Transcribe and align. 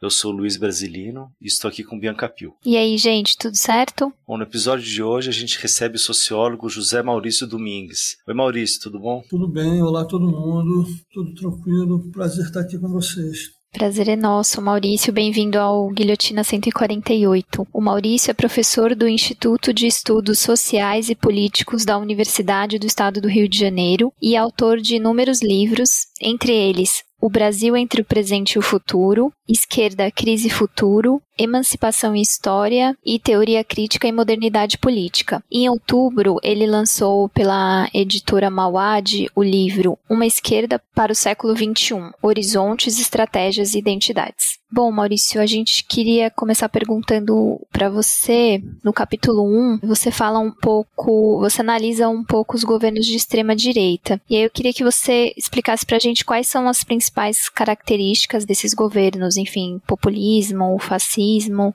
Eu 0.00 0.08
sou 0.08 0.32
Luiz 0.32 0.56
Brasilino 0.56 1.30
e 1.38 1.46
estou 1.46 1.68
aqui 1.68 1.84
com 1.84 2.00
Bianca 2.00 2.26
Pio. 2.26 2.54
E 2.64 2.74
aí, 2.74 2.96
gente, 2.96 3.36
tudo 3.36 3.54
certo? 3.54 4.10
Bom, 4.26 4.38
no 4.38 4.44
episódio 4.44 4.82
de 4.82 5.02
hoje 5.02 5.28
a 5.28 5.32
gente 5.32 5.60
recebe 5.60 5.96
o 5.96 5.98
sociólogo 5.98 6.70
José 6.70 7.02
Maurício 7.02 7.46
Domingues. 7.46 8.16
Oi, 8.26 8.32
Maurício, 8.32 8.80
tudo 8.80 8.98
bom? 8.98 9.22
Tudo 9.28 9.46
bem, 9.46 9.82
olá 9.82 10.06
todo 10.06 10.24
mundo, 10.24 10.86
tudo 11.12 11.34
tranquilo, 11.34 12.10
prazer 12.12 12.46
estar 12.46 12.60
aqui 12.60 12.78
com 12.78 12.88
vocês. 12.88 13.50
Prazer 13.72 14.08
é 14.08 14.16
nosso, 14.16 14.62
Maurício. 14.62 15.12
Bem-vindo 15.12 15.58
ao 15.58 15.90
Guilhotina 15.90 16.42
148. 16.42 17.68
O 17.70 17.80
Maurício 17.82 18.30
é 18.30 18.34
professor 18.34 18.96
do 18.96 19.06
Instituto 19.06 19.70
de 19.70 19.86
Estudos 19.86 20.38
Sociais 20.38 21.10
e 21.10 21.14
Políticos 21.14 21.84
da 21.84 21.98
Universidade 21.98 22.78
do 22.78 22.86
Estado 22.86 23.20
do 23.20 23.28
Rio 23.28 23.46
de 23.46 23.58
Janeiro 23.58 24.14
e 24.20 24.34
autor 24.34 24.80
de 24.80 24.96
inúmeros 24.96 25.42
livros, 25.42 26.06
entre 26.20 26.52
eles 26.52 27.04
o 27.20 27.28
Brasil 27.28 27.76
entre 27.76 28.00
o 28.00 28.04
presente 28.04 28.54
e 28.54 28.58
o 28.58 28.62
futuro, 28.62 29.32
Esquerda, 29.48 30.10
Crise 30.10 30.48
Futuro, 30.48 31.20
Emancipação 31.40 32.14
e 32.14 32.20
História 32.20 32.94
e 33.04 33.18
Teoria 33.18 33.64
Crítica 33.64 34.06
e 34.06 34.12
Modernidade 34.12 34.76
Política. 34.76 35.42
Em 35.50 35.70
outubro, 35.70 36.36
ele 36.42 36.66
lançou 36.66 37.30
pela 37.30 37.88
editora 37.94 38.50
Mauad 38.50 39.30
o 39.34 39.42
livro 39.42 39.98
Uma 40.08 40.26
Esquerda 40.26 40.78
para 40.94 41.12
o 41.12 41.14
Século 41.14 41.56
XXI: 41.56 42.10
Horizontes, 42.22 43.00
Estratégias 43.00 43.74
e 43.74 43.78
Identidades. 43.78 44.60
Bom, 44.72 44.92
Maurício, 44.92 45.40
a 45.40 45.46
gente 45.46 45.82
queria 45.84 46.30
começar 46.30 46.68
perguntando 46.68 47.60
para 47.72 47.90
você, 47.90 48.62
no 48.84 48.92
capítulo 48.92 49.42
1, 49.42 49.80
você 49.82 50.12
fala 50.12 50.38
um 50.38 50.52
pouco, 50.52 51.40
você 51.40 51.60
analisa 51.60 52.08
um 52.08 52.22
pouco 52.22 52.54
os 52.54 52.62
governos 52.62 53.04
de 53.04 53.16
extrema 53.16 53.56
direita. 53.56 54.20
E 54.30 54.36
aí 54.36 54.42
eu 54.42 54.50
queria 54.50 54.72
que 54.72 54.84
você 54.84 55.34
explicasse 55.36 55.84
para 55.84 55.96
a 55.96 56.00
gente 56.00 56.24
quais 56.24 56.46
são 56.46 56.68
as 56.68 56.84
principais 56.84 57.48
características 57.48 58.44
desses 58.44 58.72
governos, 58.72 59.36
enfim, 59.36 59.80
populismo, 59.88 60.78
fascismo, 60.78 61.29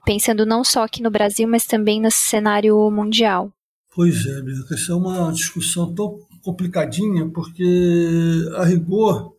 pensando 0.06 0.46
não 0.46 0.64
só 0.64 0.84
aqui 0.84 1.02
no 1.02 1.12
Brasil, 1.12 1.48
mas 1.48 1.66
também 1.66 2.02
no 2.02 2.12
cenário 2.12 2.90
mundial. 2.92 3.52
Pois 3.94 4.26
é, 4.26 4.42
Bianca, 4.42 4.74
essa 4.76 4.92
é 4.92 4.96
uma 4.96 5.32
discussão 5.32 5.94
tão 5.94 6.20
complicadinha, 6.44 7.30
porque 7.30 8.46
a 8.58 8.66
rigor 8.66 9.34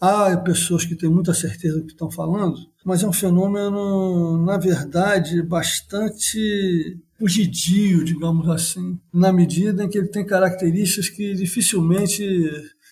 há 0.00 0.36
pessoas 0.38 0.84
que 0.84 0.96
têm 0.96 1.08
muita 1.08 1.32
certeza 1.32 1.78
do 1.78 1.86
que 1.86 1.92
estão 1.92 2.10
falando, 2.10 2.56
mas 2.84 3.02
é 3.02 3.06
um 3.08 3.12
fenômeno, 3.12 4.44
na 4.44 4.58
verdade, 4.58 5.42
bastante 5.42 6.98
fugidio, 7.18 8.04
digamos 8.04 8.48
assim, 8.48 8.98
na 9.12 9.32
medida 9.32 9.84
em 9.84 9.88
que 9.88 9.98
ele 9.98 10.08
tem 10.08 10.24
características 10.24 11.10
que 11.10 11.34
dificilmente 11.34 12.24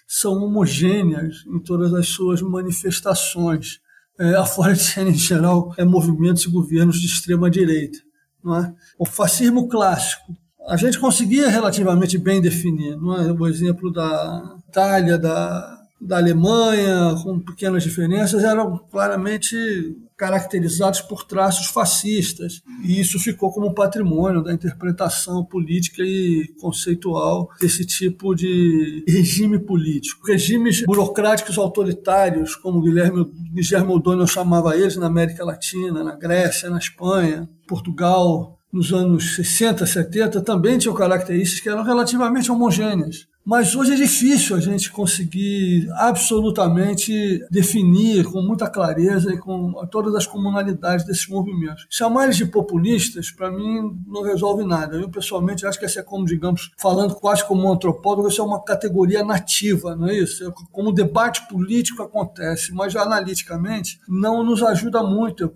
são 0.06 0.34
homogêneas 0.34 1.44
em 1.46 1.58
todas 1.58 1.92
as 1.94 2.08
suas 2.08 2.42
manifestações 2.42 3.80
é, 4.18 4.72
de 4.72 4.80
serem, 4.80 5.12
em 5.12 5.16
geral, 5.16 5.74
é, 5.76 5.84
movimentos 5.84 6.44
e 6.44 6.50
governos 6.50 7.00
de 7.00 7.06
extrema 7.06 7.50
direita. 7.50 7.98
É? 8.46 8.72
O 8.98 9.04
fascismo 9.04 9.68
clássico, 9.68 10.36
a 10.66 10.76
gente 10.76 10.98
conseguia 10.98 11.48
relativamente 11.48 12.16
bem 12.18 12.40
definir. 12.40 12.92
É? 12.92 13.32
O 13.32 13.46
exemplo 13.46 13.92
da 13.92 14.56
Itália, 14.68 15.18
da, 15.18 15.77
da 16.00 16.18
Alemanha, 16.18 17.14
com 17.22 17.40
pequenas 17.40 17.82
diferenças, 17.82 18.44
eram 18.44 18.78
claramente 18.90 19.56
caracterizados 20.16 21.00
por 21.00 21.24
traços 21.24 21.68
fascistas. 21.68 22.60
E 22.82 23.00
isso 23.00 23.20
ficou 23.20 23.52
como 23.52 23.72
patrimônio 23.72 24.42
da 24.42 24.52
interpretação 24.52 25.44
política 25.44 26.02
e 26.02 26.52
conceitual 26.60 27.48
desse 27.60 27.86
tipo 27.86 28.34
de 28.34 29.04
regime 29.06 29.60
político. 29.60 30.26
Regimes 30.26 30.82
burocráticos 30.84 31.56
autoritários, 31.56 32.56
como 32.56 32.82
Guilherme, 32.82 33.24
Guilherme 33.52 33.92
O'Donnell 33.92 34.26
chamava 34.26 34.76
eles 34.76 34.96
na 34.96 35.06
América 35.06 35.44
Latina, 35.44 36.02
na 36.02 36.16
Grécia, 36.16 36.68
na 36.68 36.78
Espanha, 36.78 37.48
Portugal, 37.66 38.58
nos 38.72 38.92
anos 38.92 39.36
60, 39.36 39.86
70, 39.86 40.40
também 40.42 40.78
tinham 40.78 40.94
características 40.94 41.60
que 41.60 41.68
eram 41.68 41.84
relativamente 41.84 42.50
homogêneas. 42.50 43.27
Mas 43.48 43.74
hoje 43.74 43.94
é 43.94 43.96
difícil 43.96 44.54
a 44.56 44.60
gente 44.60 44.92
conseguir 44.92 45.88
absolutamente 45.92 47.42
definir 47.50 48.26
com 48.26 48.42
muita 48.42 48.68
clareza 48.68 49.32
e 49.32 49.38
com 49.38 49.72
todas 49.90 50.14
as 50.14 50.26
comunalidades 50.26 51.06
desses 51.06 51.26
movimentos. 51.26 51.86
Chamar 51.88 52.24
eles 52.24 52.36
de 52.36 52.44
populistas, 52.44 53.30
para 53.30 53.50
mim, 53.50 53.98
não 54.06 54.22
resolve 54.22 54.64
nada. 54.64 54.96
Eu, 54.96 55.08
pessoalmente, 55.08 55.64
acho 55.64 55.78
que 55.78 55.86
essa 55.86 56.00
é 56.00 56.02
como, 56.02 56.26
digamos, 56.26 56.72
falando 56.76 57.14
quase 57.14 57.42
como 57.42 57.66
um 57.66 57.72
antropólogo, 57.72 58.28
isso 58.28 58.42
é 58.42 58.44
uma 58.44 58.62
categoria 58.62 59.24
nativa, 59.24 59.96
não 59.96 60.08
é 60.08 60.18
isso? 60.18 60.46
É 60.46 60.52
como 60.70 60.90
o 60.90 60.94
debate 60.94 61.48
político 61.48 62.02
acontece, 62.02 62.70
mas 62.74 62.94
analiticamente 62.94 63.98
não 64.06 64.44
nos 64.44 64.62
ajuda 64.62 65.02
muito. 65.02 65.50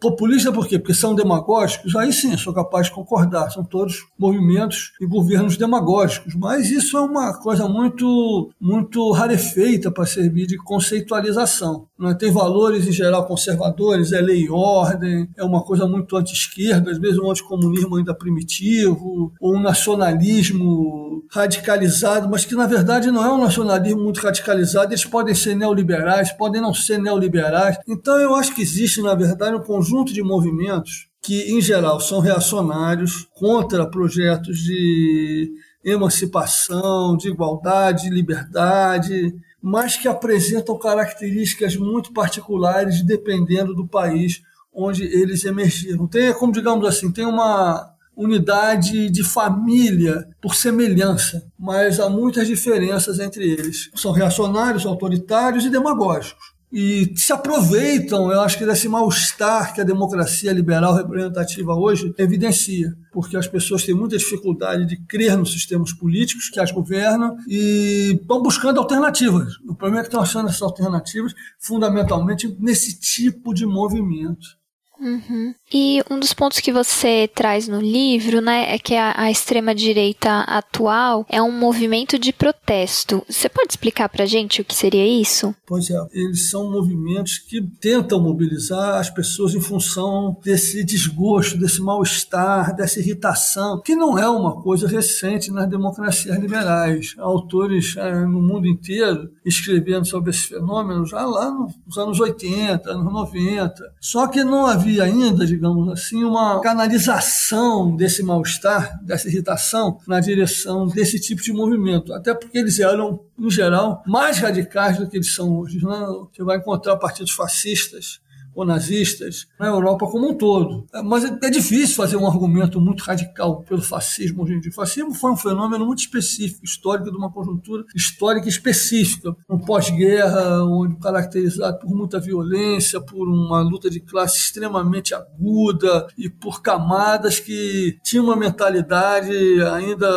Populista 0.00 0.50
por 0.50 0.66
quê? 0.66 0.76
Porque 0.76 0.92
são 0.92 1.14
demagógicos? 1.14 1.94
Aí 1.94 2.12
sim, 2.12 2.36
sou 2.36 2.52
capaz 2.52 2.88
de 2.88 2.94
concordar. 2.94 3.48
São 3.52 3.62
todos 3.62 4.08
movimentos 4.18 4.92
e 5.00 5.06
governos 5.06 5.56
demagógicos. 5.56 6.34
Mas 6.34 6.68
isso 6.72 6.98
é 6.98 7.00
uma 7.00 7.27
coisa 7.34 7.68
muito, 7.68 8.50
muito 8.60 9.10
rarefeita 9.12 9.90
para 9.90 10.06
servir 10.06 10.46
de 10.46 10.56
conceitualização. 10.56 11.86
Não 11.98 12.10
é? 12.10 12.14
Tem 12.14 12.30
valores, 12.30 12.86
em 12.86 12.92
geral, 12.92 13.26
conservadores, 13.26 14.12
é 14.12 14.20
lei 14.20 14.44
e 14.44 14.50
ordem, 14.50 15.28
é 15.36 15.44
uma 15.44 15.62
coisa 15.62 15.86
muito 15.86 16.16
anti-esquerda, 16.16 16.90
às 16.90 16.98
vezes 16.98 17.18
um 17.18 17.30
anticomunismo 17.30 17.96
ainda 17.96 18.14
primitivo, 18.14 19.32
ou 19.40 19.56
um 19.56 19.60
nacionalismo 19.60 21.24
radicalizado, 21.30 22.28
mas 22.28 22.44
que 22.44 22.54
na 22.54 22.66
verdade 22.66 23.10
não 23.10 23.24
é 23.24 23.32
um 23.32 23.42
nacionalismo 23.42 24.02
muito 24.02 24.20
radicalizado, 24.20 24.92
eles 24.92 25.04
podem 25.04 25.34
ser 25.34 25.54
neoliberais, 25.54 26.32
podem 26.32 26.60
não 26.60 26.72
ser 26.72 26.98
neoliberais. 26.98 27.76
Então 27.88 28.18
eu 28.18 28.34
acho 28.34 28.54
que 28.54 28.62
existe, 28.62 29.02
na 29.02 29.14
verdade, 29.14 29.56
um 29.56 29.62
conjunto 29.62 30.12
de 30.12 30.22
movimentos 30.22 31.08
que, 31.22 31.52
em 31.52 31.60
geral, 31.60 32.00
são 32.00 32.20
reacionários 32.20 33.28
contra 33.34 33.86
projetos 33.86 34.58
de 34.58 35.50
emancipação, 35.84 37.16
de 37.16 37.28
igualdade, 37.28 38.04
de 38.04 38.14
liberdade, 38.14 39.34
mas 39.62 39.96
que 39.96 40.08
apresentam 40.08 40.78
características 40.78 41.76
muito 41.76 42.12
particulares 42.12 43.02
dependendo 43.02 43.74
do 43.74 43.86
país 43.86 44.42
onde 44.72 45.04
eles 45.04 45.44
emergiram. 45.44 46.06
Tem, 46.06 46.32
como 46.32 46.52
digamos 46.52 46.86
assim, 46.86 47.10
tem 47.10 47.26
uma 47.26 47.92
unidade 48.16 49.08
de 49.10 49.22
família 49.22 50.28
por 50.40 50.54
semelhança, 50.54 51.46
mas 51.58 52.00
há 52.00 52.08
muitas 52.08 52.46
diferenças 52.46 53.18
entre 53.20 53.44
eles. 53.44 53.90
São 53.94 54.12
reacionários, 54.12 54.84
autoritários 54.84 55.64
e 55.64 55.70
demagógicos 55.70 56.57
e 56.70 57.12
se 57.16 57.32
aproveitam, 57.32 58.30
eu 58.30 58.42
acho 58.42 58.58
que 58.58 58.66
desse 58.66 58.88
mal-estar 58.88 59.72
que 59.72 59.80
a 59.80 59.84
democracia 59.84 60.52
liberal 60.52 60.94
representativa 60.94 61.74
hoje 61.74 62.14
evidencia, 62.18 62.94
porque 63.10 63.36
as 63.38 63.46
pessoas 63.46 63.84
têm 63.84 63.94
muita 63.94 64.18
dificuldade 64.18 64.84
de 64.84 64.98
crer 65.06 65.36
nos 65.36 65.52
sistemas 65.52 65.92
políticos 65.92 66.50
que 66.50 66.60
as 66.60 66.70
governam 66.70 67.36
e 67.48 68.18
estão 68.20 68.42
buscando 68.42 68.80
alternativas. 68.80 69.56
O 69.66 69.74
problema 69.74 70.00
é 70.00 70.02
que 70.02 70.08
estão 70.08 70.20
achando 70.20 70.48
essas 70.48 70.62
alternativas 70.62 71.34
fundamentalmente 71.58 72.54
nesse 72.60 73.00
tipo 73.00 73.54
de 73.54 73.64
movimento. 73.64 74.58
Uhum. 75.00 75.54
E 75.72 76.02
um 76.10 76.18
dos 76.18 76.32
pontos 76.32 76.60
que 76.60 76.72
você 76.72 77.28
traz 77.34 77.68
no 77.68 77.80
livro, 77.80 78.40
né, 78.40 78.74
é 78.74 78.78
que 78.78 78.94
a, 78.94 79.14
a 79.16 79.30
extrema-direita 79.30 80.40
atual 80.40 81.26
é 81.28 81.42
um 81.42 81.52
movimento 81.52 82.18
de 82.18 82.32
protesto. 82.32 83.22
Você 83.28 83.48
pode 83.48 83.72
explicar 83.72 84.08
pra 84.08 84.26
gente 84.26 84.60
o 84.60 84.64
que 84.64 84.74
seria 84.74 85.06
isso? 85.06 85.54
Pois 85.66 85.90
é, 85.90 85.98
eles 86.12 86.50
são 86.50 86.70
movimentos 86.70 87.38
que 87.38 87.60
tentam 87.80 88.20
mobilizar 88.20 88.98
as 88.98 89.10
pessoas 89.10 89.54
em 89.54 89.60
função 89.60 90.36
desse 90.42 90.82
desgosto, 90.82 91.58
desse 91.58 91.80
mal-estar, 91.80 92.74
dessa 92.74 93.00
irritação, 93.00 93.80
que 93.82 93.94
não 93.94 94.18
é 94.18 94.28
uma 94.28 94.62
coisa 94.62 94.88
recente 94.88 95.50
nas 95.50 95.68
democracias 95.68 96.38
liberais. 96.38 97.14
Autores 97.18 97.96
é, 97.96 98.20
no 98.24 98.40
mundo 98.40 98.66
inteiro 98.66 99.30
escrevendo 99.44 100.06
sobre 100.06 100.30
esse 100.30 100.48
fenômeno 100.48 101.04
já 101.04 101.24
lá 101.24 101.50
nos 101.50 101.98
anos 101.98 102.20
80, 102.20 102.90
anos 102.90 103.12
90. 103.12 103.92
Só 104.00 104.26
que 104.26 104.42
não 104.42 104.66
havia 104.66 105.04
ainda, 105.04 105.46
digamos 105.58 105.88
assim, 105.88 106.22
uma 106.22 106.60
canalização 106.60 107.96
desse 107.96 108.22
mal-estar, 108.22 109.04
dessa 109.04 109.28
irritação, 109.28 109.98
na 110.06 110.20
direção 110.20 110.86
desse 110.86 111.20
tipo 111.20 111.42
de 111.42 111.52
movimento. 111.52 112.14
Até 112.14 112.32
porque 112.32 112.58
eles 112.58 112.78
eram, 112.78 113.20
em 113.36 113.50
geral, 113.50 114.02
mais 114.06 114.38
radicais 114.38 114.98
do 114.98 115.08
que 115.08 115.16
eles 115.16 115.34
são 115.34 115.58
hoje. 115.58 115.84
Né? 115.84 116.06
Você 116.32 116.44
vai 116.44 116.58
encontrar 116.58 116.96
partidos 116.96 117.32
fascistas 117.32 118.20
ou 118.58 118.66
nazistas 118.66 119.46
na 119.58 119.68
Europa 119.68 120.06
como 120.08 120.30
um 120.30 120.34
todo. 120.34 120.84
Mas 121.04 121.24
é, 121.24 121.38
é 121.44 121.50
difícil 121.50 121.94
fazer 121.94 122.16
um 122.16 122.26
argumento 122.26 122.80
muito 122.80 123.04
radical 123.04 123.62
pelo 123.62 123.80
fascismo 123.80 124.42
hoje 124.42 124.54
em 124.54 124.60
dia. 124.60 124.72
O 124.72 124.74
fascismo 124.74 125.14
foi 125.14 125.30
um 125.30 125.36
fenômeno 125.36 125.86
muito 125.86 126.00
específico, 126.00 126.64
histórico, 126.64 127.10
de 127.10 127.16
uma 127.16 127.30
conjuntura 127.30 127.84
histórica 127.94 128.48
específica, 128.48 129.34
um 129.48 129.58
pós-guerra, 129.58 130.64
onde 130.64 130.96
caracterizado 130.96 131.78
por 131.78 131.94
muita 131.94 132.18
violência, 132.18 133.00
por 133.00 133.28
uma 133.28 133.60
luta 133.60 133.88
de 133.88 134.00
classe 134.00 134.38
extremamente 134.38 135.14
aguda 135.14 136.08
e 136.18 136.28
por 136.28 136.60
camadas 136.60 137.38
que 137.38 137.96
tinham 138.02 138.24
uma 138.24 138.36
mentalidade 138.36 139.30
ainda 139.72 140.08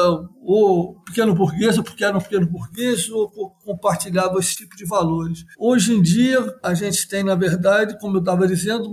ou 0.44 0.96
pequeno 1.06 1.36
burguês, 1.36 1.78
ou 1.78 1.84
porque 1.84 2.04
era 2.04 2.18
um 2.18 2.22
pequeno 2.22 2.48
burguês, 2.48 3.10
ou 3.10 3.30
compartilhava 3.64 4.40
esse 4.40 4.56
tipo 4.56 4.76
de 4.76 4.86
valores. 4.86 5.46
Hoje 5.58 5.94
em 5.94 6.02
dia, 6.02 6.40
a 6.64 6.74
gente 6.74 7.08
tem, 7.08 7.24
na 7.24 7.36
verdade, 7.36 7.98
como 8.00 8.18
eu 8.18 8.22
estava 8.22 8.48
dizendo, 8.48 8.90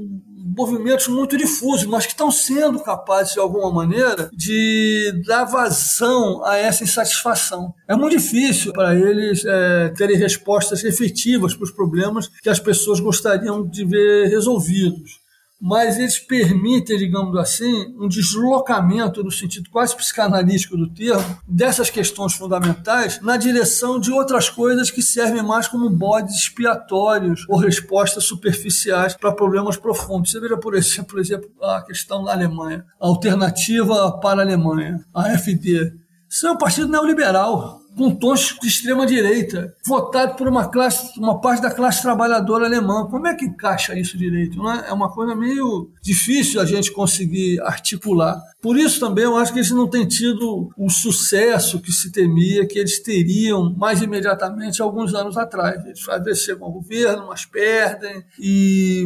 movimentos 0.56 1.08
muito 1.08 1.36
difusos, 1.36 1.86
mas 1.86 2.04
que 2.04 2.12
estão 2.12 2.30
sendo 2.30 2.80
capazes, 2.80 3.34
de 3.34 3.40
alguma 3.40 3.70
maneira, 3.70 4.28
de 4.32 5.22
dar 5.26 5.44
vazão 5.44 6.44
a 6.44 6.56
essa 6.56 6.84
insatisfação. 6.84 7.72
É 7.86 7.94
muito 7.94 8.16
difícil 8.16 8.72
para 8.72 8.94
eles 8.94 9.44
é, 9.44 9.88
terem 9.90 10.16
respostas 10.16 10.82
efetivas 10.84 11.54
para 11.54 11.64
os 11.64 11.70
problemas 11.70 12.28
que 12.42 12.48
as 12.48 12.58
pessoas 12.58 13.00
gostariam 13.00 13.66
de 13.66 13.84
ver 13.84 14.28
resolvidos 14.28 15.27
mas 15.60 15.98
eles 15.98 16.18
permitem, 16.18 16.96
digamos 16.96 17.36
assim, 17.36 17.94
um 17.98 18.08
deslocamento, 18.08 19.24
no 19.24 19.30
sentido 19.30 19.68
quase 19.70 19.96
psicanalítico 19.96 20.76
do 20.76 20.88
termo, 20.88 21.38
dessas 21.46 21.90
questões 21.90 22.34
fundamentais 22.34 23.20
na 23.20 23.36
direção 23.36 23.98
de 23.98 24.12
outras 24.12 24.48
coisas 24.48 24.90
que 24.90 25.02
servem 25.02 25.42
mais 25.42 25.66
como 25.66 25.90
bodes 25.90 26.36
expiatórios 26.36 27.44
ou 27.48 27.58
respostas 27.58 28.24
superficiais 28.24 29.14
para 29.14 29.32
problemas 29.32 29.76
profundos. 29.76 30.30
Você 30.30 30.40
veja, 30.40 30.56
por 30.56 30.74
exemplo, 30.74 31.08
por 31.08 31.20
exemplo, 31.20 31.50
a 31.60 31.82
questão 31.82 32.22
da 32.22 32.32
Alemanha, 32.32 32.84
a 33.00 33.06
alternativa 33.06 34.12
para 34.20 34.40
a 34.40 34.44
Alemanha, 34.44 35.04
a 35.12 35.32
AfD. 35.32 35.92
Isso 36.28 36.46
é 36.46 36.52
um 36.52 36.58
partido 36.58 36.88
neoliberal 36.88 37.77
com 37.98 38.14
tons 38.14 38.56
de 38.62 38.68
extrema 38.68 39.04
direita, 39.04 39.74
votado 39.84 40.36
por 40.36 40.46
uma 40.46 40.68
classe, 40.68 41.18
uma 41.18 41.40
parte 41.40 41.60
da 41.60 41.70
classe 41.70 42.00
trabalhadora 42.00 42.66
alemã. 42.66 43.06
Como 43.10 43.26
é 43.26 43.34
que 43.34 43.44
encaixa 43.44 43.98
isso 43.98 44.16
direito? 44.16 44.66
É? 44.68 44.88
é 44.88 44.92
uma 44.92 45.10
coisa 45.10 45.34
meio 45.34 45.90
difícil 46.00 46.60
a 46.60 46.64
gente 46.64 46.92
conseguir 46.92 47.60
articular. 47.62 48.40
Por 48.62 48.76
isso 48.76 49.00
também 49.00 49.24
eu 49.24 49.36
acho 49.36 49.52
que 49.52 49.58
eles 49.58 49.70
não 49.70 49.88
têm 49.88 50.06
tido 50.06 50.70
o 50.76 50.88
sucesso 50.88 51.80
que 51.80 51.92
se 51.92 52.12
temia 52.12 52.66
que 52.66 52.78
eles 52.78 53.00
teriam 53.00 53.74
mais 53.76 54.00
imediatamente 54.00 54.80
alguns 54.80 55.14
anos 55.14 55.36
atrás. 55.36 55.84
Eles 55.84 56.08
às 56.08 56.22
vezes 56.22 56.48
ao 56.48 56.72
governo, 56.72 57.26
mas 57.28 57.44
perdem 57.44 58.24
e 58.40 59.04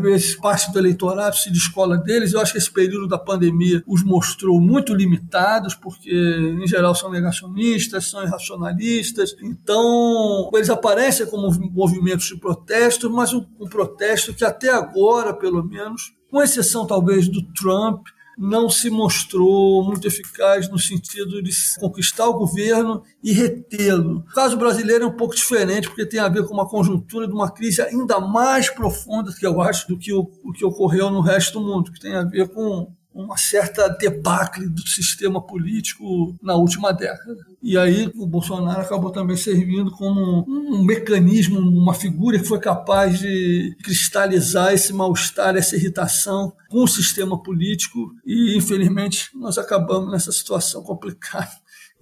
vezes 0.00 0.36
parte 0.36 0.70
do 0.72 0.78
eleitorado 0.78 1.36
se 1.36 1.50
descola 1.50 1.96
deles. 1.96 2.32
Eu 2.32 2.40
acho 2.40 2.52
que 2.52 2.58
esse 2.58 2.70
período 2.70 3.08
da 3.08 3.18
pandemia 3.18 3.82
os 3.86 4.02
mostrou 4.02 4.60
muito 4.60 4.94
limitados, 4.94 5.74
porque 5.74 6.10
em 6.10 6.66
geral 6.66 6.94
são 6.94 7.10
negacionistas, 7.10 8.08
são 8.08 8.22
irracionalistas. 8.22 9.34
Então, 9.42 10.50
eles 10.54 10.70
aparecem 10.70 11.26
como 11.26 11.50
movimentos 11.70 12.26
de 12.26 12.38
protesto, 12.38 13.10
mas 13.10 13.32
um, 13.32 13.44
um 13.60 13.68
protesto 13.68 14.34
que 14.34 14.44
até 14.44 14.70
agora, 14.70 15.34
pelo 15.34 15.64
menos, 15.64 16.12
com 16.30 16.42
exceção 16.42 16.86
talvez 16.86 17.28
do 17.28 17.42
Trump, 17.52 18.06
não 18.36 18.68
se 18.68 18.90
mostrou 18.90 19.84
muito 19.84 20.06
eficaz 20.06 20.68
no 20.68 20.78
sentido 20.78 21.42
de 21.42 21.52
conquistar 21.78 22.26
o 22.26 22.38
governo 22.38 23.02
e 23.22 23.32
retê-lo. 23.32 24.18
O 24.18 24.34
caso 24.34 24.56
brasileiro 24.56 25.04
é 25.04 25.06
um 25.06 25.16
pouco 25.16 25.34
diferente, 25.34 25.88
porque 25.88 26.06
tem 26.06 26.20
a 26.20 26.28
ver 26.28 26.46
com 26.46 26.54
uma 26.54 26.68
conjuntura 26.68 27.26
de 27.26 27.32
uma 27.32 27.50
crise 27.50 27.82
ainda 27.82 28.20
mais 28.20 28.70
profunda, 28.70 29.32
que 29.32 29.46
eu 29.46 29.60
acho, 29.60 29.86
do 29.88 29.98
que 29.98 30.12
o, 30.12 30.30
o 30.44 30.52
que 30.52 30.64
ocorreu 30.64 31.10
no 31.10 31.20
resto 31.20 31.58
do 31.58 31.66
mundo, 31.66 31.92
que 31.92 32.00
tem 32.00 32.14
a 32.14 32.24
ver 32.24 32.48
com 32.48 32.92
uma 33.14 33.36
certa 33.36 33.88
debacle 33.88 34.68
do 34.68 34.86
sistema 34.86 35.40
político 35.40 36.34
na 36.42 36.54
última 36.54 36.92
década. 36.92 37.36
E 37.62 37.76
aí 37.78 38.10
o 38.16 38.26
Bolsonaro 38.26 38.80
acabou 38.80 39.10
também 39.10 39.36
servindo 39.36 39.90
como 39.90 40.44
um 40.48 40.84
mecanismo, 40.84 41.58
uma 41.60 41.94
figura 41.94 42.38
que 42.38 42.46
foi 42.46 42.58
capaz 42.58 43.18
de 43.18 43.76
cristalizar 43.82 44.72
esse 44.72 44.92
mal-estar, 44.92 45.56
essa 45.56 45.76
irritação 45.76 46.52
com 46.68 46.82
o 46.82 46.88
sistema 46.88 47.40
político 47.40 48.12
e, 48.24 48.56
infelizmente, 48.56 49.30
nós 49.34 49.58
acabamos 49.58 50.10
nessa 50.10 50.32
situação 50.32 50.82
complicada 50.84 51.50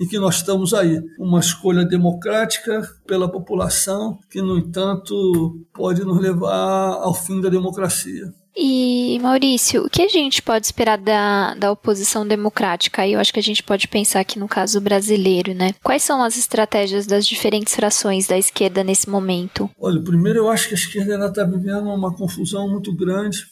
em 0.00 0.08
que 0.08 0.18
nós 0.18 0.36
estamos 0.36 0.72
aí. 0.72 0.98
Uma 1.18 1.40
escolha 1.40 1.84
democrática 1.84 2.80
pela 3.06 3.30
população 3.30 4.18
que, 4.30 4.40
no 4.40 4.56
entanto, 4.56 5.60
pode 5.74 6.02
nos 6.02 6.18
levar 6.18 6.94
ao 6.94 7.12
fim 7.12 7.38
da 7.38 7.50
democracia. 7.50 8.32
E, 8.56 9.19
Maurício, 9.20 9.85
o 9.85 9.91
que 9.91 10.02
a 10.02 10.08
gente 10.08 10.43
pode 10.43 10.67
esperar 10.67 10.99
da, 10.99 11.55
da 11.55 11.70
oposição 11.70 12.26
democrática? 12.26 13.02
Aí 13.02 13.12
eu 13.12 13.20
acho 13.20 13.32
que 13.32 13.38
a 13.38 13.43
gente 13.43 13.62
pode 13.62 13.87
pensar 13.87 14.20
aqui 14.20 14.38
no 14.38 14.49
caso 14.49 14.81
brasileiro, 14.81 15.55
né? 15.55 15.73
Quais 15.82 16.02
são 16.02 16.23
as 16.23 16.37
estratégias 16.37 17.06
das 17.06 17.26
diferentes 17.26 17.75
frações 17.75 18.26
da 18.26 18.37
esquerda 18.37 18.82
nesse 18.82 19.08
momento? 19.08 19.70
Olha, 19.79 20.02
primeiro 20.02 20.41
eu 20.41 20.50
acho 20.50 20.69
que 20.69 20.75
a 20.75 20.79
esquerda 20.79 21.26
está 21.26 21.44
vivendo 21.44 21.88
uma 21.88 22.14
confusão 22.14 22.69
muito 22.69 22.94
grande, 22.94 23.44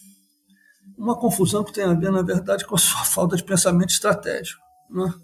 uma 0.97 1.17
confusão 1.17 1.63
que 1.63 1.73
tem 1.73 1.85
a 1.85 1.95
ver, 1.95 2.11
na 2.11 2.23
verdade, 2.23 2.67
com 2.67 2.75
a 2.75 2.79
sua 2.79 3.05
falta 3.07 3.37
de 3.37 3.45
pensamento 3.45 3.91
estratégico. 3.91 4.61
Né? 4.91 5.15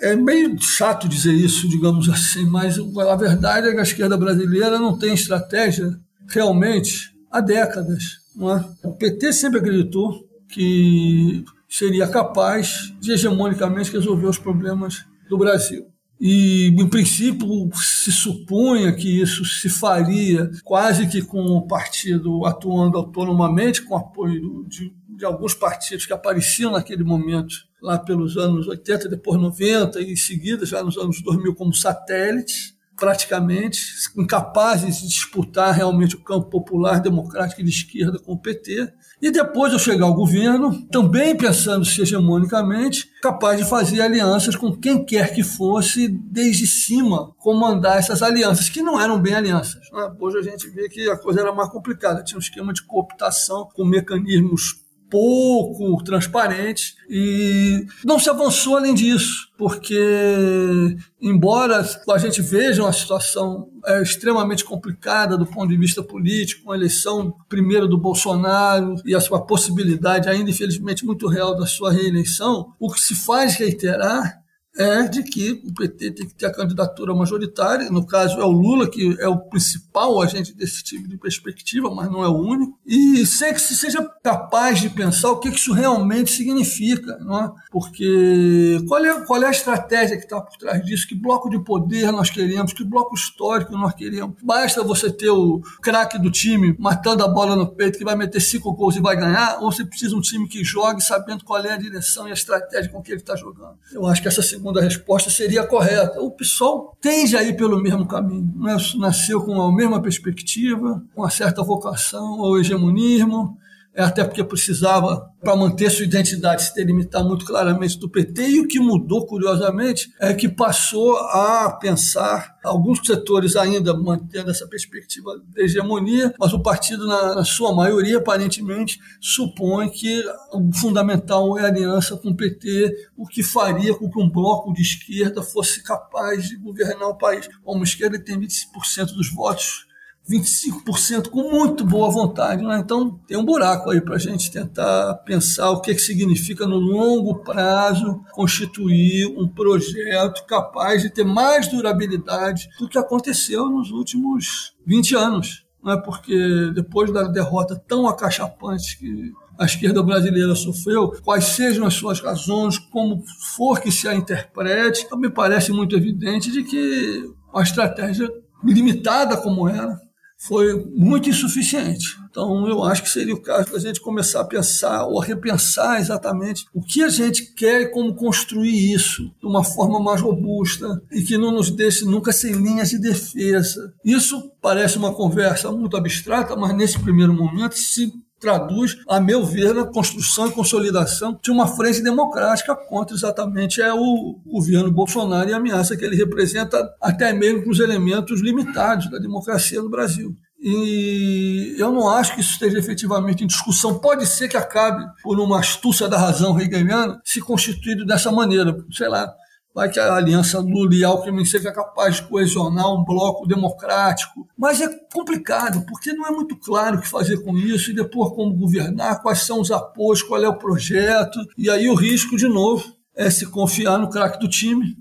É 0.00 0.14
meio 0.14 0.60
chato 0.60 1.08
dizer 1.08 1.32
isso, 1.32 1.68
digamos 1.68 2.08
assim, 2.08 2.44
mas 2.44 2.78
a 2.78 3.16
verdade 3.16 3.68
é 3.68 3.72
que 3.72 3.80
a 3.80 3.82
esquerda 3.82 4.16
brasileira 4.16 4.78
não 4.78 4.98
tem 4.98 5.14
estratégia 5.14 5.90
realmente 6.28 7.10
há 7.30 7.40
décadas 7.40 8.21
é? 8.40 8.64
O 8.84 8.92
PT 8.92 9.32
sempre 9.32 9.58
acreditou 9.58 10.26
que 10.48 11.44
seria 11.68 12.06
capaz 12.06 12.92
de 13.00 13.12
hegemonicamente 13.12 13.92
resolver 13.92 14.26
os 14.26 14.38
problemas 14.38 15.04
do 15.28 15.38
Brasil. 15.38 15.86
E, 16.20 16.68
em 16.68 16.88
princípio, 16.88 17.68
se 17.74 18.12
supunha 18.12 18.92
que 18.92 19.20
isso 19.20 19.44
se 19.44 19.68
faria 19.68 20.50
quase 20.62 21.08
que 21.08 21.20
com 21.20 21.40
o 21.40 21.66
partido 21.66 22.46
atuando 22.46 22.96
autonomamente, 22.96 23.82
com 23.82 23.96
apoio 23.96 24.64
de, 24.68 24.94
de 25.08 25.24
alguns 25.24 25.54
partidos 25.54 26.06
que 26.06 26.12
apareciam 26.12 26.70
naquele 26.70 27.02
momento, 27.02 27.54
lá 27.82 27.98
pelos 27.98 28.36
anos 28.36 28.68
80, 28.68 29.08
depois 29.08 29.40
90 29.40 30.00
e 30.00 30.12
em 30.12 30.16
seguida, 30.16 30.64
já 30.64 30.82
nos 30.82 30.96
anos 30.96 31.20
2000, 31.22 31.54
como 31.56 31.74
satélites 31.74 32.76
praticamente 32.96 33.80
incapazes 34.16 35.00
de 35.00 35.08
disputar 35.08 35.74
realmente 35.74 36.16
o 36.16 36.22
campo 36.22 36.48
popular, 36.48 37.00
democrático 37.00 37.62
de 37.62 37.70
esquerda 37.70 38.18
com 38.18 38.32
o 38.32 38.38
PT. 38.38 38.92
E 39.20 39.30
depois 39.30 39.70
de 39.70 39.76
eu 39.76 39.80
chegar 39.80 40.06
ao 40.06 40.14
governo, 40.14 40.86
também 40.88 41.36
pensando-se 41.36 42.00
hegemonicamente, 42.00 43.08
capaz 43.22 43.58
de 43.58 43.64
fazer 43.64 44.00
alianças 44.00 44.56
com 44.56 44.72
quem 44.72 45.04
quer 45.04 45.32
que 45.32 45.42
fosse, 45.42 46.08
desde 46.08 46.66
cima, 46.66 47.32
comandar 47.38 47.98
essas 47.98 48.22
alianças, 48.22 48.68
que 48.68 48.82
não 48.82 49.00
eram 49.00 49.20
bem 49.20 49.34
alianças. 49.34 49.82
Né? 49.92 50.12
Hoje 50.18 50.38
a 50.38 50.42
gente 50.42 50.68
vê 50.70 50.88
que 50.88 51.08
a 51.08 51.16
coisa 51.16 51.40
era 51.40 51.52
mais 51.52 51.70
complicada, 51.70 52.22
tinha 52.22 52.36
um 52.36 52.42
esquema 52.42 52.72
de 52.72 52.82
cooptação 52.82 53.68
com 53.72 53.84
mecanismos 53.84 54.81
pouco 55.12 56.02
transparentes 56.02 56.96
e 57.06 57.84
não 58.02 58.18
se 58.18 58.30
avançou 58.30 58.78
além 58.78 58.94
disso, 58.94 59.50
porque 59.58 60.96
embora 61.20 61.86
a 62.08 62.18
gente 62.18 62.40
veja 62.40 62.82
uma 62.82 62.94
situação 62.94 63.68
é, 63.84 64.00
extremamente 64.00 64.64
complicada 64.64 65.36
do 65.36 65.44
ponto 65.44 65.68
de 65.68 65.76
vista 65.76 66.02
político, 66.02 66.72
a 66.72 66.76
eleição 66.76 67.34
primeiro 67.46 67.86
do 67.86 67.98
Bolsonaro 67.98 68.94
e 69.04 69.14
a 69.14 69.20
sua 69.20 69.44
possibilidade 69.44 70.30
ainda 70.30 70.48
infelizmente 70.48 71.04
muito 71.04 71.28
real 71.28 71.54
da 71.54 71.66
sua 71.66 71.92
reeleição, 71.92 72.72
o 72.80 72.90
que 72.90 72.98
se 72.98 73.14
faz 73.14 73.56
reiterar 73.56 74.41
é 74.76 75.02
de 75.02 75.22
que 75.22 75.62
o 75.64 75.74
PT 75.74 76.10
tem 76.12 76.26
que 76.26 76.34
ter 76.34 76.46
a 76.46 76.54
candidatura 76.54 77.14
majoritária, 77.14 77.90
no 77.90 78.06
caso 78.06 78.40
é 78.40 78.44
o 78.44 78.50
Lula, 78.50 78.88
que 78.88 79.16
é 79.20 79.28
o 79.28 79.38
principal 79.38 80.20
agente 80.20 80.54
desse 80.54 80.82
tipo 80.82 81.08
de 81.08 81.16
perspectiva, 81.16 81.94
mas 81.94 82.10
não 82.10 82.24
é 82.24 82.28
o 82.28 82.36
único, 82.36 82.78
e 82.86 83.26
sem 83.26 83.52
que 83.52 83.60
se 83.60 83.76
seja 83.76 84.02
capaz 84.22 84.80
de 84.80 84.88
pensar 84.88 85.30
o 85.30 85.38
que 85.38 85.48
isso 85.48 85.72
realmente 85.72 86.32
significa, 86.32 87.18
não 87.18 87.44
é? 87.44 87.52
porque 87.70 88.82
qual 88.88 89.04
é, 89.04 89.26
qual 89.26 89.42
é 89.42 89.46
a 89.46 89.50
estratégia 89.50 90.16
que 90.16 90.24
está 90.24 90.40
por 90.40 90.56
trás 90.56 90.84
disso, 90.84 91.06
que 91.06 91.14
bloco 91.14 91.50
de 91.50 91.58
poder 91.58 92.10
nós 92.10 92.30
queremos, 92.30 92.72
que 92.72 92.84
bloco 92.84 93.14
histórico 93.14 93.72
nós 93.72 93.94
queremos. 93.94 94.36
Basta 94.42 94.82
você 94.82 95.10
ter 95.10 95.30
o 95.30 95.60
craque 95.80 96.18
do 96.18 96.30
time 96.30 96.74
matando 96.78 97.24
a 97.24 97.28
bola 97.28 97.56
no 97.56 97.66
peito, 97.66 97.98
que 97.98 98.04
vai 98.04 98.16
meter 98.16 98.40
cinco 98.40 98.72
gols 98.72 98.96
e 98.96 99.00
vai 99.00 99.16
ganhar, 99.16 99.58
ou 99.60 99.72
você 99.72 99.84
precisa 99.84 100.10
de 100.10 100.16
um 100.16 100.20
time 100.20 100.48
que 100.48 100.64
jogue 100.64 101.02
sabendo 101.02 101.44
qual 101.44 101.64
é 101.64 101.72
a 101.72 101.76
direção 101.76 102.26
e 102.28 102.30
a 102.30 102.34
estratégia 102.34 102.90
com 102.90 103.02
que 103.02 103.10
ele 103.10 103.20
está 103.20 103.36
jogando. 103.36 103.76
Eu 103.92 104.06
acho 104.06 104.22
que 104.22 104.28
essa 104.28 104.42
segunda 104.62 104.80
resposta 104.80 105.28
seria 105.28 105.66
correta. 105.66 106.20
O 106.20 106.30
PSOL 106.30 106.96
tende 107.00 107.36
a 107.36 107.42
ir 107.42 107.56
pelo 107.56 107.82
mesmo 107.82 108.06
caminho. 108.06 108.48
Nasceu 108.96 109.42
com 109.42 109.60
a 109.60 109.74
mesma 109.74 110.00
perspectiva, 110.00 111.02
com 111.12 111.22
uma 111.22 111.30
certa 111.30 111.64
vocação 111.64 112.40
ao 112.40 112.56
hegemonismo, 112.56 113.58
até 113.96 114.24
porque 114.24 114.42
precisava, 114.42 115.30
para 115.40 115.56
manter 115.56 115.90
sua 115.90 116.04
identidade, 116.04 116.64
se 116.64 116.74
delimitar 116.74 117.22
muito 117.22 117.44
claramente 117.44 117.98
do 117.98 118.08
PT, 118.08 118.48
e 118.48 118.60
o 118.60 118.68
que 118.68 118.80
mudou, 118.80 119.26
curiosamente, 119.26 120.12
é 120.18 120.32
que 120.32 120.48
passou 120.48 121.16
a 121.18 121.70
pensar, 121.80 122.56
alguns 122.64 123.00
setores 123.04 123.54
ainda 123.54 123.92
mantendo 123.92 124.50
essa 124.50 124.66
perspectiva 124.66 125.38
de 125.54 125.62
hegemonia, 125.62 126.32
mas 126.38 126.52
o 126.52 126.60
partido, 126.60 127.06
na, 127.06 127.34
na 127.34 127.44
sua 127.44 127.74
maioria, 127.74 128.18
aparentemente, 128.18 128.98
supõe 129.20 129.90
que 129.90 130.24
o 130.52 130.72
fundamental 130.72 131.58
é 131.58 131.62
a 131.62 131.66
aliança 131.66 132.16
com 132.16 132.30
o 132.30 132.36
PT, 132.36 133.10
o 133.16 133.26
que 133.26 133.42
faria 133.42 133.94
com 133.94 134.10
que 134.10 134.18
um 134.18 134.30
bloco 134.30 134.72
de 134.72 134.80
esquerda 134.80 135.42
fosse 135.42 135.82
capaz 135.82 136.48
de 136.48 136.56
governar 136.56 137.08
o 137.08 137.18
país. 137.18 137.48
Como 137.62 137.80
a 137.80 137.84
esquerda 137.84 138.18
tem 138.18 138.38
25% 138.38 139.14
dos 139.14 139.30
votos, 139.32 139.86
25% 140.28 141.28
com 141.28 141.50
muito 141.50 141.84
boa 141.84 142.10
vontade. 142.10 142.62
Né? 142.62 142.78
Então, 142.78 143.18
tem 143.26 143.36
um 143.36 143.44
buraco 143.44 143.90
aí 143.90 144.00
para 144.00 144.16
a 144.16 144.18
gente 144.18 144.50
tentar 144.50 145.14
pensar 145.24 145.70
o 145.70 145.80
que, 145.80 145.94
que 145.94 146.00
significa, 146.00 146.66
no 146.66 146.76
longo 146.76 147.42
prazo, 147.42 148.22
constituir 148.32 149.26
um 149.36 149.48
projeto 149.48 150.44
capaz 150.46 151.02
de 151.02 151.10
ter 151.10 151.24
mais 151.24 151.68
durabilidade 151.68 152.68
do 152.78 152.88
que 152.88 152.98
aconteceu 152.98 153.68
nos 153.68 153.90
últimos 153.90 154.74
20 154.86 155.16
anos. 155.16 155.64
Né? 155.84 156.00
Porque 156.04 156.70
depois 156.74 157.12
da 157.12 157.24
derrota 157.24 157.76
tão 157.76 158.06
acachapante 158.06 158.98
que 158.98 159.32
a 159.58 159.64
esquerda 159.64 160.02
brasileira 160.02 160.54
sofreu, 160.54 161.12
quais 161.22 161.44
sejam 161.44 161.86
as 161.86 161.94
suas 161.94 162.20
razões, 162.20 162.78
como 162.78 163.22
for 163.54 163.80
que 163.80 163.92
se 163.92 164.08
a 164.08 164.14
interprete, 164.14 165.06
me 165.16 165.30
parece 165.30 165.72
muito 165.72 165.96
evidente 165.96 166.50
de 166.50 166.62
que 166.62 167.30
a 167.54 167.62
estratégia 167.62 168.28
limitada 168.64 169.36
como 169.36 169.68
era, 169.68 170.00
foi 170.46 170.74
muito 170.92 171.28
insuficiente. 171.28 172.16
Então, 172.28 172.66
eu 172.66 172.82
acho 172.82 173.02
que 173.02 173.08
seria 173.08 173.34
o 173.34 173.40
caso 173.40 173.72
da 173.72 173.78
gente 173.78 174.00
começar 174.00 174.40
a 174.40 174.44
pensar 174.44 175.06
ou 175.06 175.20
a 175.20 175.24
repensar 175.24 176.00
exatamente 176.00 176.64
o 176.74 176.82
que 176.82 177.02
a 177.02 177.08
gente 177.08 177.54
quer 177.54 177.82
e 177.82 177.90
como 177.90 178.14
construir 178.14 178.92
isso 178.92 179.22
de 179.40 179.46
uma 179.46 179.62
forma 179.62 180.00
mais 180.00 180.20
robusta 180.20 181.00
e 181.12 181.22
que 181.22 181.38
não 181.38 181.52
nos 181.52 181.70
deixe 181.70 182.04
nunca 182.04 182.32
sem 182.32 182.52
linhas 182.54 182.90
de 182.90 182.98
defesa. 182.98 183.94
Isso 184.04 184.50
parece 184.60 184.98
uma 184.98 185.14
conversa 185.14 185.70
muito 185.70 185.96
abstrata, 185.96 186.56
mas 186.56 186.74
nesse 186.74 186.98
primeiro 186.98 187.32
momento 187.32 187.78
se 187.78 188.12
traduz, 188.42 188.98
a 189.08 189.20
meu 189.20 189.44
ver, 189.46 189.72
na 189.72 189.84
construção 189.84 190.48
e 190.48 190.52
consolidação 190.52 191.38
de 191.40 191.50
uma 191.50 191.68
frente 191.68 192.02
democrática 192.02 192.74
contra 192.74 193.14
exatamente 193.16 193.80
é 193.80 193.94
o 193.94 194.40
governo 194.44 194.90
Bolsonaro 194.90 195.48
e 195.48 195.52
a 195.52 195.56
ameaça 195.56 195.96
que 195.96 196.04
ele 196.04 196.16
representa 196.16 196.92
até 197.00 197.32
mesmo 197.32 197.62
com 197.62 197.70
os 197.70 197.78
elementos 197.78 198.40
limitados 198.42 199.08
da 199.08 199.18
democracia 199.18 199.80
no 199.80 199.88
Brasil. 199.88 200.36
E 200.60 201.74
eu 201.76 201.90
não 201.90 202.08
acho 202.08 202.34
que 202.34 202.40
isso 202.40 202.52
esteja 202.52 202.78
efetivamente 202.78 203.42
em 203.42 203.48
discussão. 203.48 203.98
Pode 203.98 204.26
ser 204.26 204.48
que 204.48 204.56
acabe, 204.56 205.04
por 205.20 205.40
uma 205.40 205.58
astúcia 205.58 206.08
da 206.08 206.16
razão 206.16 206.58
hegeliana, 206.60 207.20
se 207.24 207.40
constituindo 207.40 208.06
dessa 208.06 208.30
maneira. 208.30 208.76
Sei 208.92 209.08
lá, 209.08 209.32
vai 209.74 209.90
que 209.90 209.98
a 209.98 210.14
aliança 210.14 210.58
Lula 210.60 210.94
e 210.94 211.04
Alckmin 211.04 211.44
seja 211.44 211.72
capaz 211.72 212.16
de 212.16 212.22
coesionar 212.22 212.92
um 212.92 213.04
bloco 213.04 213.46
democrático. 213.46 214.46
Mas 214.56 214.80
é 214.80 214.88
complicado, 215.12 215.84
porque 215.86 216.12
não 216.12 216.26
é 216.26 216.30
muito 216.30 216.56
claro 216.56 216.98
o 216.98 217.00
que 217.00 217.08
fazer 217.08 217.42
com 217.42 217.56
isso 217.56 217.90
e 217.90 217.94
depois 217.94 218.34
como 218.34 218.54
governar, 218.54 219.22
quais 219.22 219.40
são 219.40 219.60
os 219.60 219.70
apoios, 219.70 220.22
qual 220.22 220.42
é 220.42 220.48
o 220.48 220.58
projeto. 220.58 221.38
E 221.56 221.70
aí 221.70 221.88
o 221.88 221.94
risco, 221.94 222.36
de 222.36 222.48
novo, 222.48 222.84
é 223.14 223.30
se 223.30 223.46
confiar 223.46 223.98
no 223.98 224.10
craque 224.10 224.38
do 224.38 224.48
time. 224.48 224.96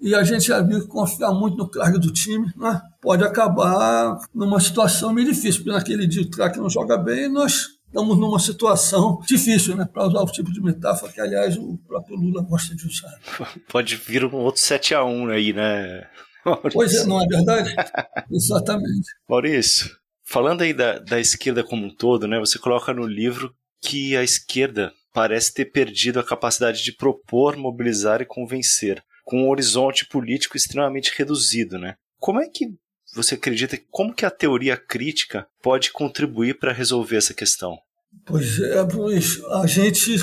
E 0.00 0.14
a 0.14 0.22
gente 0.22 0.48
já 0.48 0.60
viu 0.60 0.80
que 0.80 0.88
confiar 0.88 1.32
muito 1.32 1.56
no 1.56 1.68
craque 1.68 1.98
do 1.98 2.12
time 2.12 2.52
né, 2.56 2.80
pode 3.00 3.24
acabar 3.24 4.18
numa 4.34 4.60
situação 4.60 5.12
meio 5.12 5.28
difícil, 5.28 5.62
porque 5.62 5.70
naquele 5.70 6.06
dia 6.06 6.22
o 6.22 6.30
craque 6.30 6.58
não 6.58 6.68
joga 6.68 6.98
bem 6.98 7.24
e 7.24 7.28
nós 7.28 7.73
estamos 7.94 8.18
numa 8.18 8.40
situação 8.40 9.20
difícil, 9.24 9.76
né? 9.76 9.86
Para 9.90 10.08
usar 10.08 10.20
o 10.20 10.26
tipo 10.26 10.52
de 10.52 10.60
metáfora 10.60 11.12
que, 11.12 11.20
aliás, 11.20 11.56
o 11.56 11.78
próprio 11.86 12.16
Lula 12.16 12.42
gosta 12.42 12.74
de 12.74 12.84
usar. 12.84 13.16
Pode 13.70 13.94
vir 13.94 14.24
um 14.24 14.34
outro 14.34 14.60
7 14.60 14.94
a 14.96 15.04
1 15.04 15.30
aí, 15.30 15.52
né? 15.52 16.04
Maurício. 16.44 16.72
Pois 16.72 16.94
é, 16.94 17.06
não 17.06 17.22
é 17.22 17.26
verdade? 17.26 17.74
Exatamente. 18.30 19.08
Maurício, 19.28 19.96
falando 20.24 20.62
aí 20.62 20.74
da, 20.74 20.98
da 20.98 21.20
esquerda 21.20 21.62
como 21.62 21.86
um 21.86 21.94
todo, 21.94 22.26
né? 22.26 22.40
Você 22.40 22.58
coloca 22.58 22.92
no 22.92 23.06
livro 23.06 23.54
que 23.80 24.16
a 24.16 24.24
esquerda 24.24 24.92
parece 25.12 25.54
ter 25.54 25.66
perdido 25.66 26.18
a 26.18 26.24
capacidade 26.24 26.82
de 26.82 26.92
propor, 26.92 27.56
mobilizar 27.56 28.20
e 28.20 28.26
convencer, 28.26 29.00
com 29.24 29.44
um 29.44 29.48
horizonte 29.48 30.04
político 30.04 30.56
extremamente 30.56 31.12
reduzido, 31.16 31.78
né? 31.78 31.94
Como 32.18 32.40
é 32.40 32.48
que 32.48 32.74
você 33.14 33.36
acredita 33.36 33.78
como 33.90 34.12
que 34.12 34.26
a 34.26 34.30
teoria 34.30 34.76
crítica 34.76 35.46
pode 35.62 35.92
contribuir 35.92 36.58
para 36.58 36.72
resolver 36.72 37.16
essa 37.16 37.32
questão? 37.32 37.78
Pois 38.26 38.58
é, 38.58 38.80
Luiz, 38.82 39.42
a 39.44 39.66
gente, 39.66 40.16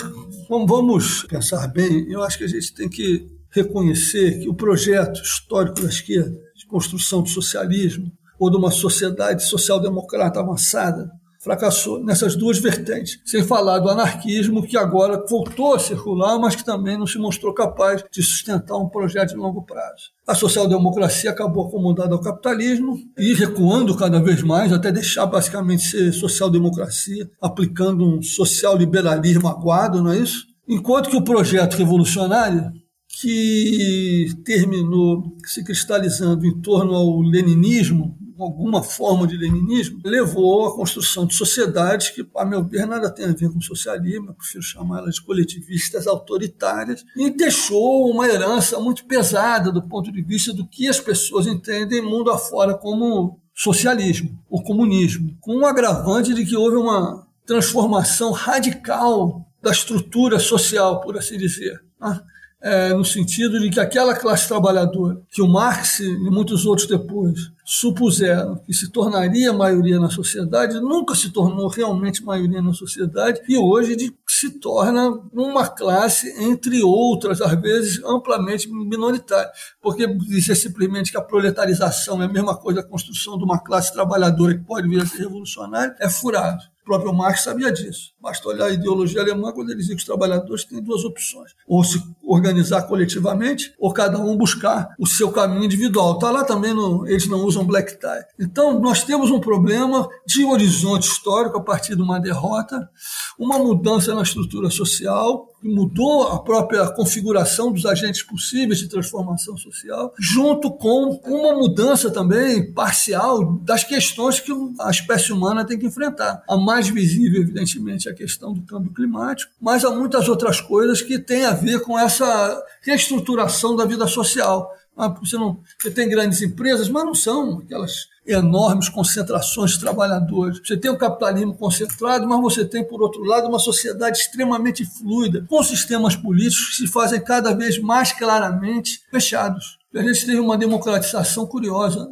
vamos 0.49 1.23
pensar 1.23 1.67
bem, 1.67 2.11
eu 2.11 2.23
acho 2.23 2.37
que 2.37 2.43
a 2.43 2.47
gente 2.47 2.73
tem 2.73 2.89
que 2.89 3.27
reconhecer 3.51 4.39
que 4.39 4.49
o 4.49 4.53
projeto 4.53 5.21
histórico 5.21 5.81
da 5.81 5.89
esquerda, 5.89 6.35
de 6.55 6.65
construção 6.65 7.21
do 7.21 7.29
socialismo, 7.29 8.11
ou 8.39 8.49
de 8.49 8.57
uma 8.57 8.71
sociedade 8.71 9.43
social-democrata 9.43 10.39
avançada, 10.39 11.11
fracassou 11.41 12.03
nessas 12.03 12.35
duas 12.35 12.59
vertentes. 12.59 13.19
Sem 13.25 13.43
falar 13.43 13.79
do 13.79 13.89
anarquismo, 13.89 14.65
que 14.65 14.77
agora 14.77 15.25
voltou 15.27 15.73
a 15.73 15.79
circular, 15.79 16.37
mas 16.39 16.55
que 16.55 16.63
também 16.63 16.97
não 16.97 17.07
se 17.07 17.17
mostrou 17.17 17.53
capaz 17.53 18.03
de 18.11 18.21
sustentar 18.21 18.77
um 18.77 18.87
projeto 18.87 19.29
de 19.29 19.35
longo 19.35 19.63
prazo. 19.63 20.11
A 20.27 20.35
social-democracia 20.35 21.31
acabou 21.31 21.67
acomodada 21.67 22.13
ao 22.13 22.21
capitalismo 22.21 22.97
e 23.17 23.33
recuando 23.33 23.97
cada 23.97 24.21
vez 24.21 24.43
mais, 24.43 24.71
até 24.71 24.91
deixar 24.91 25.25
basicamente 25.25 25.83
ser 25.83 26.13
social-democracia, 26.13 27.29
aplicando 27.41 28.05
um 28.05 28.21
social-liberalismo 28.21 29.47
aguado, 29.47 30.01
não 30.01 30.11
é 30.11 30.19
isso? 30.19 30.45
Enquanto 30.67 31.09
que 31.09 31.17
o 31.17 31.23
projeto 31.23 31.75
revolucionário, 31.75 32.71
que 33.19 34.29
terminou 34.45 35.35
se 35.45 35.63
cristalizando 35.65 36.45
em 36.45 36.61
torno 36.61 36.93
ao 36.93 37.19
leninismo, 37.19 38.17
alguma 38.39 38.83
forma 38.83 39.27
de 39.27 39.37
leninismo, 39.37 39.99
levou 40.03 40.67
à 40.67 40.75
construção 40.75 41.25
de 41.25 41.35
sociedades 41.35 42.09
que, 42.09 42.27
a 42.35 42.45
meu 42.45 42.63
ver, 42.63 42.85
nada 42.85 43.09
tem 43.09 43.25
a 43.25 43.33
ver 43.33 43.51
com 43.51 43.61
socialismo, 43.61 44.29
eu 44.29 44.33
prefiro 44.33 44.63
chamá-las 44.63 45.15
de 45.15 45.21
coletivistas 45.21 46.07
autoritárias, 46.07 47.03
e 47.15 47.29
deixou 47.29 48.09
uma 48.09 48.27
herança 48.27 48.79
muito 48.79 49.05
pesada 49.05 49.71
do 49.71 49.81
ponto 49.81 50.11
de 50.11 50.21
vista 50.21 50.53
do 50.53 50.67
que 50.67 50.87
as 50.87 50.99
pessoas 50.99 51.47
entendem 51.47 52.01
mundo 52.01 52.31
afora 52.31 52.73
como 52.73 53.39
socialismo 53.53 54.39
ou 54.49 54.63
comunismo, 54.63 55.35
com 55.39 55.57
um 55.57 55.65
agravante 55.65 56.33
de 56.33 56.45
que 56.45 56.55
houve 56.55 56.77
uma 56.77 57.27
transformação 57.45 58.31
radical 58.31 59.45
da 59.61 59.71
estrutura 59.71 60.39
social, 60.39 61.01
por 61.01 61.17
assim 61.17 61.37
dizer. 61.37 61.81
Né? 61.99 62.21
é, 62.61 62.93
no 62.93 63.03
sentido 63.03 63.59
de 63.59 63.69
que 63.69 63.79
aquela 63.79 64.15
classe 64.15 64.47
trabalhadora 64.47 65.19
que 65.31 65.41
o 65.41 65.47
Marx 65.47 65.99
e 65.99 66.29
muitos 66.29 66.65
outros 66.65 66.87
depois 66.87 67.51
supuseram 67.71 68.57
que 68.65 68.73
se 68.73 68.91
tornaria 68.91 69.53
maioria 69.53 69.97
na 69.97 70.09
sociedade, 70.09 70.81
nunca 70.81 71.15
se 71.15 71.29
tornou 71.31 71.69
realmente 71.69 72.21
maioria 72.21 72.61
na 72.61 72.73
sociedade 72.73 73.39
e 73.47 73.57
hoje 73.57 74.13
se 74.27 74.59
torna 74.59 75.09
uma 75.31 75.69
classe, 75.69 76.29
entre 76.43 76.83
outras, 76.83 77.41
às 77.41 77.59
vezes 77.61 78.03
amplamente 78.03 78.69
minoritária, 78.69 79.49
porque 79.81 80.05
dizer 80.05 80.55
simplesmente 80.55 81.11
que 81.11 81.17
a 81.17 81.21
proletarização 81.21 82.21
é 82.21 82.25
a 82.25 82.29
mesma 82.29 82.57
coisa 82.57 82.81
a 82.81 82.83
construção 82.83 83.37
de 83.37 83.45
uma 83.45 83.59
classe 83.59 83.93
trabalhadora 83.93 84.53
que 84.53 84.65
pode 84.65 84.89
vir 84.89 85.01
a 85.01 85.05
ser 85.05 85.19
revolucionária, 85.19 85.95
é 85.97 86.09
furado. 86.09 86.61
O 86.81 86.83
próprio 86.83 87.13
Marx 87.13 87.43
sabia 87.43 87.71
disso. 87.71 88.11
Basta 88.19 88.47
olhar 88.49 88.65
a 88.65 88.71
ideologia 88.71 89.21
alemã 89.21 89.51
quando 89.51 89.69
ele 89.69 89.77
dizia 89.77 89.95
que 89.95 90.01
os 90.01 90.05
trabalhadores 90.05 90.65
têm 90.65 90.81
duas 90.81 91.03
opções: 91.05 91.51
ou 91.67 91.83
se 91.83 92.01
organizar 92.23 92.83
coletivamente, 92.83 93.73
ou 93.79 93.93
cada 93.93 94.19
um 94.19 94.35
buscar 94.35 94.89
o 94.97 95.05
seu 95.05 95.31
caminho 95.31 95.63
individual. 95.63 96.15
Está 96.15 96.31
lá 96.31 96.43
também, 96.43 96.73
no, 96.73 97.07
eles 97.07 97.27
não 97.27 97.45
usam 97.45 97.60
black 97.63 97.99
tie. 97.99 98.25
Então, 98.39 98.79
nós 98.79 99.03
temos 99.03 99.31
um 99.31 99.39
problema 99.39 100.07
de 100.25 100.43
horizonte 100.43 101.07
histórico 101.07 101.57
a 101.57 101.63
partir 101.63 101.95
de 101.95 102.01
uma 102.01 102.19
derrota, 102.19 102.89
uma 103.37 103.57
mudança 103.57 104.13
na 104.13 104.21
estrutura 104.21 104.69
social, 104.69 105.47
que 105.61 105.67
mudou 105.67 106.27
a 106.27 106.39
própria 106.43 106.87
configuração 106.87 107.71
dos 107.71 107.85
agentes 107.85 108.23
possíveis 108.23 108.79
de 108.79 108.89
transformação 108.89 109.55
social, 109.57 110.13
junto 110.19 110.71
com 110.71 111.19
uma 111.25 111.53
mudança 111.53 112.09
também 112.09 112.73
parcial 112.73 113.57
das 113.57 113.83
questões 113.83 114.39
que 114.39 114.51
a 114.79 114.89
espécie 114.89 115.31
humana 115.31 115.65
tem 115.65 115.77
que 115.77 115.85
enfrentar. 115.85 116.43
A 116.49 116.57
mais 116.57 116.89
visível, 116.89 117.41
evidentemente, 117.41 118.09
é 118.09 118.11
a 118.11 118.15
questão 118.15 118.53
do 118.53 118.61
câmbio 118.63 118.93
climático, 118.93 119.51
mas 119.61 119.85
há 119.85 119.91
muitas 119.91 120.27
outras 120.27 120.59
coisas 120.59 121.01
que 121.01 121.19
têm 121.19 121.45
a 121.45 121.53
ver 121.53 121.81
com 121.81 121.97
essa 121.97 122.61
reestruturação 122.81 123.75
da 123.75 123.85
vida 123.85 124.07
social. 124.07 124.69
Ah, 124.95 125.07
você, 125.07 125.37
não, 125.37 125.59
você 125.79 125.89
tem 125.89 126.09
grandes 126.09 126.41
empresas, 126.41 126.89
mas 126.89 127.05
não 127.05 127.15
são 127.15 127.59
aquelas 127.59 128.07
enormes 128.25 128.89
concentrações 128.89 129.71
de 129.71 129.79
trabalhadores. 129.79 130.59
Você 130.65 130.77
tem 130.77 130.91
o 130.91 130.97
capitalismo 130.97 131.55
concentrado, 131.57 132.27
mas 132.27 132.41
você 132.41 132.65
tem, 132.65 132.83
por 132.83 133.01
outro 133.01 133.23
lado, 133.23 133.47
uma 133.47 133.59
sociedade 133.59 134.19
extremamente 134.19 134.85
fluida, 134.85 135.45
com 135.49 135.63
sistemas 135.63 136.15
políticos 136.15 136.69
que 136.69 136.75
se 136.75 136.87
fazem 136.87 137.23
cada 137.23 137.53
vez 137.53 137.79
mais 137.79 138.11
claramente 138.11 139.01
fechados. 139.09 139.79
A 139.93 140.01
gente 140.01 140.25
teve 140.25 140.39
uma 140.39 140.57
democratização 140.57 141.47
curiosa, 141.47 142.07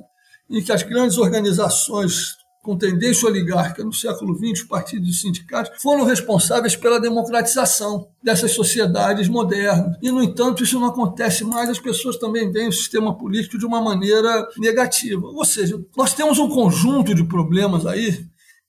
em 0.49 0.63
que 0.63 0.71
as 0.71 0.81
grandes 0.81 1.17
organizações 1.17 2.38
com 2.69 2.77
tendência 2.77 3.27
oligárquica 3.27 3.83
no 3.83 3.91
século 3.91 4.37
XX, 4.37 4.61
os 4.61 4.63
partidos 4.63 5.09
e 5.09 5.19
sindicatos, 5.19 5.81
foram 5.81 6.05
responsáveis 6.05 6.75
pela 6.75 7.01
democratização 7.01 8.09
dessas 8.23 8.51
sociedades 8.51 9.27
modernas. 9.27 9.97
E, 10.03 10.11
no 10.11 10.21
entanto, 10.21 10.63
isso 10.63 10.79
não 10.79 10.89
acontece 10.89 11.43
mais, 11.43 11.67
as 11.67 11.79
pessoas 11.79 12.17
também 12.17 12.51
veem 12.51 12.67
o 12.67 12.71
sistema 12.71 13.17
político 13.17 13.57
de 13.57 13.65
uma 13.65 13.81
maneira 13.81 14.47
negativa. 14.55 15.25
Ou 15.25 15.43
seja, 15.43 15.83
nós 15.97 16.13
temos 16.13 16.37
um 16.37 16.47
conjunto 16.47 17.15
de 17.15 17.23
problemas 17.23 17.87
aí 17.87 18.23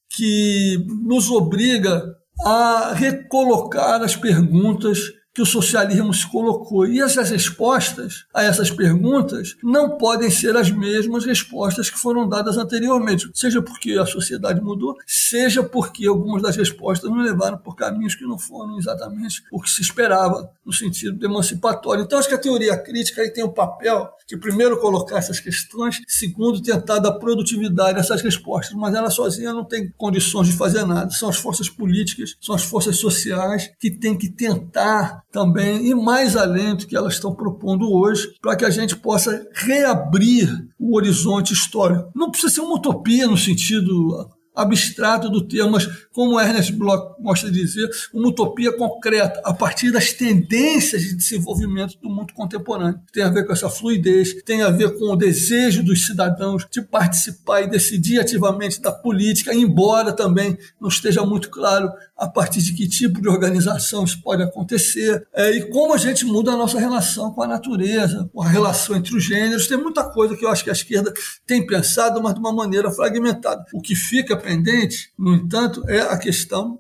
que 0.09 0.83
nos 1.05 1.31
obriga 1.31 2.03
a 2.43 2.95
recolocar 2.95 4.01
as 4.01 4.17
perguntas 4.17 5.13
que 5.41 5.43
o 5.43 5.47
socialismo 5.47 6.13
se 6.13 6.29
colocou. 6.29 6.87
E 6.87 7.01
essas 7.01 7.31
respostas 7.31 8.27
a 8.35 8.43
essas 8.43 8.71
perguntas 8.71 9.57
não 9.63 9.97
podem 9.97 10.31
ser 10.31 10.55
as 10.55 10.71
mesmas 10.71 11.25
respostas 11.25 11.89
que 11.89 11.99
foram 11.99 12.29
dadas 12.29 12.59
anteriormente, 12.59 13.31
seja 13.33 13.63
porque 13.63 13.93
a 13.93 14.05
sociedade 14.05 14.61
mudou, 14.61 14.95
seja 15.07 15.63
porque 15.63 16.07
algumas 16.07 16.43
das 16.43 16.57
respostas 16.57 17.11
nos 17.11 17.25
levaram 17.25 17.57
por 17.57 17.75
caminhos 17.75 18.15
que 18.15 18.27
não 18.27 18.39
foram 18.39 18.79
exatamente 18.79 19.43
o 19.51 19.63
que 19.63 19.71
se 19.71 19.81
esperava 19.81 20.51
no 20.65 20.73
sentido 20.73 21.25
emancipatório. 21.25 22.05
Então, 22.05 22.19
acho 22.19 22.29
que 22.29 22.35
a 22.35 22.39
teoria 22.39 22.77
crítica 22.77 23.23
aí 23.23 23.31
tem 23.31 23.43
o 23.43 23.47
um 23.47 23.53
papel 23.53 24.11
de, 24.29 24.37
primeiro, 24.37 24.79
colocar 24.79 25.19
essas 25.19 25.41
questões, 25.41 26.03
segundo, 26.07 26.63
tentar 26.63 26.99
dar 26.99 27.13
produtividade 27.13 27.97
a 27.97 28.01
essas 28.01 28.21
respostas, 28.21 28.77
mas 28.77 28.95
ela 28.95 29.11
sozinha 29.11 29.53
não 29.53 29.65
tem 29.65 29.91
condições 29.97 30.49
de 30.49 30.57
fazer 30.57 30.85
nada. 30.85 31.11
São 31.11 31.31
as 31.31 31.37
forças 31.37 31.69
políticas, 31.69 32.37
são 32.41 32.55
as 32.55 32.63
forças 32.63 32.97
sociais 32.99 33.71
que 33.81 33.91
têm 33.91 34.17
que 34.17 34.29
tentar 34.29 35.25
também 35.31 35.87
ir 35.87 35.95
mais 35.95 36.37
além 36.37 36.75
do 36.75 36.87
que 36.87 36.97
elas 36.97 37.15
estão 37.15 37.35
propondo 37.35 37.91
hoje, 37.93 38.35
para 38.41 38.57
que 38.57 38.65
a 38.65 38.71
gente 38.71 38.97
possa 38.97 39.47
reabrir 39.53 40.49
o 40.79 40.97
horizonte 40.97 41.53
histórico. 41.53 42.11
Não 42.15 42.31
precisa 42.31 42.55
ser 42.55 42.61
uma 42.61 42.77
utopia 42.77 43.27
no 43.27 43.37
sentido 43.37 44.29
abstrato 44.55 45.31
do 45.31 45.47
termo, 45.47 45.73
mas 45.73 45.87
como 46.13 46.39
Ernest 46.39 46.73
Bloch 46.73 47.15
mostra 47.21 47.51
dizer, 47.51 47.89
uma 48.13 48.29
utopia 48.29 48.77
concreta, 48.77 49.41
a 49.45 49.55
partir 49.55 49.91
das 49.91 50.13
tendências 50.13 51.03
de 51.03 51.15
desenvolvimento 51.15 51.97
do 52.01 52.11
mundo 52.11 52.35
contemporâneo. 52.35 53.01
Tem 53.13 53.23
a 53.23 53.31
ver 53.31 53.47
com 53.47 53.53
essa 53.53 53.71
fluidez, 53.71 54.43
tem 54.43 54.63
a 54.63 54.71
ver 54.71 54.99
com 54.99 55.13
o 55.13 55.17
desejo 55.17 55.83
dos 55.83 56.07
cidadãos 56.07 56.67
de 56.71 56.83
participar 56.83 57.63
e 57.63 57.71
decidir 57.71 58.21
ativamente 58.21 58.81
da 58.81 58.93
política, 58.93 59.55
embora 59.55 60.13
também 60.13 60.59
não 60.81 60.89
esteja 60.89 61.25
muito 61.25 61.49
claro 61.49 61.91
a 62.21 62.29
partir 62.29 62.61
de 62.61 62.75
que 62.75 62.87
tipo 62.87 63.19
de 63.19 63.29
organização 63.31 64.05
isso 64.05 64.21
pode 64.23 64.43
acontecer, 64.43 65.27
é, 65.35 65.53
e 65.53 65.71
como 65.71 65.95
a 65.95 65.97
gente 65.97 66.27
muda 66.27 66.53
a 66.53 66.57
nossa 66.57 66.79
relação 66.79 67.33
com 67.33 67.43
a 67.43 67.47
natureza, 67.47 68.29
com 68.31 68.43
a 68.43 68.49
relação 68.49 68.95
entre 68.95 69.17
os 69.17 69.25
gêneros. 69.25 69.67
Tem 69.67 69.79
muita 69.79 70.05
coisa 70.05 70.37
que 70.37 70.45
eu 70.45 70.51
acho 70.51 70.63
que 70.63 70.69
a 70.69 70.75
esquerda 70.75 71.15
tem 71.47 71.67
pensado, 71.67 72.23
mas 72.23 72.35
de 72.35 72.41
uma 72.41 72.53
maneira 72.53 72.91
fragmentada. 72.91 73.65
O 73.73 73.81
que 73.81 73.95
fica 73.95 74.37
pendente, 74.37 75.11
no 75.19 75.35
entanto, 75.35 75.83
é 75.89 76.01
a 76.01 76.19
questão 76.19 76.79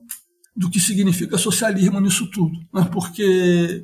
do 0.55 0.69
que 0.69 0.79
significa 0.79 1.39
socialismo 1.39 2.01
nisso 2.01 2.31
tudo, 2.31 2.53
né? 2.75 2.87
porque 2.93 3.81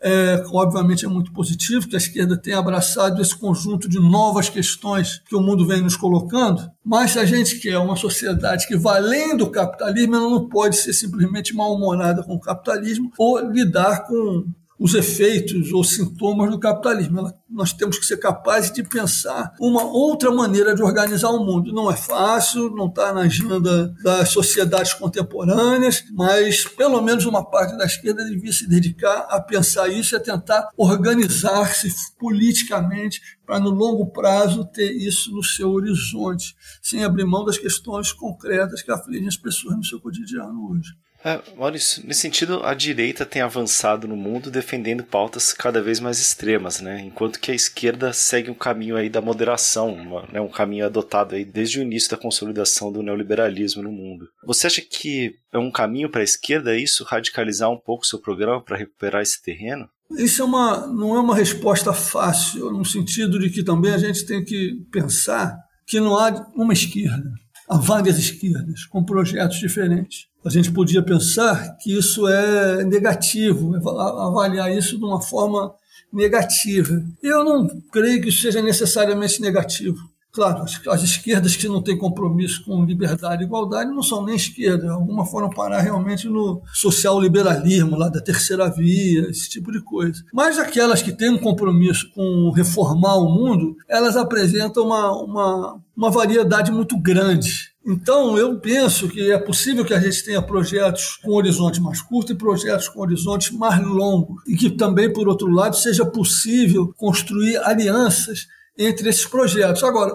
é, 0.00 0.44
obviamente 0.52 1.04
é 1.04 1.08
muito 1.08 1.32
positivo 1.32 1.88
que 1.88 1.96
a 1.96 1.98
esquerda 1.98 2.36
tenha 2.36 2.58
abraçado 2.58 3.20
esse 3.20 3.36
conjunto 3.36 3.88
de 3.88 3.98
novas 3.98 4.48
questões 4.48 5.22
que 5.26 5.34
o 5.34 5.40
mundo 5.40 5.66
vem 5.66 5.80
nos 5.80 5.96
colocando, 5.96 6.68
mas 6.84 7.16
a 7.16 7.24
gente 7.24 7.58
quer 7.58 7.78
uma 7.78 7.96
sociedade 7.96 8.66
que 8.66 8.76
vá 8.76 8.96
além 8.96 9.36
do 9.36 9.50
capitalismo, 9.50 10.16
ela 10.16 10.30
não 10.30 10.48
pode 10.48 10.76
ser 10.76 10.92
simplesmente 10.92 11.54
mal-humorada 11.54 12.22
com 12.22 12.34
o 12.34 12.40
capitalismo 12.40 13.10
ou 13.18 13.38
lidar 13.50 14.06
com 14.06 14.44
os 14.78 14.94
efeitos 14.94 15.72
ou 15.72 15.82
sintomas 15.82 16.50
do 16.50 16.58
capitalismo. 16.58 17.32
Nós 17.48 17.72
temos 17.72 17.98
que 17.98 18.04
ser 18.04 18.18
capazes 18.18 18.72
de 18.72 18.82
pensar 18.82 19.54
uma 19.60 19.84
outra 19.84 20.30
maneira 20.30 20.74
de 20.74 20.82
organizar 20.82 21.30
o 21.30 21.44
mundo. 21.44 21.72
Não 21.72 21.90
é 21.90 21.96
fácil, 21.96 22.70
não 22.70 22.86
está 22.86 23.12
na 23.12 23.22
agenda 23.22 23.88
das 24.02 24.28
sociedades 24.28 24.92
contemporâneas, 24.94 26.04
mas 26.12 26.64
pelo 26.64 27.00
menos 27.00 27.24
uma 27.24 27.44
parte 27.44 27.76
da 27.76 27.84
esquerda 27.84 28.24
devia 28.24 28.52
se 28.52 28.68
dedicar 28.68 29.26
a 29.30 29.40
pensar 29.40 29.88
isso 29.88 30.14
e 30.14 30.16
a 30.16 30.20
tentar 30.20 30.68
organizar-se 30.76 31.88
politicamente 32.18 33.20
para 33.46 33.60
no 33.60 33.70
longo 33.70 34.10
prazo 34.10 34.64
ter 34.64 34.90
isso 34.90 35.32
no 35.32 35.42
seu 35.42 35.70
horizonte, 35.70 36.56
sem 36.82 37.04
abrir 37.04 37.24
mão 37.24 37.44
das 37.44 37.56
questões 37.56 38.12
concretas 38.12 38.82
que 38.82 38.90
afligem 38.90 39.28
as 39.28 39.36
pessoas 39.36 39.76
no 39.76 39.84
seu 39.84 40.00
cotidiano 40.00 40.70
hoje. 40.70 40.90
É, 41.26 41.42
Maurício, 41.56 42.06
nesse 42.06 42.20
sentido, 42.20 42.62
a 42.62 42.72
direita 42.72 43.26
tem 43.26 43.42
avançado 43.42 44.06
no 44.06 44.14
mundo 44.14 44.48
defendendo 44.48 45.02
pautas 45.02 45.52
cada 45.52 45.82
vez 45.82 45.98
mais 45.98 46.20
extremas, 46.20 46.80
né? 46.80 47.00
enquanto 47.00 47.40
que 47.40 47.50
a 47.50 47.54
esquerda 47.54 48.12
segue 48.12 48.48
um 48.48 48.54
caminho 48.54 48.94
aí 48.94 49.10
da 49.10 49.20
moderação, 49.20 49.96
né? 50.32 50.40
um 50.40 50.48
caminho 50.48 50.86
adotado 50.86 51.34
aí 51.34 51.44
desde 51.44 51.80
o 51.80 51.82
início 51.82 52.08
da 52.08 52.16
consolidação 52.16 52.92
do 52.92 53.02
neoliberalismo 53.02 53.82
no 53.82 53.90
mundo. 53.90 54.28
Você 54.46 54.68
acha 54.68 54.80
que 54.80 55.34
é 55.52 55.58
um 55.58 55.68
caminho 55.68 56.08
para 56.08 56.20
a 56.20 56.24
esquerda 56.24 56.78
isso, 56.78 57.02
radicalizar 57.02 57.68
um 57.68 57.76
pouco 57.76 58.04
o 58.04 58.06
seu 58.06 58.20
programa 58.20 58.62
para 58.62 58.76
recuperar 58.76 59.20
esse 59.20 59.42
terreno? 59.42 59.88
Isso 60.12 60.42
é 60.42 60.44
uma, 60.44 60.86
não 60.86 61.16
é 61.16 61.18
uma 61.18 61.34
resposta 61.34 61.92
fácil, 61.92 62.70
no 62.70 62.84
sentido 62.84 63.40
de 63.40 63.50
que 63.50 63.64
também 63.64 63.92
a 63.92 63.98
gente 63.98 64.24
tem 64.26 64.44
que 64.44 64.76
pensar 64.92 65.58
que 65.84 65.98
não 65.98 66.16
há 66.16 66.48
uma 66.54 66.72
esquerda, 66.72 67.32
há 67.68 67.76
várias 67.78 68.16
esquerdas 68.16 68.84
com 68.84 69.04
projetos 69.04 69.58
diferentes 69.58 70.28
a 70.46 70.48
gente 70.48 70.70
podia 70.70 71.02
pensar 71.02 71.76
que 71.76 71.92
isso 71.92 72.28
é 72.28 72.84
negativo, 72.84 73.74
avaliar 73.74 74.72
isso 74.72 74.96
de 74.96 75.04
uma 75.04 75.20
forma 75.20 75.74
negativa. 76.12 77.02
Eu 77.20 77.44
não 77.44 77.66
creio 77.90 78.22
que 78.22 78.30
seja 78.30 78.62
necessariamente 78.62 79.40
negativo. 79.40 79.98
Claro, 80.30 80.62
as, 80.62 80.86
as, 80.86 81.02
esquerdas 81.02 81.56
que 81.56 81.66
não 81.66 81.82
têm 81.82 81.96
compromisso 81.96 82.62
com 82.64 82.84
liberdade 82.84 83.42
e 83.42 83.46
igualdade 83.46 83.90
não 83.90 84.02
são 84.02 84.22
nem 84.22 84.36
esquerda, 84.36 84.92
alguma 84.92 85.24
foram 85.24 85.48
parar 85.48 85.80
realmente 85.80 86.28
no 86.28 86.62
social-liberalismo, 86.74 87.96
lá 87.96 88.10
da 88.10 88.20
terceira 88.20 88.68
via, 88.68 89.22
esse 89.30 89.48
tipo 89.48 89.72
de 89.72 89.80
coisa. 89.80 90.22
Mas 90.32 90.58
aquelas 90.58 91.00
que 91.00 91.10
têm 91.10 91.30
um 91.30 91.38
compromisso 91.38 92.12
com 92.14 92.52
reformar 92.54 93.16
o 93.16 93.30
mundo, 93.30 93.76
elas 93.88 94.14
apresentam 94.14 94.84
uma, 94.84 95.10
uma, 95.22 95.80
uma 95.96 96.10
variedade 96.10 96.70
muito 96.70 97.00
grande 97.00 97.74
então, 97.88 98.36
eu 98.36 98.58
penso 98.58 99.08
que 99.08 99.30
é 99.30 99.38
possível 99.38 99.84
que 99.84 99.94
a 99.94 100.00
gente 100.00 100.24
tenha 100.24 100.42
projetos 100.42 101.20
com 101.22 101.30
horizonte 101.36 101.80
mais 101.80 102.02
curto 102.02 102.32
e 102.32 102.36
projetos 102.36 102.88
com 102.88 103.00
horizonte 103.00 103.54
mais 103.54 103.80
longo. 103.86 104.42
E 104.44 104.56
que 104.56 104.70
também, 104.70 105.12
por 105.12 105.28
outro 105.28 105.48
lado, 105.48 105.76
seja 105.76 106.04
possível 106.04 106.92
construir 106.96 107.56
alianças 107.58 108.48
entre 108.76 109.08
esses 109.08 109.24
projetos. 109.24 109.84
Agora, 109.84 110.12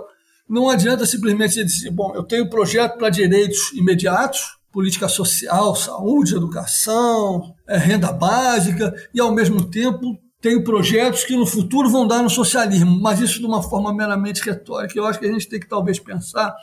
não 0.49 0.69
adianta 0.69 1.05
simplesmente 1.05 1.63
dizer, 1.63 1.91
bom, 1.91 2.11
eu 2.13 2.23
tenho 2.23 2.49
projeto 2.49 2.97
para 2.97 3.09
direitos 3.09 3.71
imediatos, 3.71 4.41
política 4.69 5.07
social, 5.07 5.73
saúde, 5.73 6.35
educação, 6.35 7.55
é, 7.65 7.77
renda 7.77 8.11
básica, 8.11 8.93
e 9.13 9.21
ao 9.21 9.33
mesmo 9.33 9.69
tempo 9.69 10.19
tenho 10.41 10.61
projetos 10.63 11.23
que 11.23 11.37
no 11.37 11.45
futuro 11.45 11.89
vão 11.89 12.05
dar 12.05 12.21
no 12.21 12.29
socialismo, 12.29 12.99
mas 12.99 13.21
isso 13.21 13.39
de 13.39 13.45
uma 13.45 13.63
forma 13.63 13.93
meramente 13.93 14.41
retórica. 14.41 14.97
Eu 14.97 15.05
acho 15.05 15.19
que 15.19 15.25
a 15.25 15.31
gente 15.31 15.47
tem 15.47 15.59
que 15.59 15.69
talvez 15.69 15.99
pensar 15.99 16.53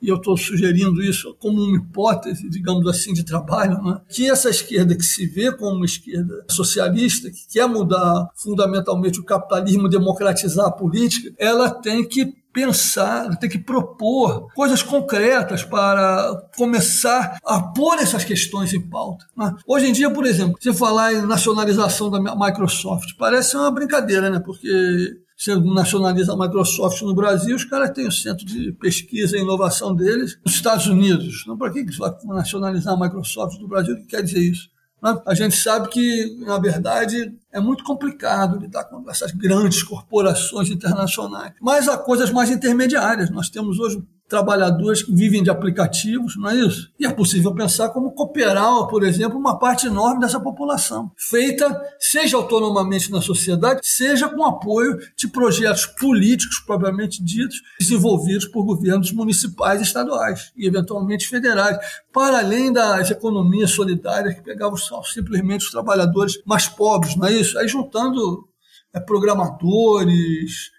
e 0.00 0.08
eu 0.08 0.16
estou 0.16 0.36
sugerindo 0.36 1.02
isso 1.02 1.34
como 1.38 1.62
uma 1.62 1.76
hipótese, 1.76 2.48
digamos 2.48 2.86
assim, 2.86 3.12
de 3.12 3.24
trabalho, 3.24 3.82
né? 3.82 4.00
que 4.08 4.30
essa 4.30 4.48
esquerda 4.48 4.96
que 4.96 5.04
se 5.04 5.26
vê 5.26 5.52
como 5.52 5.76
uma 5.76 5.86
esquerda 5.86 6.44
socialista, 6.50 7.30
que 7.30 7.48
quer 7.52 7.66
mudar 7.66 8.28
fundamentalmente 8.36 9.20
o 9.20 9.24
capitalismo, 9.24 9.88
democratizar 9.88 10.66
a 10.66 10.72
política, 10.72 11.32
ela 11.38 11.70
tem 11.70 12.06
que 12.06 12.36
pensar, 12.52 13.36
tem 13.36 13.48
que 13.48 13.58
propor 13.58 14.48
coisas 14.54 14.82
concretas 14.82 15.62
para 15.62 16.48
começar 16.56 17.38
a 17.44 17.60
pôr 17.60 17.98
essas 17.98 18.24
questões 18.24 18.72
em 18.72 18.80
pauta. 18.80 19.26
Né? 19.36 19.54
Hoje 19.66 19.86
em 19.86 19.92
dia, 19.92 20.10
por 20.10 20.26
exemplo, 20.26 20.56
se 20.60 20.72
falar 20.72 21.12
em 21.12 21.26
nacionalização 21.26 22.10
da 22.10 22.18
Microsoft, 22.34 23.16
parece 23.18 23.56
uma 23.56 23.70
brincadeira, 23.70 24.30
né? 24.30 24.40
porque 24.40 25.18
você 25.38 25.54
nacionaliza 25.54 26.32
a 26.32 26.36
Microsoft 26.36 27.00
no 27.02 27.14
Brasil, 27.14 27.54
os 27.54 27.64
caras 27.64 27.92
têm 27.92 28.08
o 28.08 28.12
centro 28.12 28.44
de 28.44 28.72
pesquisa 28.72 29.36
e 29.36 29.40
inovação 29.40 29.94
deles 29.94 30.36
nos 30.44 30.56
Estados 30.56 30.88
Unidos. 30.88 31.42
Então, 31.42 31.56
para 31.56 31.70
que 31.70 31.84
você 31.84 31.98
vai 31.98 32.12
nacionalizar 32.26 32.94
a 32.94 33.00
Microsoft 33.00 33.60
no 33.60 33.68
Brasil? 33.68 33.94
O 33.94 33.98
que 33.98 34.08
quer 34.08 34.22
dizer 34.22 34.40
isso? 34.40 34.68
Né? 35.00 35.16
A 35.24 35.34
gente 35.34 35.54
sabe 35.54 35.88
que, 35.90 36.36
na 36.40 36.58
verdade, 36.58 37.32
é 37.52 37.60
muito 37.60 37.84
complicado 37.84 38.58
lidar 38.58 38.84
com 38.84 39.08
essas 39.10 39.32
grandes 39.32 39.82
corporações 39.82 40.70
internacionais. 40.70 41.52
Mas 41.60 41.88
há 41.88 41.96
coisas 41.96 42.30
mais 42.30 42.50
intermediárias. 42.50 43.30
Nós 43.30 43.48
temos 43.48 43.78
hoje 43.78 44.02
trabalhadores 44.28 45.02
que 45.02 45.12
vivem 45.12 45.42
de 45.42 45.50
aplicativos, 45.50 46.36
não 46.36 46.50
é 46.50 46.56
isso? 46.56 46.90
E 47.00 47.06
é 47.06 47.10
possível 47.10 47.54
pensar 47.54 47.88
como 47.88 48.12
cooperar, 48.12 48.86
por 48.86 49.02
exemplo, 49.02 49.38
uma 49.38 49.58
parte 49.58 49.86
enorme 49.86 50.20
dessa 50.20 50.38
população, 50.38 51.10
feita 51.16 51.80
seja 51.98 52.36
autonomamente 52.36 53.10
na 53.10 53.22
sociedade, 53.22 53.80
seja 53.82 54.28
com 54.28 54.44
apoio 54.44 54.98
de 55.16 55.26
projetos 55.28 55.86
políticos 55.86 56.60
propriamente 56.60 57.24
ditos, 57.24 57.62
desenvolvidos 57.80 58.46
por 58.46 58.64
governos 58.64 59.12
municipais 59.12 59.80
estaduais 59.80 60.52
e 60.54 60.66
eventualmente 60.66 61.26
federais, 61.26 61.78
para 62.12 62.40
além 62.40 62.72
das 62.72 63.10
economias 63.10 63.70
solidárias 63.70 64.34
que 64.34 64.42
pegavam 64.42 64.76
simplesmente 65.04 65.64
os 65.64 65.70
trabalhadores 65.70 66.38
mais 66.44 66.68
pobres, 66.68 67.16
não 67.16 67.26
é 67.26 67.32
isso? 67.32 67.37
Aí 67.56 67.68
juntando 67.68 68.48
é, 68.94 69.00
programadores, 69.00 70.70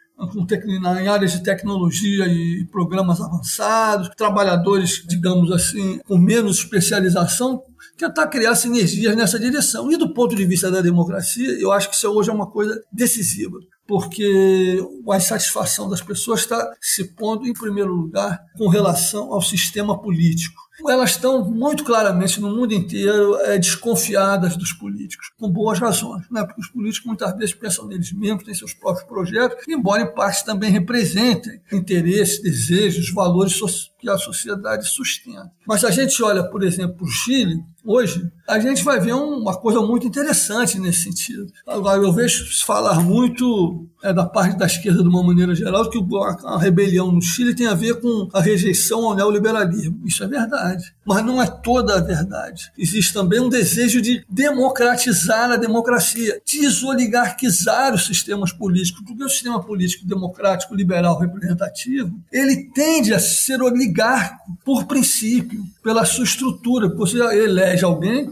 em 0.97 1.07
áreas 1.07 1.31
de 1.31 1.43
tecnologia 1.43 2.27
e 2.27 2.65
programas 2.69 3.21
avançados, 3.21 4.09
trabalhadores, 4.17 5.03
digamos 5.07 5.49
assim, 5.51 5.99
com 5.99 6.17
menos 6.17 6.57
especialização, 6.57 7.63
tentar 7.97 8.27
criar 8.27 8.55
sinergias 8.55 9.15
nessa 9.15 9.39
direção. 9.39 9.89
E 9.91 9.97
do 9.97 10.13
ponto 10.13 10.35
de 10.35 10.45
vista 10.45 10.69
da 10.69 10.81
democracia, 10.81 11.49
eu 11.59 11.71
acho 11.71 11.89
que 11.89 11.95
isso 11.95 12.09
hoje 12.09 12.29
é 12.29 12.33
uma 12.33 12.51
coisa 12.51 12.81
decisiva, 12.91 13.57
porque 13.87 14.77
a 15.09 15.17
insatisfação 15.17 15.89
das 15.89 16.01
pessoas 16.01 16.41
está 16.41 16.69
se 16.81 17.15
pondo, 17.15 17.47
em 17.47 17.53
primeiro 17.53 17.93
lugar, 17.93 18.39
com 18.57 18.67
relação 18.67 19.33
ao 19.33 19.41
sistema 19.41 20.01
político 20.01 20.68
elas 20.87 21.11
estão 21.11 21.43
muito 21.43 21.83
claramente 21.83 22.39
no 22.39 22.55
mundo 22.55 22.73
inteiro 22.73 23.35
é, 23.41 23.57
desconfiadas 23.57 24.55
dos 24.55 24.71
políticos, 24.71 25.31
com 25.37 25.49
boas 25.49 25.79
razões, 25.79 26.25
né? 26.29 26.43
porque 26.45 26.61
os 26.61 26.69
políticos 26.69 27.07
muitas 27.07 27.35
vezes 27.35 27.55
pensam 27.55 27.87
neles 27.87 28.11
mesmos, 28.13 28.43
têm 28.43 28.53
seus 28.53 28.73
próprios 28.73 29.07
projetos, 29.07 29.65
embora 29.67 30.03
em 30.03 30.13
parte 30.13 30.45
também 30.45 30.71
representem 30.71 31.61
interesses, 31.71 32.41
desejos, 32.41 33.11
valores 33.11 33.53
que 33.99 34.09
a 34.09 34.17
sociedade 34.17 34.87
sustenta. 34.87 35.51
Mas 35.67 35.83
a 35.83 35.91
gente 35.91 36.23
olha, 36.23 36.43
por 36.43 36.63
exemplo, 36.63 36.95
para 36.95 37.05
o 37.05 37.09
Chile, 37.09 37.63
hoje, 37.83 38.29
a 38.47 38.59
gente 38.59 38.83
vai 38.83 38.99
ver 38.99 39.13
uma 39.13 39.55
coisa 39.55 39.81
muito 39.81 40.07
interessante 40.07 40.79
nesse 40.79 41.03
sentido. 41.03 41.51
Agora, 41.67 42.01
eu 42.01 42.11
vejo 42.11 42.51
se 42.51 42.65
falar 42.65 42.99
muito 43.01 43.87
é, 44.03 44.13
da 44.13 44.25
parte 44.25 44.57
da 44.57 44.65
esquerda, 44.65 45.03
de 45.03 45.09
uma 45.09 45.21
maneira 45.21 45.53
geral, 45.53 45.89
que 45.89 45.99
a, 46.45 46.57
rebelião 46.57 47.11
no 47.11 47.21
Chile 47.21 47.53
tem 47.53 47.67
a 47.67 47.75
ver 47.75 47.99
com 47.99 48.29
a 48.33 48.41
rejeição 48.41 49.05
ao 49.05 49.15
neoliberalismo. 49.15 50.01
Isso 50.05 50.23
é 50.23 50.27
verdade. 50.27 50.93
Mas 51.05 51.23
não 51.25 51.41
é 51.41 51.47
toda 51.47 51.97
a 51.97 52.01
verdade. 52.01 52.71
Existe 52.77 53.13
também 53.13 53.39
um 53.39 53.49
desejo 53.49 54.01
de 54.01 54.23
democratizar 54.29 55.51
a 55.51 55.57
democracia, 55.57 56.41
desoligarquizar 56.45 57.93
os 57.93 58.05
sistemas 58.05 58.51
políticos, 58.51 59.03
porque 59.05 59.23
o 59.23 59.29
sistema 59.29 59.61
político 59.61 60.07
democrático, 60.07 60.73
liberal, 60.73 61.19
representativo, 61.19 62.19
ele 62.31 62.71
tende 62.73 63.13
a 63.13 63.19
ser 63.19 63.61
oligárquico 63.89 64.57
por 64.63 64.85
princípio, 64.85 65.63
pela 65.83 66.05
sua 66.05 66.23
estrutura. 66.23 66.87
Você 66.95 67.17
elege 67.17 67.83
alguém 67.83 68.27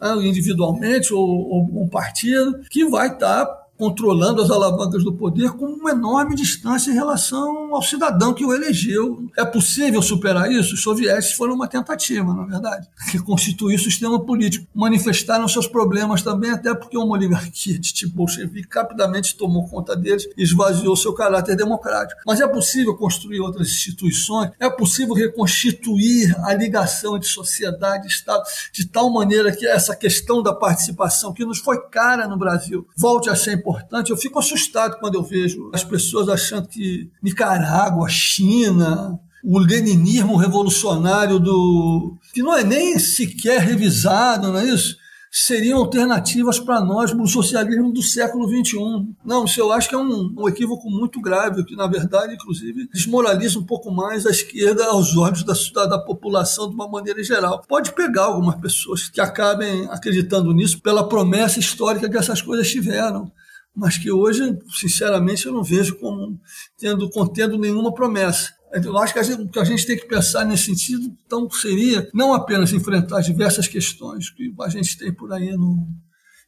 né, 0.00 0.14
individualmente 0.22 1.12
ou, 1.12 1.28
ou 1.28 1.82
um 1.82 1.88
partido 1.88 2.60
que 2.70 2.88
vai 2.88 3.08
estar 3.08 3.44
tá 3.44 3.59
controlando 3.80 4.42
as 4.42 4.50
alavancas 4.50 5.02
do 5.02 5.14
poder 5.14 5.52
com 5.52 5.64
uma 5.64 5.92
enorme 5.92 6.36
distância 6.36 6.90
em 6.90 6.94
relação 6.94 7.74
ao 7.74 7.80
cidadão 7.80 8.34
que 8.34 8.44
o 8.44 8.52
elegeu. 8.52 9.24
É 9.38 9.42
possível 9.42 10.02
superar 10.02 10.52
isso? 10.52 10.74
Os 10.74 10.82
soviéticos 10.82 11.32
foram 11.34 11.54
uma 11.54 11.66
tentativa, 11.66 12.34
na 12.34 12.42
é 12.42 12.46
verdade, 12.46 12.86
que 13.10 13.18
constituiu 13.18 13.76
o 13.76 13.82
sistema 13.82 14.20
político. 14.20 14.66
Manifestaram 14.74 15.48
seus 15.48 15.66
problemas 15.66 16.20
também, 16.20 16.50
até 16.50 16.74
porque 16.74 16.98
uma 16.98 17.14
oligarquia 17.14 17.78
de 17.78 17.94
tipo 17.94 18.16
bolchevique 18.16 18.68
rapidamente 18.70 19.34
tomou 19.34 19.66
conta 19.66 19.96
deles 19.96 20.28
e 20.36 20.42
esvaziou 20.42 20.94
seu 20.94 21.14
caráter 21.14 21.56
democrático. 21.56 22.20
Mas 22.26 22.38
é 22.38 22.46
possível 22.46 22.94
construir 22.94 23.40
outras 23.40 23.68
instituições, 23.68 24.50
é 24.60 24.68
possível 24.68 25.14
reconstituir 25.14 26.36
a 26.44 26.52
ligação 26.52 27.16
entre 27.16 27.28
sociedade 27.28 28.04
e 28.04 28.10
Estado 28.10 28.42
de 28.74 28.86
tal 28.86 29.10
maneira 29.10 29.50
que 29.56 29.66
essa 29.66 29.96
questão 29.96 30.42
da 30.42 30.52
participação, 30.52 31.32
que 31.32 31.46
nos 31.46 31.60
foi 31.60 31.80
cara 31.88 32.28
no 32.28 32.36
Brasil, 32.36 32.86
volte 32.94 33.30
a 33.30 33.34
ser 33.34 33.54
importante 33.54 33.69
importante. 33.70 34.10
Eu 34.10 34.16
fico 34.16 34.38
assustado 34.38 34.98
quando 34.98 35.14
eu 35.14 35.22
vejo 35.22 35.70
as 35.72 35.84
pessoas 35.84 36.28
achando 36.28 36.68
que 36.68 37.10
Nicarágua, 37.22 38.08
China, 38.08 39.18
o 39.44 39.58
leninismo 39.58 40.36
revolucionário 40.36 41.38
do 41.38 42.16
que 42.32 42.42
não 42.42 42.56
é 42.56 42.64
nem 42.64 42.98
sequer 42.98 43.60
revisado, 43.60 44.48
não 44.48 44.58
é 44.58 44.64
isso? 44.66 45.00
seriam 45.30 45.78
alternativas 45.78 46.58
para 46.58 46.80
nós 46.80 47.14
no 47.14 47.26
socialismo 47.26 47.92
do 47.92 48.02
século 48.02 48.48
XXI. 48.48 48.78
Não, 49.24 49.44
isso 49.44 49.60
eu 49.60 49.70
acho 49.70 49.88
que 49.88 49.94
é 49.94 49.98
um, 49.98 50.34
um, 50.36 50.48
equívoco 50.48 50.90
muito 50.90 51.20
grave, 51.20 51.64
que 51.64 51.76
na 51.76 51.86
verdade, 51.86 52.34
inclusive, 52.34 52.88
desmoraliza 52.92 53.58
um 53.58 53.64
pouco 53.64 53.92
mais 53.92 54.26
a 54.26 54.30
esquerda 54.30 54.86
aos 54.86 55.16
olhos 55.16 55.44
da, 55.44 55.86
da 55.86 55.98
população 56.00 56.68
de 56.68 56.74
uma 56.74 56.88
maneira 56.88 57.22
geral. 57.22 57.62
Pode 57.68 57.92
pegar 57.92 58.24
algumas 58.24 58.56
pessoas 58.56 59.08
que 59.08 59.20
acabem 59.20 59.86
acreditando 59.90 60.52
nisso 60.52 60.80
pela 60.82 61.08
promessa 61.08 61.60
histórica 61.60 62.10
que 62.10 62.18
essas 62.18 62.42
coisas 62.42 62.68
tiveram 62.68 63.30
mas 63.74 63.96
que 63.96 64.10
hoje, 64.10 64.58
sinceramente, 64.78 65.46
eu 65.46 65.52
não 65.52 65.62
vejo 65.62 65.96
como 65.98 66.38
tendo, 66.76 67.08
contendo 67.10 67.58
nenhuma 67.58 67.94
promessa. 67.94 68.50
Eu 68.72 68.96
acho 68.98 69.12
que 69.12 69.18
a, 69.18 69.22
gente, 69.22 69.48
que 69.48 69.58
a 69.58 69.64
gente 69.64 69.84
tem 69.86 69.96
que 69.96 70.06
pensar 70.06 70.44
nesse 70.44 70.64
sentido, 70.64 71.12
então, 71.26 71.50
seria 71.50 72.08
não 72.14 72.32
apenas 72.32 72.72
enfrentar 72.72 73.20
diversas 73.20 73.66
questões 73.66 74.30
que 74.30 74.54
a 74.60 74.68
gente 74.68 74.96
tem 74.96 75.12
por 75.12 75.32
aí 75.32 75.52
no, 75.56 75.88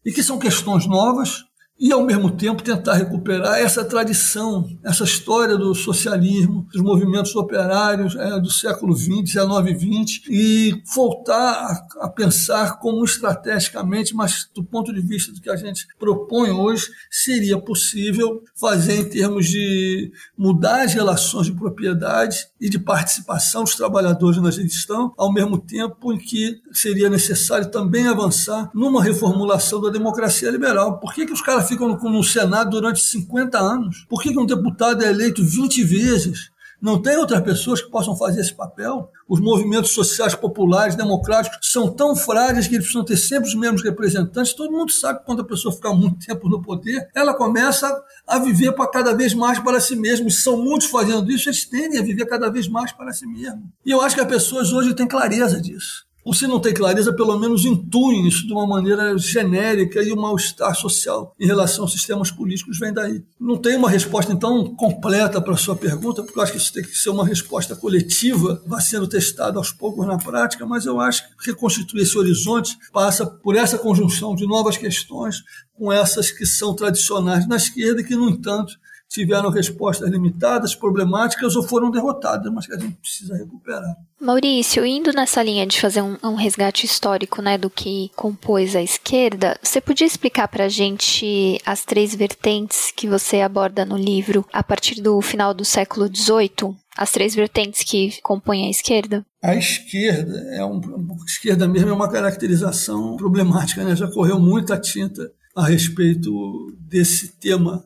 e 0.04 0.12
que 0.12 0.22
são 0.22 0.38
questões 0.38 0.86
novas, 0.86 1.44
e, 1.82 1.90
ao 1.90 2.04
mesmo 2.04 2.30
tempo, 2.30 2.62
tentar 2.62 2.94
recuperar 2.94 3.58
essa 3.58 3.84
tradição, 3.84 4.70
essa 4.84 5.02
história 5.02 5.58
do 5.58 5.74
socialismo, 5.74 6.64
dos 6.72 6.80
movimentos 6.80 7.34
operários 7.34 8.14
é, 8.14 8.38
do 8.38 8.48
século 8.48 8.94
XX, 8.94 9.28
XIX 9.28 9.66
e 9.66 10.04
XX, 10.04 10.22
e 10.30 10.82
voltar 10.94 11.34
a, 11.34 12.04
a, 12.06 12.08
pensar 12.08 12.78
como 12.78 13.04
estrategicamente, 13.04 14.14
mas 14.14 14.48
do 14.54 14.62
ponto 14.62 14.94
de 14.94 15.00
vista 15.00 15.32
do 15.32 15.40
que 15.40 15.50
a 15.50 15.56
gente 15.56 15.88
propõe 15.98 16.50
hoje, 16.50 16.86
seria 17.10 17.58
possível 17.58 18.44
fazer 18.54 19.00
em 19.00 19.08
termos 19.08 19.48
de 19.48 20.12
mudar 20.38 20.84
as 20.84 20.94
relações 20.94 21.46
de 21.46 21.52
propriedade 21.52 22.46
e 22.62 22.70
de 22.70 22.78
participação 22.78 23.64
dos 23.64 23.74
trabalhadores 23.74 24.40
na 24.40 24.52
gestão, 24.52 25.12
ao 25.18 25.32
mesmo 25.32 25.58
tempo 25.58 26.12
em 26.12 26.18
que 26.18 26.60
seria 26.72 27.10
necessário 27.10 27.68
também 27.72 28.06
avançar 28.06 28.70
numa 28.72 29.02
reformulação 29.02 29.80
da 29.80 29.90
democracia 29.90 30.48
liberal. 30.48 31.00
Por 31.00 31.12
que, 31.12 31.26
que 31.26 31.32
os 31.32 31.42
caras 31.42 31.66
ficam 31.66 31.88
no, 31.88 31.98
no 31.98 32.22
Senado 32.22 32.70
durante 32.70 33.00
50 33.00 33.58
anos? 33.58 34.06
Por 34.08 34.22
que, 34.22 34.30
que 34.30 34.38
um 34.38 34.46
deputado 34.46 35.02
é 35.02 35.10
eleito 35.10 35.44
20 35.44 35.82
vezes? 35.82 36.51
Não 36.82 37.00
tem 37.00 37.16
outras 37.16 37.40
pessoas 37.42 37.80
que 37.80 37.88
possam 37.88 38.16
fazer 38.16 38.40
esse 38.40 38.52
papel? 38.52 39.08
Os 39.28 39.38
movimentos 39.40 39.92
sociais 39.92 40.34
populares, 40.34 40.96
democráticos, 40.96 41.70
são 41.70 41.88
tão 41.88 42.16
frágeis 42.16 42.66
que 42.66 42.74
eles 42.74 42.86
precisam 42.86 43.04
ter 43.04 43.16
sempre 43.16 43.48
os 43.48 43.54
mesmos 43.54 43.84
representantes. 43.84 44.52
Todo 44.52 44.72
mundo 44.72 44.90
sabe 44.90 45.20
que 45.20 45.24
quando 45.24 45.42
a 45.42 45.46
pessoa 45.46 45.72
fica 45.72 45.94
muito 45.94 46.26
tempo 46.26 46.48
no 46.48 46.60
poder, 46.60 47.08
ela 47.14 47.34
começa 47.34 48.02
a 48.26 48.40
viver 48.40 48.72
para 48.72 48.90
cada 48.90 49.14
vez 49.14 49.32
mais 49.32 49.60
para 49.60 49.80
si 49.80 49.94
mesma. 49.94 50.26
E 50.26 50.32
são 50.32 50.56
muitos 50.56 50.88
fazendo 50.88 51.30
isso, 51.30 51.48
eles 51.48 51.64
tendem 51.64 52.00
a 52.00 52.02
viver 52.02 52.26
cada 52.26 52.50
vez 52.50 52.66
mais 52.66 52.90
para 52.90 53.12
si 53.12 53.28
mesmo. 53.28 53.62
E 53.86 53.92
eu 53.92 54.00
acho 54.00 54.16
que 54.16 54.20
as 54.20 54.26
pessoas 54.26 54.72
hoje 54.72 54.92
têm 54.92 55.06
clareza 55.06 55.60
disso 55.60 56.10
ou 56.24 56.32
se 56.32 56.46
não 56.46 56.60
tem 56.60 56.72
clareza, 56.72 57.12
pelo 57.12 57.38
menos 57.38 57.64
intuem 57.64 58.26
isso 58.26 58.46
de 58.46 58.52
uma 58.52 58.66
maneira 58.66 59.16
genérica 59.18 60.02
e 60.02 60.12
o 60.12 60.16
mal-estar 60.16 60.74
social 60.74 61.34
em 61.38 61.46
relação 61.46 61.84
aos 61.84 61.92
sistemas 61.92 62.30
políticos 62.30 62.78
vem 62.78 62.92
daí. 62.92 63.22
Não 63.40 63.56
tem 63.56 63.76
uma 63.76 63.90
resposta, 63.90 64.32
então, 64.32 64.74
completa 64.76 65.40
para 65.40 65.54
a 65.54 65.56
sua 65.56 65.74
pergunta, 65.74 66.22
porque 66.22 66.38
eu 66.38 66.42
acho 66.42 66.52
que 66.52 66.58
isso 66.58 66.72
tem 66.72 66.82
que 66.82 66.96
ser 66.96 67.10
uma 67.10 67.26
resposta 67.26 67.74
coletiva, 67.74 68.62
vai 68.66 68.80
sendo 68.80 69.08
testada 69.08 69.58
aos 69.58 69.72
poucos 69.72 70.06
na 70.06 70.16
prática, 70.16 70.64
mas 70.64 70.86
eu 70.86 71.00
acho 71.00 71.28
que 71.36 71.50
reconstituir 71.50 72.02
esse 72.02 72.16
horizonte 72.16 72.76
passa 72.92 73.26
por 73.26 73.56
essa 73.56 73.76
conjunção 73.76 74.34
de 74.34 74.46
novas 74.46 74.76
questões 74.76 75.42
com 75.74 75.92
essas 75.92 76.30
que 76.30 76.46
são 76.46 76.74
tradicionais 76.74 77.48
na 77.48 77.56
esquerda 77.56 78.00
e 78.00 78.04
que, 78.04 78.14
no 78.14 78.28
entanto, 78.28 78.74
tiveram 79.12 79.50
respostas 79.50 80.08
limitadas, 80.08 80.74
problemáticas 80.74 81.54
ou 81.54 81.62
foram 81.62 81.90
derrotadas, 81.90 82.50
mas 82.52 82.66
que 82.66 82.74
a 82.74 82.78
gente 82.78 82.96
precisa 82.96 83.36
recuperar. 83.36 83.94
Maurício, 84.18 84.86
indo 84.86 85.12
nessa 85.12 85.42
linha 85.42 85.66
de 85.66 85.80
fazer 85.80 86.00
um, 86.00 86.16
um 86.22 86.34
resgate 86.34 86.86
histórico 86.86 87.42
né, 87.42 87.58
do 87.58 87.68
que 87.68 88.10
compôs 88.16 88.74
a 88.74 88.82
esquerda, 88.82 89.58
você 89.62 89.80
podia 89.80 90.06
explicar 90.06 90.48
para 90.48 90.64
a 90.64 90.68
gente 90.68 91.60
as 91.66 91.84
três 91.84 92.14
vertentes 92.14 92.90
que 92.96 93.06
você 93.06 93.40
aborda 93.40 93.84
no 93.84 93.96
livro 93.96 94.46
a 94.52 94.62
partir 94.62 95.02
do 95.02 95.20
final 95.20 95.52
do 95.52 95.64
século 95.64 96.06
XVIII? 96.06 96.74
As 96.96 97.10
três 97.10 97.34
vertentes 97.34 97.82
que 97.82 98.20
compõem 98.22 98.66
a 98.66 98.70
esquerda? 98.70 99.24
A 99.42 99.56
esquerda 99.56 100.38
é 100.54 100.64
um, 100.64 100.78
a 100.78 101.24
esquerda 101.26 101.66
mesmo 101.66 101.90
é 101.90 101.92
uma 101.92 102.10
caracterização 102.10 103.16
problemática, 103.16 103.82
né? 103.82 103.96
Já 103.96 104.08
correu 104.10 104.38
muita 104.38 104.78
tinta 104.78 105.30
a 105.56 105.66
respeito 105.66 106.30
desse 106.78 107.38
tema 107.38 107.84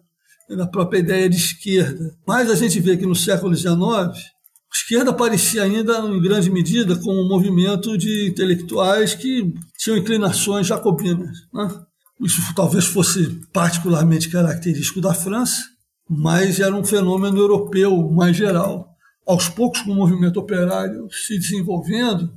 na 0.48 0.66
própria 0.66 0.98
ideia 0.98 1.28
de 1.28 1.36
esquerda. 1.36 2.16
Mas 2.26 2.50
a 2.50 2.54
gente 2.54 2.78
vê 2.80 2.96
que 2.96 3.06
no 3.06 3.14
século 3.14 3.54
XIX, 3.54 3.78
a 3.78 4.12
esquerda 4.72 5.10
aparecia 5.10 5.62
ainda, 5.62 5.98
em 5.98 6.20
grande 6.20 6.50
medida, 6.50 6.96
como 6.96 7.20
um 7.20 7.28
movimento 7.28 7.96
de 7.96 8.28
intelectuais 8.28 9.14
que 9.14 9.52
tinham 9.78 9.96
inclinações 9.96 10.66
jacobinas. 10.66 11.30
Né? 11.52 11.68
Isso 12.20 12.40
talvez 12.54 12.84
fosse 12.84 13.40
particularmente 13.52 14.28
característico 14.28 15.00
da 15.00 15.12
França, 15.12 15.62
mas 16.08 16.60
era 16.60 16.74
um 16.74 16.84
fenômeno 16.84 17.38
europeu 17.38 18.10
mais 18.10 18.36
geral. 18.36 18.94
Aos 19.26 19.48
poucos, 19.48 19.82
com 19.82 19.90
o 19.90 19.96
movimento 19.96 20.38
operário 20.38 21.08
se 21.10 21.36
desenvolvendo, 21.36 22.32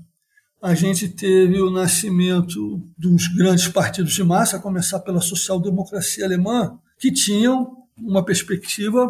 a 0.62 0.74
gente 0.74 1.08
teve 1.08 1.62
o 1.62 1.70
nascimento 1.70 2.82
dos 2.98 3.28
grandes 3.30 3.68
partidos 3.68 4.14
de 4.14 4.24
massa, 4.24 4.58
a 4.58 4.62
começar 4.62 5.00
pela 5.00 5.22
social-democracia 5.22 6.26
alemã, 6.26 6.78
que 7.00 7.12
tinham 7.12 7.78
uma 8.02 8.24
perspectiva 8.24 9.10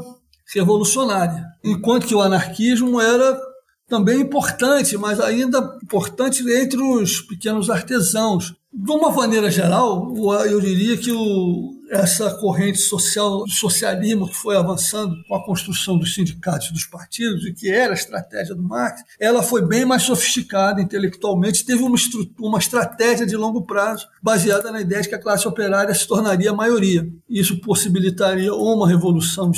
revolucionária, 0.54 1.46
enquanto 1.64 2.08
que 2.08 2.16
o 2.16 2.22
anarquismo 2.22 3.00
era 3.00 3.40
também 3.88 4.22
importante, 4.22 4.98
mas 4.98 5.20
ainda 5.20 5.78
importante 5.84 6.44
entre 6.52 6.82
os 6.82 7.22
pequenos 7.22 7.70
artesãos. 7.70 8.54
De 8.72 8.92
uma 8.92 9.12
maneira 9.12 9.50
geral, 9.50 10.14
eu 10.46 10.62
diria 10.62 10.96
que 10.96 11.12
o, 11.12 11.72
essa 11.90 12.32
corrente 12.36 12.78
social, 12.78 13.48
socialismo 13.48 14.28
que 14.28 14.36
foi 14.36 14.56
avançando 14.56 15.16
com 15.28 15.36
a 15.36 15.44
construção 15.44 15.98
dos 15.98 16.14
sindicatos 16.14 16.68
e 16.68 16.74
dos 16.74 16.86
partidos, 16.86 17.46
e 17.46 17.54
que 17.54 17.70
era 17.70 17.94
a 17.94 17.96
estratégia 17.96 18.54
do 18.54 18.62
Marx, 18.62 19.02
ela 19.20 19.42
foi 19.42 19.66
bem 19.66 19.86
mais 19.86 20.04
sofisticada 20.04 20.82
intelectualmente, 20.82 21.66
teve 21.66 21.82
uma, 21.82 21.98
uma 22.40 22.60
estratégia 22.60 23.26
de 23.26 23.36
longo 23.36 23.64
prazo 23.64 24.08
baseada 24.22 24.72
na 24.72 24.82
ideia 24.82 25.02
de 25.02 25.10
que 25.10 25.16
a 25.16 25.22
classe 25.22 25.48
operária 25.48 25.94
se 25.94 26.08
tornaria 26.08 26.52
a 26.52 26.56
maioria. 26.56 27.08
Isso 27.28 27.60
possibilitaria 27.62 28.54
ou 28.54 28.76
uma 28.76 28.88
revolução 28.88 29.52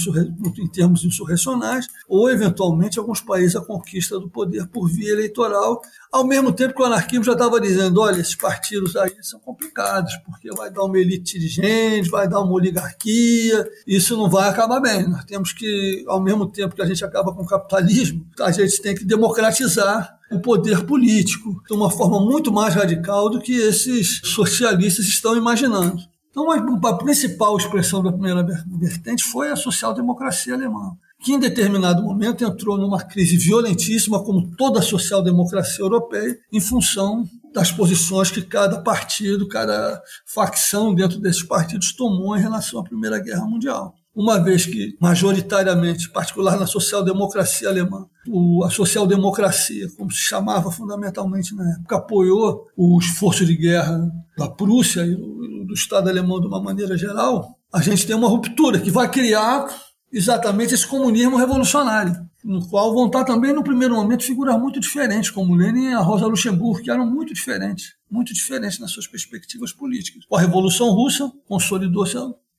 em 0.58 0.68
termos 0.68 1.04
insurrecionais, 1.04 1.88
ou, 2.08 2.30
eventualmente, 2.30 2.98
alguns 2.98 3.20
países 3.22 3.56
a 3.56 3.62
conquista 3.62 4.20
do 4.20 4.30
poder 4.30 4.68
por 4.68 4.88
via 4.88 5.12
eleitoral, 5.12 5.82
ao 6.12 6.26
mesmo 6.26 6.52
tempo 6.52 6.74
que 6.76 6.82
o 6.82 6.86
anarquismo 6.86 7.24
já 7.24 7.32
estava 7.32 7.60
dizendo: 7.62 8.02
olha, 8.02 8.20
esses 8.20 8.36
partidos 8.36 8.96
aí 8.96 9.16
são 9.22 9.40
complicados, 9.40 10.14
porque 10.26 10.50
vai 10.54 10.70
dar 10.70 10.84
uma 10.84 11.00
elite 11.00 11.40
dirigente, 11.40 12.10
vai 12.10 12.28
dar 12.28 12.42
uma 12.42 12.52
oligarquia, 12.52 13.68
isso 13.88 14.18
não 14.18 14.30
vai 14.30 14.50
acabar 14.50 14.82
bem. 14.82 15.08
Nós 15.08 15.24
temos 15.24 15.54
que, 15.54 16.04
ao 16.08 16.22
mesmo 16.22 16.46
tempo 16.46 16.76
que 16.76 16.82
a 16.82 16.86
gente 16.86 17.04
acaba 17.06 17.34
com 17.34 17.44
o 17.44 17.48
capitalismo, 17.48 18.28
a 18.42 18.52
gente 18.52 18.82
tem 18.82 18.94
que 18.94 19.06
democratizar 19.06 20.20
o 20.30 20.40
poder 20.40 20.86
político 20.86 21.62
de 21.68 21.74
uma 21.74 21.90
forma 21.90 22.20
muito 22.20 22.52
mais 22.52 22.76
radical 22.76 23.30
do 23.30 23.40
que 23.40 23.54
esses 23.54 24.22
socialistas 24.24 25.06
estão 25.06 25.36
imaginando. 25.36 26.02
Então, 26.30 26.50
a 26.50 26.98
principal 26.98 27.58
expressão 27.58 28.02
da 28.02 28.12
primeira 28.12 28.42
vertente 28.80 29.24
foi 29.24 29.50
a 29.50 29.56
social-democracia 29.56 30.54
alemã 30.54 30.98
que 31.22 31.34
em 31.34 31.40
determinado 31.40 32.02
momento 32.02 32.44
entrou 32.44 32.78
numa 32.78 33.02
crise 33.04 33.38
violentíssima, 33.38 34.24
como 34.24 34.56
toda 34.56 34.80
a 34.80 34.84
social-democracia 34.84 35.84
europeia, 35.84 36.36
em 36.52 36.60
função 36.60 37.24
das 37.54 37.72
posições 37.72 38.32
que 38.32 38.42
cada 38.42 38.82
partido, 38.82 39.48
cada 39.48 40.02
facção 40.26 40.96
dentro 40.96 41.20
desses 41.20 41.44
partidos 41.44 41.94
tomou 41.94 42.36
em 42.36 42.42
relação 42.42 42.80
à 42.80 42.84
Primeira 42.84 43.20
Guerra 43.20 43.46
Mundial. 43.46 43.94
Uma 44.14 44.44
vez 44.44 44.66
que, 44.66 44.98
majoritariamente, 45.00 46.10
particular 46.10 46.60
na 46.60 46.68
social-democracia 46.68 47.70
alemã, 47.70 48.06
a 48.66 48.70
social-democracia, 48.70 49.88
como 49.98 50.12
se 50.12 50.20
chamava 50.20 50.70
fundamentalmente 50.70 51.56
na 51.56 51.72
época, 51.76 51.96
apoiou 51.96 52.68
o 52.76 53.00
esforço 53.00 53.46
de 53.46 53.56
guerra 53.56 54.12
da 54.38 54.50
Prússia 54.50 55.04
e 55.04 55.16
do 55.16 55.74
Estado 55.74 56.10
alemão 56.10 56.42
de 56.42 56.48
uma 56.48 56.62
maneira 56.62 56.98
geral, 56.98 57.58
a 57.72 57.82
gente 57.82 58.06
tem 58.06 58.16
uma 58.16 58.28
ruptura 58.28 58.82
que 58.82 58.92
vai 58.92 59.10
criar 59.10 59.66
exatamente 60.12 60.74
esse 60.74 60.86
comunismo 60.86 61.38
revolucionário, 61.38 62.16
no 62.44 62.68
qual 62.68 62.94
vão 62.94 63.06
estar 63.06 63.24
também, 63.24 63.54
no 63.54 63.64
primeiro 63.64 63.96
momento, 63.96 64.24
figuras 64.24 64.60
muito 64.60 64.80
diferentes, 64.80 65.30
como 65.30 65.56
Lenin 65.56 65.90
e 65.90 65.94
a 65.94 66.00
Rosa 66.00 66.26
Luxemburgo, 66.26 66.82
que 66.82 66.92
eram 66.92 67.06
muito 67.06 67.34
diferentes, 67.34 67.94
muito 68.10 68.34
diferentes 68.34 68.80
nas 68.80 68.92
suas 68.92 69.08
perspectivas 69.08 69.72
políticas. 69.72 70.26
Com 70.26 70.36
a 70.36 70.42
Revolução 70.42 70.90
Russa, 70.90 71.32
consolidou-se 71.48 72.18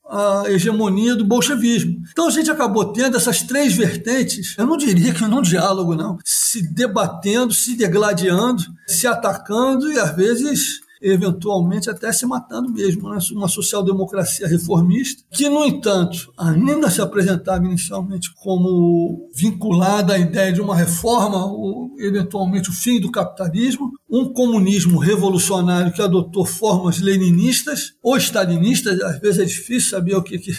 a 0.08 0.44
hegemonia 0.48 1.14
do 1.16 1.24
bolchevismo. 1.24 2.02
Então 2.10 2.26
a 2.26 2.30
gente 2.30 2.50
acabou 2.50 2.92
tendo 2.92 3.16
essas 3.16 3.42
três 3.42 3.72
vertentes, 3.74 4.54
eu 4.58 4.66
não 4.66 4.76
diria 4.76 5.14
que 5.14 5.22
num 5.22 5.40
diálogo, 5.40 5.94
não, 5.94 6.18
se 6.24 6.62
debatendo, 6.74 7.54
se 7.54 7.74
degladiando, 7.76 8.62
se 8.86 9.06
atacando 9.06 9.90
e 9.90 9.98
às 9.98 10.14
vezes 10.14 10.81
eventualmente 11.02 11.90
até 11.90 12.12
se 12.12 12.24
matando 12.24 12.70
mesmo, 12.70 13.10
né? 13.10 13.18
uma 13.32 13.48
social-democracia 13.48 14.46
reformista, 14.46 15.24
que, 15.30 15.48
no 15.48 15.64
entanto, 15.64 16.32
ainda 16.38 16.88
se 16.90 17.00
apresentava 17.00 17.64
inicialmente 17.64 18.32
como 18.36 19.28
vinculada 19.34 20.14
à 20.14 20.18
ideia 20.18 20.52
de 20.52 20.60
uma 20.60 20.76
reforma, 20.76 21.44
ou 21.44 21.90
eventualmente 21.98 22.70
o 22.70 22.72
fim 22.72 23.00
do 23.00 23.10
capitalismo, 23.10 23.90
um 24.08 24.32
comunismo 24.32 24.98
revolucionário 24.98 25.92
que 25.92 26.02
adotou 26.02 26.46
formas 26.46 27.00
leninistas 27.00 27.94
ou 28.02 28.16
stalinistas, 28.16 29.00
às 29.00 29.18
vezes 29.18 29.40
é 29.40 29.44
difícil 29.44 29.90
saber 29.90 30.14
o 30.14 30.22
que, 30.22 30.38
que 30.38 30.52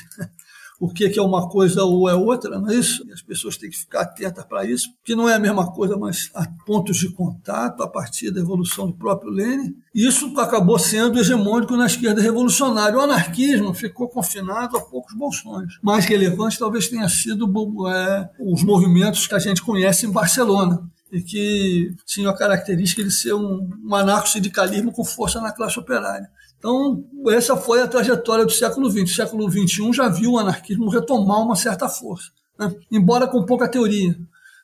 o 0.83 0.93
que 0.93 1.17
é 1.17 1.21
uma 1.21 1.47
coisa 1.47 1.81
ou 1.85 2.09
é 2.09 2.13
outra, 2.13 2.59
não 2.59 2.69
é 2.69 2.75
isso? 2.75 3.07
E 3.07 3.13
as 3.13 3.21
pessoas 3.21 3.55
têm 3.55 3.69
que 3.69 3.77
ficar 3.77 4.01
atentas 4.01 4.43
para 4.43 4.65
isso, 4.65 4.89
que 5.01 5.15
não 5.15 5.29
é 5.29 5.33
a 5.33 5.39
mesma 5.39 5.71
coisa, 5.71 5.95
mas 5.95 6.29
há 6.35 6.45
pontos 6.65 6.97
de 6.97 7.09
contato 7.09 7.81
a 7.81 7.87
partir 7.87 8.31
da 8.31 8.41
evolução 8.41 8.87
do 8.87 8.93
próprio 8.93 9.31
Lenin. 9.31 9.73
E 9.95 10.05
isso 10.05 10.37
acabou 10.37 10.77
sendo 10.77 11.17
hegemônico 11.17 11.77
na 11.77 11.85
esquerda 11.85 12.21
revolucionária. 12.21 12.97
O 12.97 13.01
anarquismo 13.01 13.73
ficou 13.73 14.09
confinado 14.09 14.75
a 14.75 14.81
poucos 14.81 15.15
bolsões. 15.15 15.79
Mais 15.81 16.03
relevante 16.03 16.59
talvez 16.59 16.89
tenha 16.89 17.07
sido 17.07 17.49
é, 17.87 18.29
os 18.37 18.61
movimentos 18.61 19.25
que 19.25 19.35
a 19.35 19.39
gente 19.39 19.61
conhece 19.61 20.05
em 20.05 20.11
Barcelona, 20.11 20.83
e 21.13 21.21
que 21.21 21.95
tinham 22.07 22.31
a 22.31 22.35
característica 22.35 23.03
de 23.03 23.11
ser 23.11 23.33
um, 23.33 23.69
um 23.85 23.95
anarco-sindicalismo 23.95 24.91
com 24.91 25.05
força 25.05 25.39
na 25.39 25.51
classe 25.51 25.79
operária. 25.79 26.27
Então, 26.63 27.03
essa 27.27 27.57
foi 27.57 27.81
a 27.81 27.87
trajetória 27.89 28.45
do 28.45 28.51
século 28.51 28.89
XX. 28.89 29.03
O 29.03 29.15
século 29.15 29.51
XXI 29.51 29.91
já 29.91 30.07
viu 30.07 30.31
o 30.31 30.39
anarquismo 30.39 30.89
retomar 30.89 31.41
uma 31.41 31.57
certa 31.57 31.89
força, 31.89 32.31
né? 32.57 32.73
embora 32.89 33.27
com 33.27 33.45
pouca 33.45 33.67
teoria. 33.67 34.17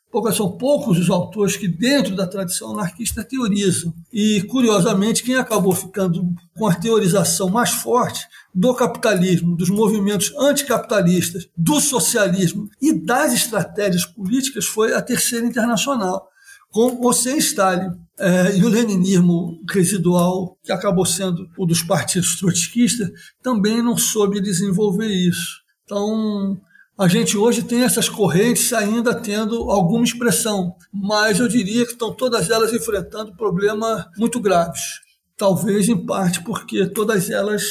Poucas, 0.10 0.38
são 0.38 0.50
poucos 0.50 0.98
os 0.98 1.10
autores 1.10 1.58
que, 1.58 1.68
dentro 1.68 2.16
da 2.16 2.26
tradição 2.26 2.72
anarquista, 2.72 3.22
teorizam. 3.22 3.94
E, 4.14 4.42
curiosamente, 4.44 5.22
quem 5.24 5.36
acabou 5.36 5.74
ficando 5.74 6.34
com 6.58 6.68
a 6.68 6.74
teorização 6.74 7.50
mais 7.50 7.72
forte 7.72 8.26
do 8.56 8.74
capitalismo, 8.74 9.58
dos 9.58 9.70
movimentos 9.70 10.34
anticapitalistas, 10.40 11.50
do 11.56 11.82
socialismo 11.82 12.70
e 12.82 12.94
das 12.94 13.34
estratégias 13.34 14.06
políticas 14.06 14.66
foi 14.66 14.94
a 14.94 15.02
Terceira 15.02 15.46
Internacional, 15.46 16.30
com 16.72 17.00
ou 17.02 17.14
sem 17.14 17.38
Stalin. 17.38 17.92
É, 18.20 18.58
e 18.58 18.66
o 18.66 18.68
leninismo 18.68 19.62
residual, 19.72 20.58
que 20.62 20.74
acabou 20.74 21.06
sendo 21.06 21.48
o 21.58 21.66
dos 21.66 21.82
partidos 21.82 22.36
trotskistas, 22.36 23.10
também 23.42 23.82
não 23.82 23.96
soube 23.96 24.42
desenvolver 24.42 25.08
isso. 25.08 25.62
Então, 25.86 26.60
a 26.98 27.08
gente 27.08 27.38
hoje 27.38 27.64
tem 27.64 27.84
essas 27.84 28.10
correntes 28.10 28.74
ainda 28.74 29.16
tendo 29.16 29.72
alguma 29.72 30.04
expressão, 30.04 30.76
mas 30.92 31.40
eu 31.40 31.48
diria 31.48 31.86
que 31.86 31.94
estão 31.94 32.14
todas 32.14 32.50
elas 32.50 32.74
enfrentando 32.74 33.34
problemas 33.38 34.04
muito 34.18 34.38
graves. 34.42 34.82
Talvez 35.38 35.88
em 35.88 36.06
parte 36.06 36.44
porque 36.44 36.86
todas 36.88 37.30
elas 37.30 37.64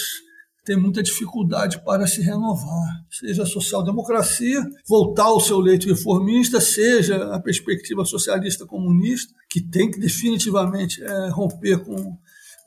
tem 0.68 0.76
muita 0.76 1.02
dificuldade 1.02 1.82
para 1.82 2.06
se 2.06 2.20
renovar, 2.20 3.02
seja 3.10 3.44
a 3.44 3.46
social-democracia, 3.46 4.62
voltar 4.86 5.24
ao 5.24 5.40
seu 5.40 5.58
leito 5.58 5.88
reformista, 5.88 6.60
seja 6.60 7.34
a 7.34 7.40
perspectiva 7.40 8.04
socialista 8.04 8.66
comunista, 8.66 9.32
que 9.48 9.62
tem 9.62 9.90
que 9.90 9.98
definitivamente 9.98 11.02
é, 11.02 11.28
romper 11.30 11.78
com 11.78 12.18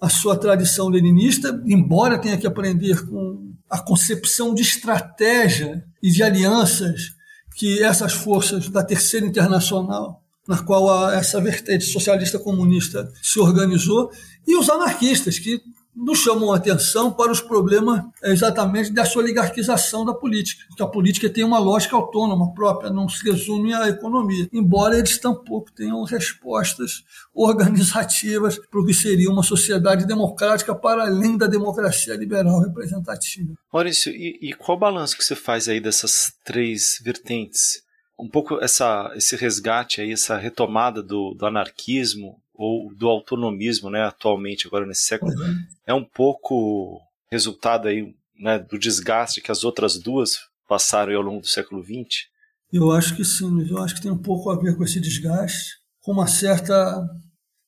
a 0.02 0.10
sua 0.10 0.36
tradição 0.36 0.90
leninista, 0.90 1.62
embora 1.64 2.18
tenha 2.18 2.40
que 2.40 2.48
aprender 2.48 3.06
com 3.06 3.54
a 3.70 3.78
concepção 3.78 4.56
de 4.56 4.64
estratégia 4.64 5.86
e 6.02 6.10
de 6.10 6.24
alianças 6.24 7.12
que 7.56 7.84
essas 7.84 8.14
forças 8.14 8.68
da 8.68 8.84
Terceira 8.84 9.28
Internacional, 9.28 10.24
na 10.48 10.58
qual 10.64 10.90
a, 10.90 11.14
essa 11.14 11.40
vertente 11.40 11.86
socialista 11.86 12.40
comunista 12.40 13.08
se 13.22 13.40
organizou, 13.40 14.10
e 14.48 14.58
os 14.58 14.72
anarquistas, 14.72 15.38
que 15.38 15.62
nos 15.96 16.20
chamam 16.20 16.54
a 16.54 16.58
atenção 16.58 17.12
para 17.12 17.32
os 17.32 17.42
problemas 17.42 18.04
exatamente 18.24 18.92
dessa 18.92 19.20
oligarquização 19.20 20.06
da 20.06 20.14
política, 20.14 20.64
que 20.76 20.84
a 20.84 20.88
política 20.88 21.30
tem 21.30 21.44
uma 21.44 21.60
lógica 21.60 21.96
autônoma 21.96 22.54
própria, 22.54 22.90
não 22.90 23.10
se 23.10 23.24
resume 23.30 23.74
à 23.74 23.90
economia, 23.90 24.48
embora 24.54 24.98
eles 24.98 25.18
tampouco 25.18 25.72
tenham 25.72 26.04
respostas 26.04 27.04
organizativas 27.34 28.58
para 28.58 28.80
o 28.80 28.86
que 28.86 28.94
seria 28.94 29.30
uma 29.30 29.44
sociedade 29.44 30.06
democrática 30.06 30.74
para 30.74 31.04
além 31.04 31.38
da 31.38 31.48
democracia 31.48 32.16
liberal 32.16 32.62
representativa. 32.62 33.54
Maurício, 33.72 34.12
e, 34.12 34.40
e 34.42 34.54
qual 34.54 34.78
balanço 34.78 35.18
que 35.18 35.24
você 35.24 35.36
faz 35.36 35.68
aí 35.68 35.80
dessas 35.80 36.34
três 36.44 37.02
vertentes? 37.04 37.84
Um 38.20 38.30
pouco 38.30 38.60
essa, 38.64 39.12
esse 39.16 39.36
resgate 39.36 40.00
aí, 40.00 40.12
essa 40.12 40.38
retomada 40.38 41.02
do, 41.02 41.34
do 41.34 41.46
anarquismo, 41.46 42.41
ou 42.62 42.94
do 42.94 43.08
autonomismo, 43.08 43.90
né, 43.90 44.04
atualmente, 44.04 44.68
agora 44.68 44.86
nesse 44.86 45.04
século, 45.04 45.32
uhum. 45.32 45.66
é 45.88 45.94
um 45.94 46.04
pouco 46.04 47.02
resultado 47.32 47.88
aí, 47.88 48.14
né, 48.40 48.60
do 48.60 48.78
desgaste 48.78 49.42
que 49.42 49.52
as 49.52 49.64
outras 49.64 49.98
duas 49.98 50.34
passaram 50.68 51.16
ao 51.16 51.22
longo 51.22 51.42
do 51.42 51.48
século 51.48 51.84
XX? 51.84 52.28
Eu 52.72 52.92
acho 52.92 53.16
que 53.16 53.26
sim, 53.26 53.68
eu 53.70 53.78
acho 53.80 53.96
que 53.96 54.02
tem 54.02 54.12
um 54.12 54.22
pouco 54.22 54.50
a 54.50 54.56
ver 54.56 54.78
com 54.78 54.84
esse 54.84 55.00
desgaste, 55.00 55.78
com 56.02 56.12
uma 56.12 56.28
certa 56.28 57.04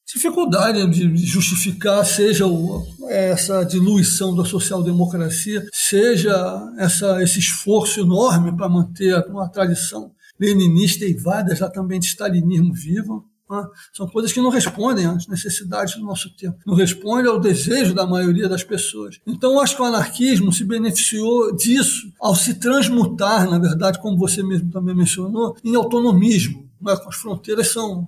dificuldade 0.05 0.85
de 0.89 1.25
justificar, 1.25 2.05
seja 2.05 2.45
essa 3.09 3.63
diluição 3.63 4.35
da 4.35 4.45
social-democracia, 4.45 5.65
seja 5.73 6.33
essa, 6.77 7.21
esse 7.23 7.39
esforço 7.39 7.99
enorme 7.99 8.55
para 8.55 8.69
manter 8.69 9.17
uma 9.27 9.49
tradição 9.49 10.11
leninista 10.39 11.03
eivada 11.03 11.51
exatamente 11.51 12.07
stalinismo 12.07 12.73
vivo, 12.73 13.25
né? 13.25 13.32
São 13.93 14.07
coisas 14.07 14.31
que 14.31 14.41
não 14.41 14.49
respondem 14.49 15.05
às 15.05 15.27
necessidades 15.27 15.95
do 15.95 16.03
nosso 16.03 16.33
tempo, 16.35 16.57
não 16.65 16.75
respondem 16.75 17.29
ao 17.29 17.39
desejo 17.39 17.93
da 17.93 18.05
maioria 18.05 18.49
das 18.49 18.63
pessoas. 18.63 19.19
Então, 19.27 19.53
eu 19.53 19.59
acho 19.59 19.75
que 19.75 19.81
o 19.81 19.85
anarquismo 19.85 20.51
se 20.51 20.63
beneficiou 20.63 21.55
disso 21.55 22.11
ao 22.19 22.35
se 22.35 22.55
transmutar, 22.55 23.49
na 23.49 23.59
verdade, 23.59 23.99
como 23.99 24.17
você 24.17 24.41
mesmo 24.41 24.71
também 24.71 24.95
mencionou, 24.95 25.55
em 25.63 25.75
autonomismo. 25.75 26.69
Né? 26.81 26.93
As 27.07 27.15
fronteiras 27.15 27.67
são 27.67 28.07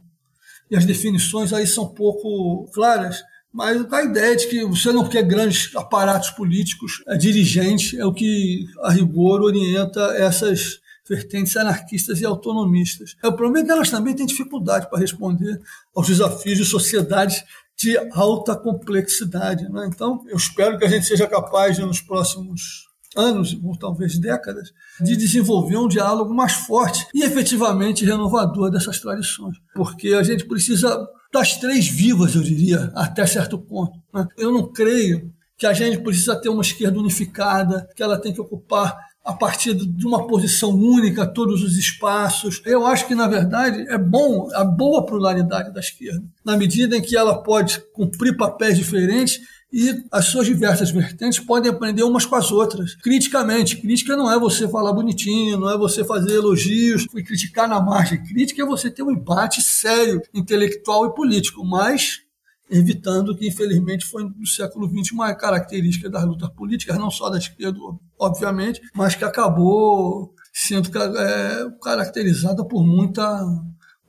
e 0.70 0.76
as 0.76 0.86
definições 0.86 1.54
aí 1.54 1.68
são 1.68 1.88
pouco 1.88 2.70
claras, 2.74 3.24
Mas 3.54 3.86
a 3.94 4.04
ideia 4.04 4.36
de 4.36 4.48
que 4.48 4.66
você 4.66 4.92
não 4.92 5.08
quer 5.08 5.24
grandes 5.24 5.74
aparatos 5.76 6.32
políticos, 6.32 7.04
é, 7.08 7.16
dirigentes, 7.16 7.98
é 7.98 8.06
o 8.06 8.14
que, 8.14 8.66
a 8.82 8.92
rigor, 8.92 9.42
orienta 9.42 10.02
essas 10.18 10.80
vertentes 11.08 11.56
anarquistas 11.56 12.20
e 12.20 12.26
autonomistas. 12.26 13.16
O 13.24 13.34
problema 13.34 13.60
é 13.60 13.64
que 13.66 13.72
elas 13.72 13.90
também 13.90 14.16
têm 14.16 14.26
dificuldade 14.26 14.90
para 14.90 15.00
responder 15.00 15.62
aos 15.96 16.08
desafios 16.08 16.58
de 16.58 16.66
sociedades 16.66 17.44
de 17.78 17.98
alta 18.14 18.56
complexidade. 18.56 19.68
Né? 19.70 19.90
Então, 19.94 20.24
eu 20.28 20.38
espero 20.38 20.78
que 20.78 20.86
a 20.86 20.90
gente 20.90 21.06
seja 21.06 21.28
capaz, 21.28 21.76
de, 21.76 21.84
nos 21.84 22.02
próximos 22.02 22.86
anos, 23.16 23.58
ou 23.64 23.78
talvez 23.78 24.18
décadas, 24.18 24.72
de 25.00 25.16
desenvolver 25.16 25.78
um 25.78 25.88
diálogo 25.88 26.34
mais 26.34 26.54
forte 26.54 27.06
e 27.14 27.24
efetivamente 27.24 28.06
renovador 28.06 28.70
dessas 28.70 29.00
tradições. 29.00 29.56
Porque 29.74 30.10
a 30.10 30.24
gente 30.24 30.46
precisa 30.46 31.08
das 31.32 31.58
três 31.58 31.88
vivas, 31.88 32.36
eu 32.36 32.42
diria, 32.42 32.92
até 32.96 33.26
certo 33.26 33.58
ponto. 33.58 34.00
Né? 34.14 34.28
Eu 34.38 34.52
não 34.52 34.72
creio 34.72 35.34
que 35.58 35.66
a 35.66 35.74
gente 35.74 36.00
precisa 36.00 36.36
ter 36.40 36.50
uma 36.50 36.62
esquerda 36.62 37.00
unificada, 37.00 37.88
que 37.96 38.04
ela 38.04 38.20
tem 38.20 38.34
que 38.34 38.42
ocupar 38.42 38.98
a 39.26 39.34
partir 39.34 39.74
de 39.74 40.06
uma 40.06 40.28
posição 40.28 40.70
única 40.70 41.26
todos 41.26 41.64
os 41.64 41.78
espaços. 41.78 42.62
Eu 42.64 42.86
acho 42.86 43.08
que, 43.08 43.16
na 43.16 43.28
verdade, 43.28 43.84
é 43.90 43.98
bom 43.98 44.48
a 44.54 44.64
boa 44.64 45.04
pluralidade 45.04 45.74
da 45.74 45.80
esquerda, 45.80 46.24
na 46.46 46.56
medida 46.56 46.96
em 46.96 47.02
que 47.02 47.18
ela 47.18 47.42
pode 47.42 47.82
cumprir 47.92 48.38
papéis 48.38 48.78
diferentes 48.78 49.42
e 49.74 50.06
as 50.12 50.26
suas 50.28 50.46
diversas 50.46 50.92
vertentes 50.92 51.40
podem 51.40 51.72
aprender 51.72 52.04
umas 52.04 52.26
com 52.26 52.36
as 52.36 52.52
outras, 52.52 52.96
criticamente. 52.96 53.78
Crítica 53.78 54.16
não 54.16 54.32
é 54.32 54.40
você 54.40 54.70
falar 54.70 54.94
bonitinho, 54.94 55.60
não 55.60 55.70
é 55.70 55.78
você 55.78 56.06
fazer 56.06 56.36
elogios 56.36 57.08
e 57.14 57.24
criticar 57.24 57.68
na 57.68 57.82
margem. 57.82 58.24
Crítica 58.24 58.62
é 58.62 58.66
você 58.66 58.92
ter 58.92 59.04
um 59.04 59.12
embate 59.12 59.62
sério, 59.62 60.22
intelectual 60.34 61.08
e 61.08 61.16
político, 61.16 61.66
mas 61.66 62.22
evitando 62.70 63.36
que, 63.36 63.48
infelizmente, 63.48 64.06
foi 64.06 64.24
no 64.24 64.48
século 64.48 64.88
XX 64.90 65.12
uma 65.12 65.34
característica 65.36 66.10
das 66.10 66.26
lutas 66.26 66.50
políticas, 66.50 66.98
não 66.98 67.12
só 67.12 67.30
da 67.30 67.38
esquerda, 67.38 67.78
obviamente, 68.20 68.82
mas 68.94 69.16
que 69.16 69.24
acabou 69.24 70.34
sendo 70.54 70.90
é, 70.98 71.70
caracterizada 71.82 72.66
por 72.66 72.86
muita, 72.86 73.46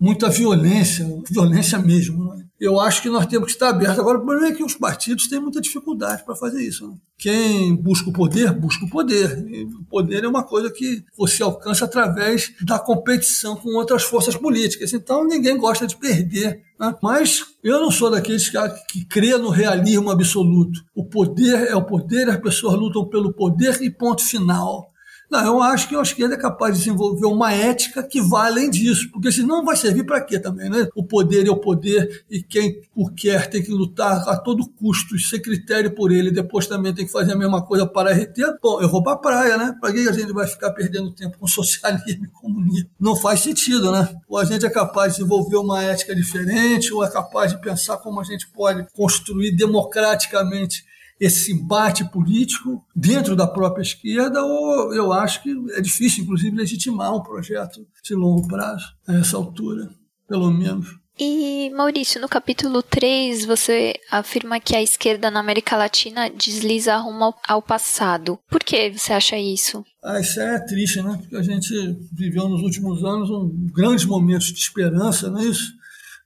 muita 0.01 0.29
violência, 0.31 1.07
violência 1.29 1.79
mesmo. 1.79 2.26
Eu 2.59 2.81
acho 2.81 3.03
que 3.03 3.11
nós 3.11 3.27
temos 3.27 3.47
que 3.47 3.53
estar 3.53 3.69
abertos. 3.69 3.99
Agora, 3.99 4.19
o 4.19 4.25
problema 4.25 4.49
é 4.49 4.57
que 4.57 4.64
os 4.64 4.75
partidos 4.75 5.29
têm 5.29 5.38
muita 5.38 5.61
dificuldade 5.61 6.25
para 6.25 6.35
fazer 6.35 6.62
isso. 6.62 6.88
Né? 6.88 6.95
Quem 7.19 7.77
busca 7.77 8.09
o 8.09 8.12
poder, 8.12 8.53
busca 8.53 8.85
o 8.85 8.90
poder. 8.90 9.47
E 9.49 9.64
o 9.64 9.85
poder 9.85 10.25
é 10.25 10.29
uma 10.29 10.42
coisa 10.42 10.71
que 10.71 11.05
você 11.16 11.42
alcança 11.42 11.85
através 11.85 12.53
da 12.62 12.79
competição 12.79 13.57
com 13.57 13.77
outras 13.77 14.05
forças 14.05 14.37
políticas. 14.37 14.92
Então, 14.95 15.27
ninguém 15.27 15.59
gosta 15.59 15.87
de 15.87 15.97
perder. 15.97 16.62
Né? 16.81 16.95
Mas 17.03 17.45
eu 17.62 17.79
não 17.79 17.90
sou 17.90 18.11
daqueles 18.11 18.49
que, 18.49 18.59
que 18.90 19.05
crê 19.05 19.37
no 19.37 19.51
realismo 19.51 20.11
absoluto. 20.11 20.81
O 20.95 21.05
poder 21.05 21.69
é 21.69 21.77
o 21.77 21.85
poder, 21.85 22.31
as 22.31 22.40
pessoas 22.40 22.75
lutam 22.75 23.07
pelo 23.07 23.35
poder 23.35 23.83
e 23.83 23.90
ponto 23.90 24.25
final. 24.25 24.90
Não, 25.31 25.45
eu 25.45 25.61
acho 25.61 25.89
que 25.89 25.97
a 25.97 26.03
esquerda 26.03 26.35
é 26.35 26.39
capaz 26.39 26.75
de 26.75 26.85
desenvolver 26.85 27.27
uma 27.27 27.53
ética 27.53 28.03
que 28.03 28.21
vá 28.21 28.47
além 28.47 28.71
disso, 28.71 29.11
porque 29.11 29.33
senão 29.33 29.65
vai 29.65 29.77
servir 29.77 30.05
para 30.05 30.21
quê 30.21 30.39
também, 30.39 30.71
né? 30.71 30.89
O 30.95 31.03
poder 31.03 31.47
é 31.47 31.51
o 31.51 31.57
poder 31.57 32.25
e 32.31 32.43
quem 32.43 32.81
o 32.95 33.11
quer 33.11 33.51
tem 33.51 33.62
que 33.62 33.73
lutar 33.73 34.29
a 34.29 34.37
todo 34.37 34.69
custo, 34.69 35.19
ser 35.19 35.41
critério 35.41 35.95
por 35.95 36.12
ele, 36.12 36.31
depois 36.31 36.67
também 36.67 36.95
tem 36.95 37.05
que 37.05 37.12
fazer 37.12 37.33
a 37.33 37.37
mesma 37.37 37.61
coisa 37.62 37.87
para 37.87 38.12
reter. 38.12 38.57
Bom, 38.62 38.81
eu 38.81 38.89
vou 38.89 39.03
para 39.03 39.15
a 39.15 39.19
praia, 39.19 39.57
né? 39.57 39.77
Para 39.81 39.93
que 39.93 40.09
a 40.09 40.12
gente 40.12 40.33
vai 40.33 40.47
ficar 40.47 40.71
perdendo 40.71 41.11
tempo 41.11 41.39
com 41.39 41.47
socialismo 41.49 42.25
e 42.25 42.29
comunismo? 42.29 42.89
Não 42.99 43.17
faz 43.17 43.41
sentido, 43.41 43.91
né? 43.91 44.09
Ou 44.29 44.39
a 44.39 44.45
gente 44.45 44.65
é 44.65 44.71
capaz 44.71 45.12
de 45.12 45.19
desenvolver 45.19 45.57
uma 45.57 45.83
ética 45.83 46.15
diferente, 46.15 46.93
ou 46.93 47.05
é 47.05 47.11
capaz 47.11 47.53
de 47.53 47.61
pensar 47.61 47.97
como 47.97 48.21
a 48.21 48.25
gente 48.25 48.47
pode 48.49 48.87
construir 48.95 49.51
democraticamente 49.53 50.85
esse 51.18 51.52
embate 51.52 52.05
político 52.11 52.85
dentro 52.94 53.35
da 53.35 53.46
própria 53.46 53.83
esquerda, 53.83 54.42
ou 54.42 54.94
eu 54.94 55.12
acho 55.12 55.42
que 55.42 55.50
é 55.74 55.81
difícil, 55.81 56.24
inclusive, 56.24 56.57
legitimar 56.57 57.14
um 57.14 57.22
projeto 57.22 57.87
de 58.02 58.14
longo 58.14 58.46
prazo 58.46 58.85
a 59.07 59.14
essa 59.14 59.37
altura, 59.37 59.90
pelo 60.29 60.50
menos. 60.50 60.88
E, 61.18 61.70
Maurício, 61.70 62.20
no 62.20 62.29
capítulo 62.29 62.83
3, 62.83 63.46
você 63.46 63.94
afirma 64.11 64.61
que 64.61 64.76
a 64.76 64.83
esquerda 64.83 65.31
na 65.31 65.40
América 65.40 65.74
Latina 65.74 66.29
desliza 66.29 66.94
rumo 66.98 67.35
ao 67.48 67.62
passado. 67.62 68.38
Por 68.50 68.62
que 68.62 68.90
você 68.90 69.14
acha 69.14 69.38
isso? 69.38 69.83
Ah, 70.05 70.20
isso 70.20 70.38
é 70.38 70.61
triste, 70.66 71.00
né? 71.00 71.16
Porque 71.18 71.37
a 71.37 71.42
gente 71.42 71.72
viveu 72.12 72.46
nos 72.50 72.61
últimos 72.61 73.02
anos 73.02 73.31
um 73.31 73.50
grandes 73.72 74.05
momentos 74.05 74.48
de 74.48 74.59
esperança, 74.59 75.31
não 75.31 75.40
é 75.40 75.46
isso? 75.46 75.72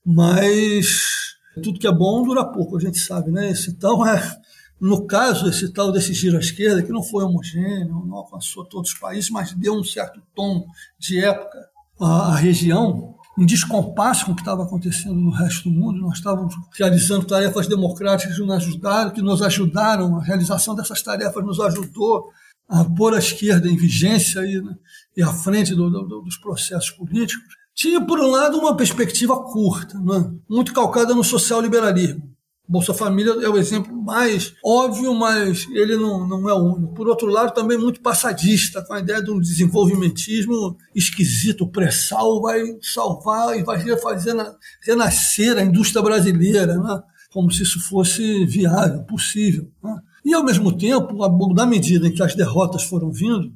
Mas 0.05 0.89
tudo 1.63 1.79
que 1.79 1.87
é 1.87 1.93
bom 1.93 2.25
dura 2.25 2.45
pouco, 2.45 2.77
a 2.77 2.81
gente 2.81 2.99
sabe, 2.99 3.31
né? 3.31 3.53
Então 3.69 4.05
é 4.05 4.21
no 4.81 5.07
caso, 5.07 5.47
esse 5.47 5.69
tal 5.69 5.93
desse 5.93 6.15
giro 6.15 6.39
à 6.39 6.41
esquerda, 6.41 6.83
que 6.83 6.91
não 6.91 7.03
foi 7.03 7.23
homogêneo, 7.23 8.03
não 8.07 8.17
alcançou 8.17 8.65
todos 8.65 8.93
os 8.93 8.99
países, 8.99 9.29
mas 9.29 9.53
deu 9.53 9.75
um 9.75 9.85
certo 9.85 10.23
tom 10.35 10.67
de 10.99 11.23
época 11.23 11.59
à, 12.01 12.35
região, 12.35 13.15
em 13.39 13.45
descompasso 13.45 14.25
com 14.25 14.33
o 14.33 14.35
que 14.35 14.41
estava 14.41 14.63
acontecendo 14.63 15.17
no 15.17 15.31
resto 15.31 15.69
do 15.69 15.79
mundo. 15.79 16.01
Nós 16.01 16.17
estávamos 16.17 16.55
realizando 16.73 17.27
tarefas 17.27 17.67
democráticas 17.67 18.35
que 18.35 18.41
nos 18.41 18.57
ajudaram, 18.57 19.11
que 19.11 19.21
nos 19.21 19.43
ajudaram, 19.43 20.17
a 20.17 20.25
realização 20.25 20.75
dessas 20.75 21.03
tarefas 21.03 21.45
nos 21.45 21.61
ajudou 21.61 22.31
a 22.67 22.83
pôr 22.83 23.15
a 23.15 23.19
esquerda 23.19 23.69
em 23.69 23.77
vigência 23.77 24.41
aí, 24.41 24.63
né, 24.63 24.75
e 25.15 25.23
à 25.23 25.33
frente 25.33 25.75
do, 25.75 25.91
do, 25.91 26.23
dos 26.23 26.39
processos 26.39 26.91
políticos. 26.91 27.55
Tinha, 27.75 28.01
por 28.01 28.19
um 28.19 28.31
lado, 28.31 28.59
uma 28.59 28.77
perspectiva 28.77 29.43
curta, 29.43 29.99
né, 29.99 30.33
muito 30.49 30.73
calcada 30.73 31.15
no 31.15 31.25
social-liberalismo 31.25 32.31
Bolsa 32.71 32.95
Família 32.95 33.33
é 33.33 33.49
o 33.49 33.59
exemplo 33.59 33.93
mais 34.01 34.55
óbvio, 34.65 35.13
mas 35.13 35.67
ele 35.73 35.97
não, 35.97 36.25
não 36.25 36.49
é 36.49 36.55
o 36.55 36.77
único. 36.77 36.95
Por 36.95 37.09
outro 37.09 37.27
lado, 37.27 37.53
também 37.53 37.77
muito 37.77 38.01
passadista, 38.01 38.81
com 38.85 38.95
a 38.95 39.01
ideia 39.01 39.21
de 39.21 39.29
um 39.29 39.41
desenvolvimentismo 39.41 40.77
esquisito. 40.95 41.65
O 41.65 41.69
pré-sal 41.69 42.41
vai 42.41 42.63
salvar 42.81 43.59
e 43.59 43.65
vai 43.65 43.81
fazer 43.99 44.37
renascer 44.85 45.59
a 45.59 45.65
indústria 45.65 46.01
brasileira, 46.01 46.77
né? 46.77 47.03
como 47.33 47.51
se 47.51 47.65
isso 47.65 47.81
fosse 47.81 48.47
viável, 48.47 49.03
possível. 49.03 49.69
Né? 49.83 49.97
E, 50.25 50.33
ao 50.33 50.45
mesmo 50.45 50.71
tempo, 50.71 51.13
na 51.53 51.67
medida 51.67 52.07
em 52.07 52.13
que 52.13 52.23
as 52.23 52.37
derrotas 52.37 52.85
foram 52.85 53.11
vindo? 53.11 53.53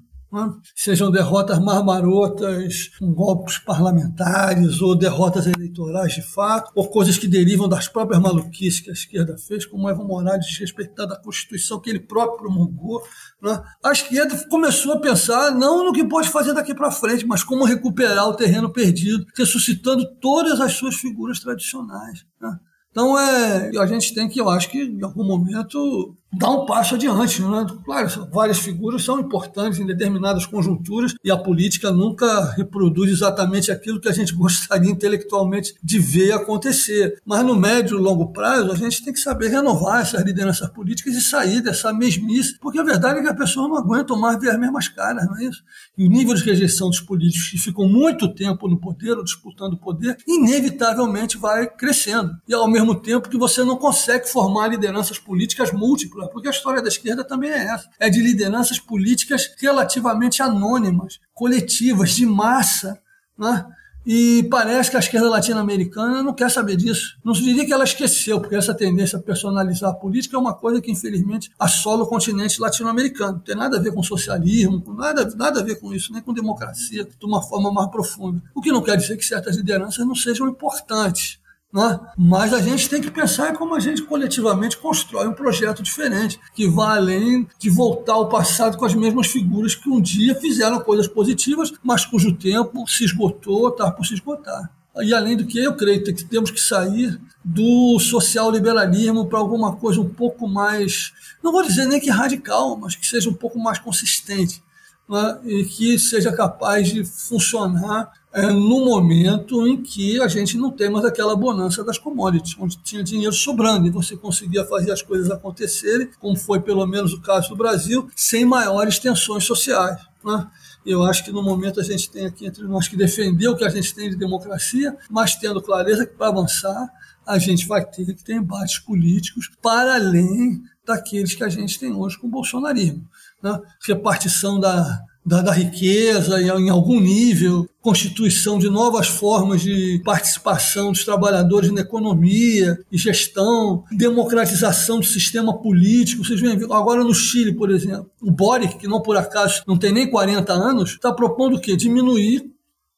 Sejam 0.74 1.10
derrotas 1.10 1.58
marmarotas, 1.58 2.90
com 2.98 3.12
golpes 3.12 3.58
parlamentares 3.58 4.80
ou 4.80 4.94
derrotas 4.94 5.46
eleitorais 5.46 6.14
de 6.14 6.22
fato, 6.22 6.70
ou 6.74 6.88
coisas 6.88 7.18
que 7.18 7.28
derivam 7.28 7.68
das 7.68 7.88
próprias 7.88 8.20
maluquices 8.20 8.80
que 8.80 8.90
a 8.90 8.92
esquerda 8.92 9.36
fez, 9.38 9.66
como 9.66 9.88
Evo 9.88 10.04
Morales 10.04 10.46
desrespeitando 10.46 11.14
a 11.14 11.22
Constituição 11.22 11.80
que 11.80 11.90
ele 11.90 12.00
próprio 12.00 12.38
promulgou. 12.38 13.02
Né? 13.42 13.62
A 13.82 13.92
esquerda 13.92 14.36
começou 14.48 14.92
a 14.94 15.00
pensar 15.00 15.50
não 15.50 15.84
no 15.84 15.92
que 15.92 16.04
pode 16.04 16.28
fazer 16.28 16.52
daqui 16.52 16.74
para 16.74 16.90
frente, 16.90 17.26
mas 17.26 17.42
como 17.42 17.64
recuperar 17.64 18.28
o 18.28 18.34
terreno 18.34 18.72
perdido, 18.72 19.24
ressuscitando 19.36 20.04
todas 20.20 20.60
as 20.60 20.72
suas 20.72 20.96
figuras 20.96 21.40
tradicionais. 21.40 22.24
Né? 22.40 22.58
Então, 22.94 23.18
é, 23.18 23.76
a 23.76 23.86
gente 23.86 24.14
tem 24.14 24.28
que, 24.28 24.40
eu 24.40 24.48
acho 24.48 24.70
que, 24.70 24.78
em 24.78 25.02
algum 25.02 25.24
momento, 25.24 26.16
dar 26.38 26.50
um 26.50 26.66
passo 26.66 26.94
adiante. 26.94 27.42
Né? 27.42 27.66
Claro, 27.84 28.28
várias 28.32 28.58
figuras 28.58 29.02
são 29.02 29.20
importantes 29.20 29.78
em 29.78 29.86
determinadas 29.86 30.46
conjunturas 30.46 31.14
e 31.22 31.30
a 31.30 31.36
política 31.36 31.90
nunca 31.90 32.52
reproduz 32.52 33.10
exatamente 33.10 33.70
aquilo 33.70 34.00
que 34.00 34.08
a 34.08 34.12
gente 34.12 34.32
gostaria 34.34 34.90
intelectualmente 34.90 35.74
de 35.82 35.98
ver 35.98 36.32
acontecer. 36.32 37.20
Mas 37.24 37.44
no 37.44 37.54
médio 37.54 37.98
e 37.98 38.00
longo 38.00 38.32
prazo, 38.32 38.72
a 38.72 38.76
gente 38.76 39.04
tem 39.04 39.12
que 39.12 39.20
saber 39.20 39.48
renovar 39.48 40.02
essas 40.02 40.22
lideranças 40.22 40.68
políticas 40.70 41.14
e 41.14 41.20
sair 41.20 41.60
dessa 41.60 41.92
mesmice, 41.92 42.58
porque 42.58 42.78
a 42.78 42.82
verdade 42.82 43.18
é 43.18 43.22
que 43.22 43.28
as 43.28 43.36
pessoas 43.36 43.68
não 43.68 43.76
aguentam 43.76 44.18
mais 44.18 44.38
ver 44.40 44.50
as 44.50 44.58
mesmas 44.58 44.88
caras, 44.88 45.26
não 45.26 45.38
é 45.38 45.44
isso? 45.44 45.62
E 45.96 46.06
o 46.06 46.10
nível 46.10 46.34
de 46.34 46.42
rejeição 46.42 46.88
dos 46.88 47.00
políticos 47.00 47.48
que 47.50 47.58
ficam 47.58 47.88
muito 47.88 48.32
tempo 48.34 48.68
no 48.68 48.78
poder 48.78 49.12
ou 49.12 49.24
disputando 49.24 49.74
o 49.74 49.78
poder, 49.78 50.16
inevitavelmente 50.26 51.36
vai 51.36 51.66
crescendo. 51.66 52.36
E 52.48 52.54
ao 52.54 52.68
mesmo 52.68 52.94
tempo 52.94 53.28
que 53.28 53.38
você 53.38 53.62
não 53.62 53.76
consegue 53.76 54.28
formar 54.28 54.68
lideranças 54.68 55.18
políticas 55.18 55.72
múltiplas, 55.72 56.23
porque 56.28 56.48
a 56.48 56.50
história 56.50 56.82
da 56.82 56.88
esquerda 56.88 57.24
também 57.24 57.50
é 57.50 57.64
essa. 57.64 57.88
É 57.98 58.08
de 58.08 58.20
lideranças 58.20 58.78
políticas 58.78 59.54
relativamente 59.58 60.42
anônimas, 60.42 61.20
coletivas, 61.32 62.10
de 62.10 62.26
massa, 62.26 62.98
né? 63.38 63.66
E 64.06 64.46
parece 64.50 64.90
que 64.90 64.96
a 64.96 65.00
esquerda 65.00 65.30
latino-americana 65.30 66.22
não 66.22 66.34
quer 66.34 66.50
saber 66.50 66.76
disso. 66.76 67.16
Não 67.24 67.34
se 67.34 67.42
diria 67.42 67.64
que 67.64 67.72
ela 67.72 67.84
esqueceu, 67.84 68.38
porque 68.38 68.54
essa 68.54 68.74
tendência 68.74 69.18
a 69.18 69.22
personalizar 69.22 69.90
a 69.90 69.94
política 69.94 70.36
é 70.36 70.38
uma 70.38 70.52
coisa 70.52 70.80
que, 70.80 70.92
infelizmente, 70.92 71.50
assola 71.58 72.02
o 72.02 72.06
continente 72.06 72.60
latino-americano. 72.60 73.34
Não 73.34 73.40
tem 73.40 73.56
nada 73.56 73.78
a 73.78 73.80
ver 73.80 73.94
com 73.94 74.02
socialismo, 74.02 74.84
nada, 74.94 75.24
nada 75.34 75.60
a 75.60 75.62
ver 75.62 75.80
com 75.80 75.94
isso, 75.94 76.12
nem 76.12 76.20
com 76.20 76.34
democracia, 76.34 77.04
de 77.04 77.26
uma 77.26 77.42
forma 77.42 77.72
mais 77.72 77.88
profunda. 77.90 78.42
O 78.54 78.60
que 78.60 78.70
não 78.70 78.82
quer 78.82 78.98
dizer 78.98 79.16
que 79.16 79.24
certas 79.24 79.56
lideranças 79.56 80.06
não 80.06 80.14
sejam 80.14 80.46
importantes. 80.48 81.38
Né? 81.74 81.98
Mas 82.16 82.54
a 82.54 82.62
gente 82.62 82.88
tem 82.88 83.02
que 83.02 83.10
pensar 83.10 83.52
como 83.54 83.74
a 83.74 83.80
gente 83.80 84.02
coletivamente 84.02 84.78
constrói 84.78 85.26
um 85.26 85.32
projeto 85.32 85.82
diferente, 85.82 86.38
que 86.54 86.68
vá 86.68 86.94
além 86.94 87.48
de 87.58 87.68
voltar 87.68 88.12
ao 88.12 88.28
passado 88.28 88.78
com 88.78 88.84
as 88.84 88.94
mesmas 88.94 89.26
figuras 89.26 89.74
que 89.74 89.90
um 89.90 90.00
dia 90.00 90.36
fizeram 90.36 90.78
coisas 90.78 91.08
positivas, 91.08 91.72
mas 91.82 92.06
cujo 92.06 92.32
tempo 92.32 92.86
se 92.86 93.04
esgotou, 93.04 93.70
está 93.70 93.90
por 93.90 94.06
se 94.06 94.14
esgotar. 94.14 94.70
E 95.02 95.12
além 95.12 95.36
do 95.36 95.44
que, 95.44 95.58
eu 95.58 95.74
creio 95.74 96.04
que 96.04 96.12
temos 96.24 96.52
que 96.52 96.60
sair 96.60 97.20
do 97.44 97.98
social-liberalismo 97.98 99.26
para 99.26 99.40
alguma 99.40 99.74
coisa 99.74 100.00
um 100.00 100.08
pouco 100.08 100.46
mais, 100.46 101.12
não 101.42 101.50
vou 101.50 101.64
dizer 101.64 101.86
nem 101.86 101.98
que 101.98 102.08
radical, 102.08 102.76
mas 102.76 102.94
que 102.94 103.04
seja 103.04 103.28
um 103.28 103.34
pouco 103.34 103.58
mais 103.58 103.80
consistente 103.80 104.62
né? 105.08 105.38
e 105.44 105.64
que 105.64 105.98
seja 105.98 106.32
capaz 106.32 106.88
de 106.88 107.04
funcionar 107.04 108.12
é, 108.32 108.46
no 108.46 108.84
momento 108.84 109.66
em 109.66 109.80
que 109.80 110.20
a 110.20 110.26
gente 110.26 110.56
não 110.56 110.70
tem 110.70 110.90
mais 110.90 111.04
aquela 111.04 111.36
bonança 111.36 111.84
das 111.84 111.98
commodities, 111.98 112.56
onde 112.58 112.76
tinha 112.78 113.02
dinheiro 113.02 113.32
sobrando 113.32 113.86
e 113.86 113.90
você 113.90 114.16
conseguia 114.16 114.64
fazer 114.64 114.90
as 114.90 115.02
coisas 115.02 115.30
acontecerem, 115.30 116.10
como 116.18 116.36
foi 116.36 116.60
pelo 116.60 116.84
menos 116.86 117.12
o 117.12 117.20
caso 117.20 117.50
do 117.50 117.56
Brasil, 117.56 118.08
sem 118.16 118.44
maiores 118.44 118.98
tensões 118.98 119.44
sociais. 119.44 120.00
Né? 120.24 120.48
Eu 120.84 121.02
acho 121.04 121.24
que 121.24 121.30
no 121.30 121.42
momento 121.42 121.80
a 121.80 121.84
gente 121.84 122.10
tem 122.10 122.26
aqui 122.26 122.46
entre 122.46 122.64
nós 122.64 122.88
que 122.88 122.96
defender 122.96 123.48
o 123.48 123.56
que 123.56 123.64
a 123.64 123.68
gente 123.70 123.94
tem 123.94 124.10
de 124.10 124.16
democracia, 124.16 124.96
mas 125.08 125.36
tendo 125.36 125.62
clareza 125.62 126.04
que 126.04 126.14
para 126.14 126.28
avançar 126.28 126.90
a 127.26 127.38
gente 127.38 127.66
vai 127.66 127.84
ter 127.84 128.04
que 128.04 128.24
ter 128.24 128.34
embates 128.34 128.78
políticos 128.78 129.50
para 129.62 129.94
além 129.94 130.62
daqueles 130.84 131.34
que 131.34 131.42
a 131.42 131.48
gente 131.48 131.78
tem 131.78 131.92
hoje 131.92 132.18
com 132.18 132.26
o 132.26 132.30
bolsonarismo. 132.30 133.08
Né? 133.44 133.60
Repartição 133.86 134.58
da, 134.58 135.02
da, 135.24 135.42
da, 135.42 135.52
riqueza 135.52 136.40
em 136.40 136.70
algum 136.70 136.98
nível, 136.98 137.68
constituição 137.82 138.58
de 138.58 138.70
novas 138.70 139.06
formas 139.06 139.60
de 139.60 140.00
participação 140.02 140.90
dos 140.90 141.04
trabalhadores 141.04 141.70
na 141.70 141.82
economia 141.82 142.78
e 142.90 142.96
gestão, 142.96 143.84
democratização 143.92 144.98
do 144.98 145.04
sistema 145.04 145.60
político. 145.60 146.24
Vocês 146.24 146.40
veem 146.40 146.58
agora 146.72 147.04
no 147.04 147.12
Chile, 147.12 147.52
por 147.52 147.70
exemplo, 147.70 148.10
o 148.22 148.30
Boric, 148.30 148.78
que 148.78 148.88
não 148.88 149.02
por 149.02 149.18
acaso 149.18 149.62
não 149.68 149.76
tem 149.76 149.92
nem 149.92 150.10
40 150.10 150.50
anos, 150.50 150.92
está 150.92 151.12
propondo 151.12 151.56
o 151.56 151.60
quê? 151.60 151.76
Diminuir 151.76 152.50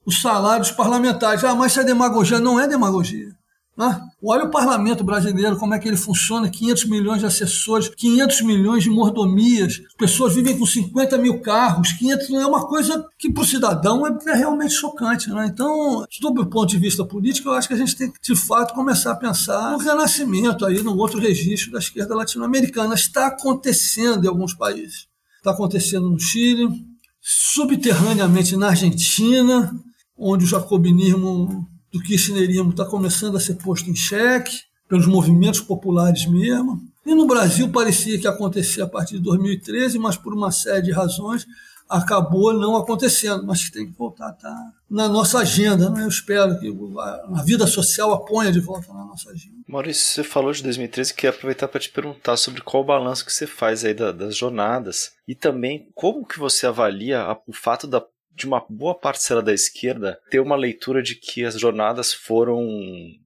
os 0.06 0.22
salários 0.22 0.70
parlamentares. 0.70 1.42
Ah, 1.42 1.56
mas 1.56 1.72
isso 1.72 1.80
é 1.80 1.84
demagogia. 1.84 2.38
Não 2.38 2.60
é 2.60 2.68
demagogia. 2.68 3.34
Né? 3.76 4.00
Olha 4.22 4.44
o 4.44 4.50
parlamento 4.50 5.04
brasileiro, 5.04 5.58
como 5.58 5.74
é 5.74 5.78
que 5.78 5.86
ele 5.86 5.98
funciona: 5.98 6.48
500 6.48 6.86
milhões 6.86 7.20
de 7.20 7.26
assessores, 7.26 7.88
500 7.90 8.40
milhões 8.42 8.82
de 8.82 8.88
mordomias, 8.88 9.82
pessoas 9.98 10.34
vivem 10.34 10.58
com 10.58 10.64
50 10.64 11.18
mil 11.18 11.40
carros, 11.40 11.92
500 11.92 12.30
não 12.30 12.40
é 12.40 12.46
uma 12.46 12.66
coisa 12.66 13.06
que 13.18 13.30
para 13.30 13.42
o 13.42 13.46
cidadão 13.46 14.06
é, 14.06 14.16
é, 14.28 14.34
realmente 14.34 14.72
chocante. 14.72 15.28
Né? 15.28 15.46
Então, 15.52 16.06
sob 16.10 16.40
o 16.40 16.46
ponto 16.46 16.70
de 16.70 16.78
vista 16.78 17.04
político, 17.04 17.50
eu 17.50 17.52
acho 17.52 17.68
que 17.68 17.74
a 17.74 17.76
gente 17.76 17.94
tem 17.94 18.10
que, 18.10 18.18
de 18.22 18.34
fato, 18.34 18.72
começar 18.72 19.12
a 19.12 19.16
pensar 19.16 19.72
no 19.72 19.78
renascimento, 19.78 20.64
aí, 20.64 20.82
no 20.82 20.96
outro 20.96 21.20
registro 21.20 21.72
da 21.72 21.78
esquerda 21.78 22.14
latino-americana. 22.14 22.94
Está 22.94 23.26
acontecendo 23.26 24.24
em 24.24 24.28
alguns 24.28 24.54
países. 24.54 25.06
Está 25.36 25.50
acontecendo 25.50 26.10
no 26.10 26.18
Chile, 26.18 26.66
subterraneamente 27.20 28.56
na 28.56 28.68
Argentina, 28.68 29.70
onde 30.16 30.44
o 30.44 30.48
jacobinismo 30.48 31.68
do 31.96 32.02
kirchnerismo 32.02 32.70
está 32.70 32.84
começando 32.84 33.36
a 33.36 33.40
ser 33.40 33.54
posto 33.54 33.88
em 33.88 33.96
xeque 33.96 34.60
pelos 34.88 35.06
movimentos 35.06 35.60
populares 35.60 36.26
mesmo. 36.26 36.80
E 37.04 37.14
no 37.14 37.26
Brasil 37.26 37.68
parecia 37.70 38.18
que 38.18 38.26
acontecia 38.26 38.84
a 38.84 38.88
partir 38.88 39.14
de 39.14 39.22
2013, 39.22 39.98
mas 39.98 40.16
por 40.16 40.34
uma 40.34 40.50
série 40.50 40.82
de 40.82 40.92
razões 40.92 41.46
acabou 41.88 42.52
não 42.52 42.76
acontecendo, 42.76 43.46
mas 43.46 43.70
tem 43.70 43.86
que 43.86 43.96
voltar 43.96 44.32
tá 44.32 44.72
na 44.90 45.08
nossa 45.08 45.38
agenda. 45.38 45.88
Né? 45.88 46.02
Eu 46.02 46.08
espero 46.08 46.58
que 46.58 46.74
a 46.98 47.42
vida 47.42 47.66
social 47.66 48.12
a 48.12 48.24
ponha 48.24 48.50
de 48.50 48.60
volta 48.60 48.92
na 48.92 49.04
nossa 49.04 49.30
agenda. 49.30 49.56
Maurício, 49.68 50.04
você 50.04 50.24
falou 50.24 50.52
de 50.52 50.62
2013, 50.64 51.14
queria 51.14 51.30
aproveitar 51.30 51.68
para 51.68 51.80
te 51.80 51.90
perguntar 51.90 52.36
sobre 52.36 52.60
qual 52.60 52.82
o 52.82 52.86
balanço 52.86 53.24
que 53.24 53.32
você 53.32 53.46
faz 53.46 53.84
aí 53.84 53.94
das 53.94 54.36
jornadas 54.36 55.12
e 55.28 55.34
também 55.34 55.88
como 55.94 56.26
que 56.26 56.38
você 56.38 56.66
avalia 56.66 57.24
o 57.46 57.52
fato 57.52 57.86
da 57.86 58.04
de 58.36 58.46
uma 58.46 58.64
boa 58.68 58.94
parcela 58.94 59.42
da 59.42 59.52
esquerda 59.52 60.18
ter 60.30 60.40
uma 60.40 60.56
leitura 60.56 61.02
de 61.02 61.14
que 61.14 61.44
as 61.44 61.58
jornadas 61.58 62.12
foram 62.12 62.62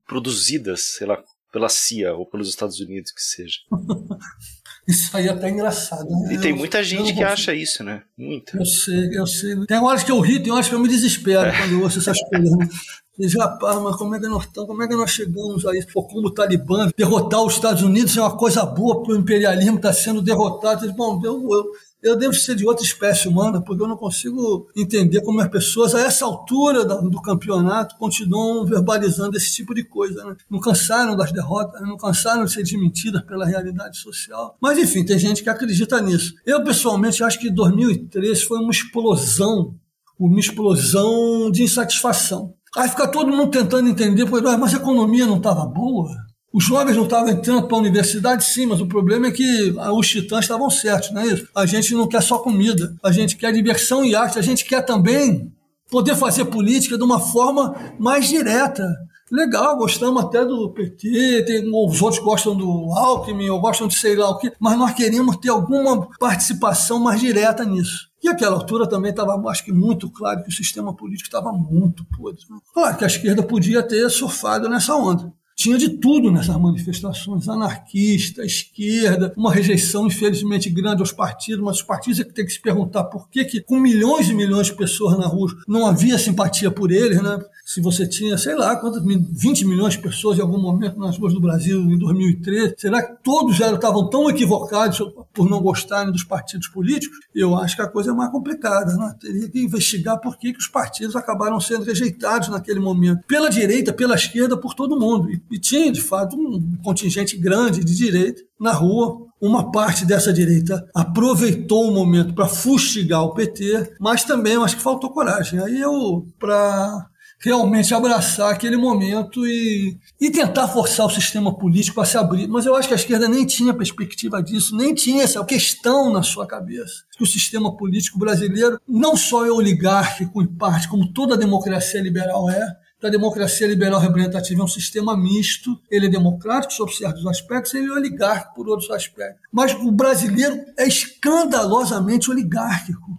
produzidas, 0.06 0.96
sei 0.96 1.06
lá, 1.06 1.22
pela 1.52 1.68
CIA 1.68 2.14
ou 2.14 2.24
pelos 2.24 2.48
Estados 2.48 2.78
Unidos, 2.80 3.10
que 3.10 3.22
seja. 3.22 3.58
Isso 4.88 5.16
aí 5.16 5.28
é 5.28 5.30
até 5.30 5.48
engraçado. 5.48 6.08
Né? 6.08 6.34
E 6.34 6.38
tem 6.38 6.52
muita 6.52 6.82
gente 6.82 7.12
que 7.12 7.22
acha 7.22 7.54
isso, 7.54 7.84
né? 7.84 8.02
Muita. 8.16 8.56
Eu 8.56 8.64
sei, 8.64 9.10
eu 9.12 9.26
sei. 9.26 9.54
Tem 9.66 9.78
horas 9.78 10.02
que 10.02 10.10
eu 10.10 10.18
rio, 10.18 10.42
tem 10.42 10.52
horas 10.52 10.68
que 10.68 10.74
eu 10.74 10.80
me 10.80 10.88
desespero 10.88 11.48
é. 11.48 11.56
quando 11.56 11.72
eu 11.72 11.82
ouço 11.82 11.98
essas 12.00 12.18
coisas. 12.22 12.50
Né? 12.56 12.68
Diz, 13.16 13.36
rapaz, 13.36 13.78
mas 13.80 13.96
como 13.96 14.16
é 14.16 14.18
que 14.18 14.26
nós 14.26 14.46
estamos? 14.46 14.68
Como 14.68 14.82
é 14.82 14.88
que 14.88 14.96
nós 14.96 15.10
chegamos 15.10 15.66
a 15.66 15.76
isso? 15.76 15.88
Pô, 15.92 16.02
como 16.04 16.26
o 16.26 16.30
Talibã 16.30 16.90
derrotar 16.96 17.42
os 17.42 17.54
Estados 17.54 17.82
Unidos 17.82 18.16
é 18.16 18.20
uma 18.20 18.36
coisa 18.36 18.64
boa, 18.64 18.96
porque 18.96 19.12
o 19.12 19.16
imperialismo 19.16 19.76
está 19.76 19.92
sendo 19.92 20.22
derrotado. 20.22 20.80
Diz, 20.80 20.96
bom, 20.96 21.20
eu, 21.22 21.34
eu, 21.34 21.64
eu 22.02 22.16
devo 22.16 22.32
ser 22.32 22.54
de 22.54 22.66
outra 22.66 22.84
espécie 22.84 23.28
humana, 23.28 23.60
porque 23.60 23.82
eu 23.82 23.88
não 23.88 23.96
consigo 23.96 24.68
entender 24.76 25.20
como 25.22 25.40
as 25.40 25.48
pessoas, 25.48 25.94
a 25.94 26.00
essa 26.00 26.24
altura 26.24 26.84
do 26.84 27.20
campeonato, 27.20 27.96
continuam 27.98 28.64
verbalizando 28.64 29.36
esse 29.36 29.52
tipo 29.54 29.74
de 29.74 29.84
coisa. 29.84 30.24
Né? 30.24 30.36
Não 30.48 30.60
cansaram 30.60 31.16
das 31.16 31.32
derrotas, 31.32 31.80
não 31.82 31.96
cansaram 31.96 32.44
de 32.44 32.52
ser 32.52 32.62
desmentidas 32.62 33.22
pela 33.22 33.44
realidade 33.44 33.98
social. 33.98 34.56
Mas, 34.60 34.78
enfim, 34.78 35.04
tem 35.04 35.18
gente 35.18 35.42
que 35.42 35.50
acredita 35.50 36.00
nisso. 36.00 36.34
Eu, 36.46 36.64
pessoalmente, 36.64 37.22
acho 37.22 37.38
que 37.38 37.50
2013 37.50 38.44
foi 38.44 38.58
uma 38.58 38.70
explosão, 38.70 39.74
uma 40.18 40.40
explosão 40.40 41.50
de 41.50 41.62
insatisfação. 41.62 42.54
Aí 42.76 42.88
fica 42.88 43.08
todo 43.08 43.32
mundo 43.32 43.50
tentando 43.50 43.88
entender, 43.88 44.24
mas 44.24 44.74
a 44.74 44.76
economia 44.76 45.26
não 45.26 45.38
estava 45.38 45.66
boa? 45.66 46.08
Os 46.52 46.64
jovens 46.64 46.96
não 46.96 47.04
estavam 47.04 47.28
entrando 47.30 47.68
para 47.68 47.76
a 47.76 47.80
universidade, 47.80 48.44
sim, 48.44 48.66
mas 48.66 48.80
o 48.80 48.86
problema 48.86 49.28
é 49.28 49.30
que 49.30 49.72
os 49.94 50.08
titãs 50.08 50.40
estavam 50.44 50.68
certos, 50.68 51.12
não 51.12 51.22
é 51.22 51.26
isso? 51.26 51.48
A 51.54 51.64
gente 51.64 51.94
não 51.94 52.08
quer 52.08 52.22
só 52.22 52.38
comida, 52.38 52.94
a 53.04 53.12
gente 53.12 53.36
quer 53.36 53.52
diversão 53.52 54.04
e 54.04 54.16
arte, 54.16 54.38
a 54.38 54.42
gente 54.42 54.64
quer 54.64 54.82
também 54.82 55.52
poder 55.88 56.16
fazer 56.16 56.44
política 56.46 56.96
de 56.98 57.04
uma 57.04 57.20
forma 57.20 57.74
mais 57.98 58.28
direta. 58.28 58.84
Legal, 59.30 59.76
gostamos 59.76 60.24
até 60.24 60.44
do 60.44 60.70
PT, 60.70 61.44
tem, 61.46 61.70
os 61.72 62.02
outros 62.02 62.20
gostam 62.20 62.56
do 62.56 62.92
Alckmin, 62.92 63.48
ou 63.48 63.60
gostam 63.60 63.86
de 63.86 63.94
sei 63.94 64.16
lá 64.16 64.28
o 64.28 64.38
quê, 64.38 64.52
mas 64.58 64.76
nós 64.76 64.92
queríamos 64.92 65.36
ter 65.36 65.50
alguma 65.50 66.08
participação 66.18 66.98
mais 66.98 67.20
direta 67.20 67.64
nisso. 67.64 68.10
E 68.20 68.28
aquela 68.28 68.56
altura 68.56 68.88
também 68.88 69.12
estava, 69.12 69.40
acho 69.48 69.64
que 69.64 69.72
muito 69.72 70.10
claro 70.10 70.42
que 70.42 70.48
o 70.48 70.52
sistema 70.52 70.92
político 70.92 71.28
estava 71.28 71.52
muito 71.52 72.04
podre. 72.06 72.42
Claro 72.74 72.96
que 72.96 73.04
a 73.04 73.06
esquerda 73.06 73.40
podia 73.40 73.84
ter 73.84 74.10
surfado 74.10 74.68
nessa 74.68 74.96
onda. 74.96 75.32
Tinha 75.60 75.76
de 75.76 75.90
tudo 75.90 76.32
nessas 76.32 76.56
manifestações, 76.56 77.46
anarquista, 77.46 78.42
esquerda, 78.42 79.30
uma 79.36 79.52
rejeição 79.52 80.06
infelizmente 80.06 80.70
grande 80.70 81.02
aos 81.02 81.12
partidos, 81.12 81.62
mas 81.62 81.76
os 81.76 81.82
partidos 81.82 82.18
é 82.18 82.24
que 82.24 82.32
tem 82.32 82.46
que 82.46 82.52
se 82.52 82.62
perguntar 82.62 83.04
por 83.04 83.28
que, 83.28 83.44
que 83.44 83.60
com 83.60 83.78
milhões 83.78 84.30
e 84.30 84.32
milhões 84.32 84.68
de 84.68 84.74
pessoas 84.74 85.18
na 85.18 85.26
rua 85.26 85.54
não 85.68 85.84
havia 85.84 86.16
simpatia 86.16 86.70
por 86.70 86.90
eles, 86.90 87.22
né? 87.22 87.38
se 87.72 87.80
você 87.80 88.04
tinha, 88.04 88.36
sei 88.36 88.56
lá, 88.56 88.74
quantas, 88.74 89.00
20 89.04 89.64
milhões 89.64 89.94
de 89.94 90.00
pessoas 90.00 90.36
em 90.36 90.40
algum 90.40 90.60
momento 90.60 90.98
nas 90.98 91.16
ruas 91.16 91.32
do 91.32 91.40
Brasil 91.40 91.80
em 91.80 91.96
2013, 91.96 92.74
será 92.76 93.00
que 93.00 93.22
todos 93.22 93.54
já 93.54 93.72
estavam 93.72 94.10
tão 94.10 94.28
equivocados 94.28 94.98
por 95.32 95.48
não 95.48 95.62
gostarem 95.62 96.10
dos 96.10 96.24
partidos 96.24 96.66
políticos? 96.66 97.16
Eu 97.32 97.56
acho 97.56 97.76
que 97.76 97.82
a 97.82 97.86
coisa 97.86 98.10
é 98.10 98.12
mais 98.12 98.32
complicada. 98.32 98.96
Né? 98.96 99.14
Teria 99.20 99.48
que 99.48 99.60
investigar 99.60 100.18
por 100.18 100.36
que, 100.36 100.52
que 100.52 100.58
os 100.58 100.66
partidos 100.66 101.14
acabaram 101.14 101.60
sendo 101.60 101.84
rejeitados 101.84 102.48
naquele 102.48 102.80
momento. 102.80 103.24
Pela 103.28 103.48
direita, 103.48 103.92
pela 103.92 104.16
esquerda, 104.16 104.56
por 104.56 104.74
todo 104.74 104.98
mundo. 104.98 105.30
E 105.50 105.58
tinha, 105.58 105.90
de 105.90 106.00
fato, 106.00 106.36
um 106.36 106.76
contingente 106.82 107.36
grande 107.36 107.84
de 107.84 107.96
direita 107.96 108.42
na 108.58 108.72
rua, 108.72 109.26
uma 109.40 109.70
parte 109.70 110.04
dessa 110.04 110.32
direita 110.32 110.86
aproveitou 110.94 111.88
o 111.88 111.94
momento 111.94 112.34
para 112.34 112.46
fustigar 112.46 113.22
o 113.22 113.34
PT, 113.34 113.96
mas 113.98 114.22
também 114.22 114.54
eu 114.54 114.62
acho 114.62 114.76
que 114.76 114.82
faltou 114.82 115.10
coragem. 115.10 115.58
Aí 115.60 115.80
eu, 115.80 116.26
para 116.38 117.08
realmente 117.42 117.94
abraçar 117.94 118.52
aquele 118.52 118.76
momento 118.76 119.46
e, 119.46 119.98
e 120.20 120.30
tentar 120.30 120.68
forçar 120.68 121.06
o 121.06 121.10
sistema 121.10 121.56
político 121.56 122.00
a 122.00 122.04
se 122.04 122.18
abrir. 122.18 122.46
Mas 122.46 122.66
eu 122.66 122.76
acho 122.76 122.86
que 122.86 122.92
a 122.92 122.98
esquerda 122.98 123.26
nem 123.26 123.46
tinha 123.46 123.72
perspectiva 123.72 124.42
disso, 124.42 124.76
nem 124.76 124.94
tinha 124.94 125.24
essa 125.24 125.42
questão 125.44 126.12
na 126.12 126.22
sua 126.22 126.46
cabeça. 126.46 127.04
Que 127.16 127.24
o 127.24 127.26
sistema 127.26 127.74
político 127.74 128.18
brasileiro 128.18 128.78
não 128.86 129.16
só 129.16 129.46
é 129.46 129.50
oligárquico 129.50 130.42
em 130.42 130.46
parte, 130.46 130.88
como 130.88 131.12
toda 131.12 131.36
democracia 131.36 132.02
liberal 132.02 132.50
é, 132.50 132.76
a 133.02 133.08
democracia 133.08 133.66
liberal 133.66 134.00
representativa 134.00 134.60
é 134.60 134.64
um 134.64 134.68
sistema 134.68 135.16
misto, 135.16 135.80
ele 135.90 136.06
é 136.06 136.10
democrático 136.10 136.72
sob 136.72 136.94
certos 136.94 137.26
aspectos, 137.26 137.72
ele 137.74 137.88
é 137.88 137.92
oligárquico 137.92 138.54
por 138.54 138.68
outros 138.68 138.90
aspectos. 138.90 139.40
Mas 139.52 139.72
o 139.74 139.90
brasileiro 139.90 140.60
é 140.78 140.86
escandalosamente 140.86 142.30
oligárquico. 142.30 143.18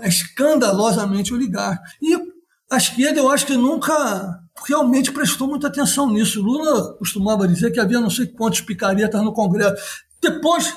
É? 0.00 0.06
é 0.06 0.08
escandalosamente 0.08 1.32
oligárquico. 1.32 1.96
E 2.00 2.14
a 2.70 2.76
esquerda, 2.76 3.20
eu 3.20 3.30
acho 3.30 3.46
que 3.46 3.56
nunca 3.56 4.40
realmente 4.66 5.12
prestou 5.12 5.46
muita 5.48 5.66
atenção 5.66 6.10
nisso. 6.10 6.42
Lula 6.42 6.94
costumava 6.98 7.48
dizer 7.48 7.70
que 7.70 7.80
havia 7.80 8.00
não 8.00 8.10
sei 8.10 8.26
quantos 8.26 8.60
picaretas 8.60 9.22
no 9.22 9.32
Congresso. 9.32 9.76
Depois 10.22 10.72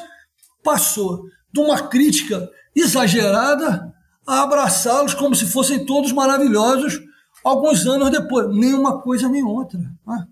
passou 0.63 1.23
de 1.53 1.59
uma 1.59 1.87
crítica 1.87 2.49
exagerada 2.75 3.93
a 4.27 4.41
abraçá-los 4.41 5.13
como 5.13 5.35
se 5.35 5.45
fossem 5.45 5.85
todos 5.85 6.11
maravilhosos 6.11 6.99
alguns 7.45 7.85
anos 7.85 8.09
depois. 8.09 8.47
Nem 8.49 8.73
uma 8.73 8.99
coisa 9.01 9.29
nem 9.29 9.43
outra. 9.43 9.79
Né? 9.79 10.27